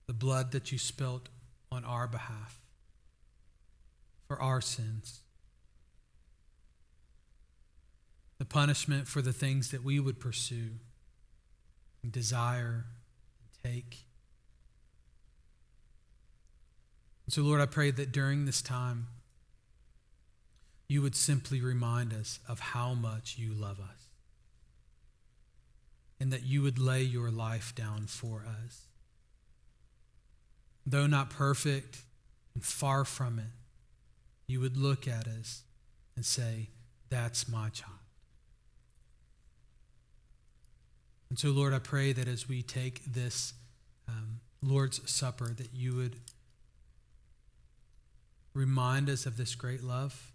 the 0.07 0.13
blood 0.13 0.51
that 0.51 0.71
you 0.71 0.77
spilt 0.77 1.29
on 1.71 1.85
our 1.85 2.07
behalf 2.07 2.59
for 4.27 4.41
our 4.41 4.61
sins, 4.61 5.21
the 8.39 8.42
punishment 8.53 9.07
for 9.07 9.19
the 9.19 9.33
things 9.33 9.71
that 9.71 9.83
we 9.83 9.99
would 9.99 10.19
pursue 10.19 10.69
and 12.03 12.11
desire 12.11 12.85
and 13.63 13.73
take. 13.73 14.05
And 17.25 17.33
so, 17.33 17.41
Lord, 17.41 17.61
I 17.61 17.65
pray 17.65 17.89
that 17.89 18.11
during 18.11 18.45
this 18.45 18.61
time, 18.61 19.07
you 20.87 21.01
would 21.01 21.15
simply 21.15 21.61
remind 21.61 22.13
us 22.13 22.39
of 22.47 22.59
how 22.59 22.93
much 22.93 23.39
you 23.39 23.53
love 23.53 23.79
us 23.79 24.09
and 26.19 26.31
that 26.31 26.43
you 26.43 26.61
would 26.61 26.77
lay 26.77 27.01
your 27.01 27.31
life 27.31 27.73
down 27.73 28.05
for 28.05 28.45
us. 28.47 28.85
Though 30.85 31.07
not 31.07 31.31
perfect 31.31 32.01
and 32.53 32.63
far 32.63 33.03
from 33.03 33.39
it, 33.39 33.45
you 34.45 34.59
would 34.59 34.77
look 34.77 35.07
at 35.07 35.27
us 35.27 35.63
and 36.15 36.23
say, 36.23 36.69
That's 37.09 37.49
my 37.49 37.69
child. 37.69 38.02
And 41.33 41.39
so, 41.39 41.49
Lord, 41.49 41.73
I 41.73 41.79
pray 41.79 42.13
that 42.13 42.27
as 42.27 42.47
we 42.47 42.61
take 42.61 43.03
this 43.05 43.55
um, 44.07 44.39
Lord's 44.61 45.01
Supper, 45.09 45.47
that 45.47 45.73
you 45.73 45.95
would 45.95 46.17
remind 48.53 49.09
us 49.09 49.25
of 49.25 49.35
this 49.35 49.55
great 49.55 49.83
love 49.83 50.31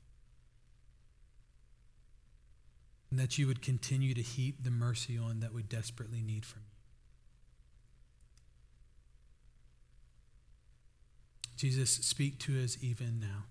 and 3.13 3.21
that 3.21 3.39
you 3.39 3.47
would 3.47 3.63
continue 3.63 4.13
to 4.13 4.23
heap 4.23 4.65
the 4.65 4.73
mercy 4.73 5.17
on 5.17 5.39
that 5.39 5.55
we 5.55 5.63
desperately 5.63 6.21
need 6.21 6.45
from 6.45 6.63
you. 6.63 6.79
Jesus, 11.57 11.91
speak 11.91 12.41
to 12.41 12.61
us 12.61 12.77
even 12.83 13.21
now. 13.21 13.45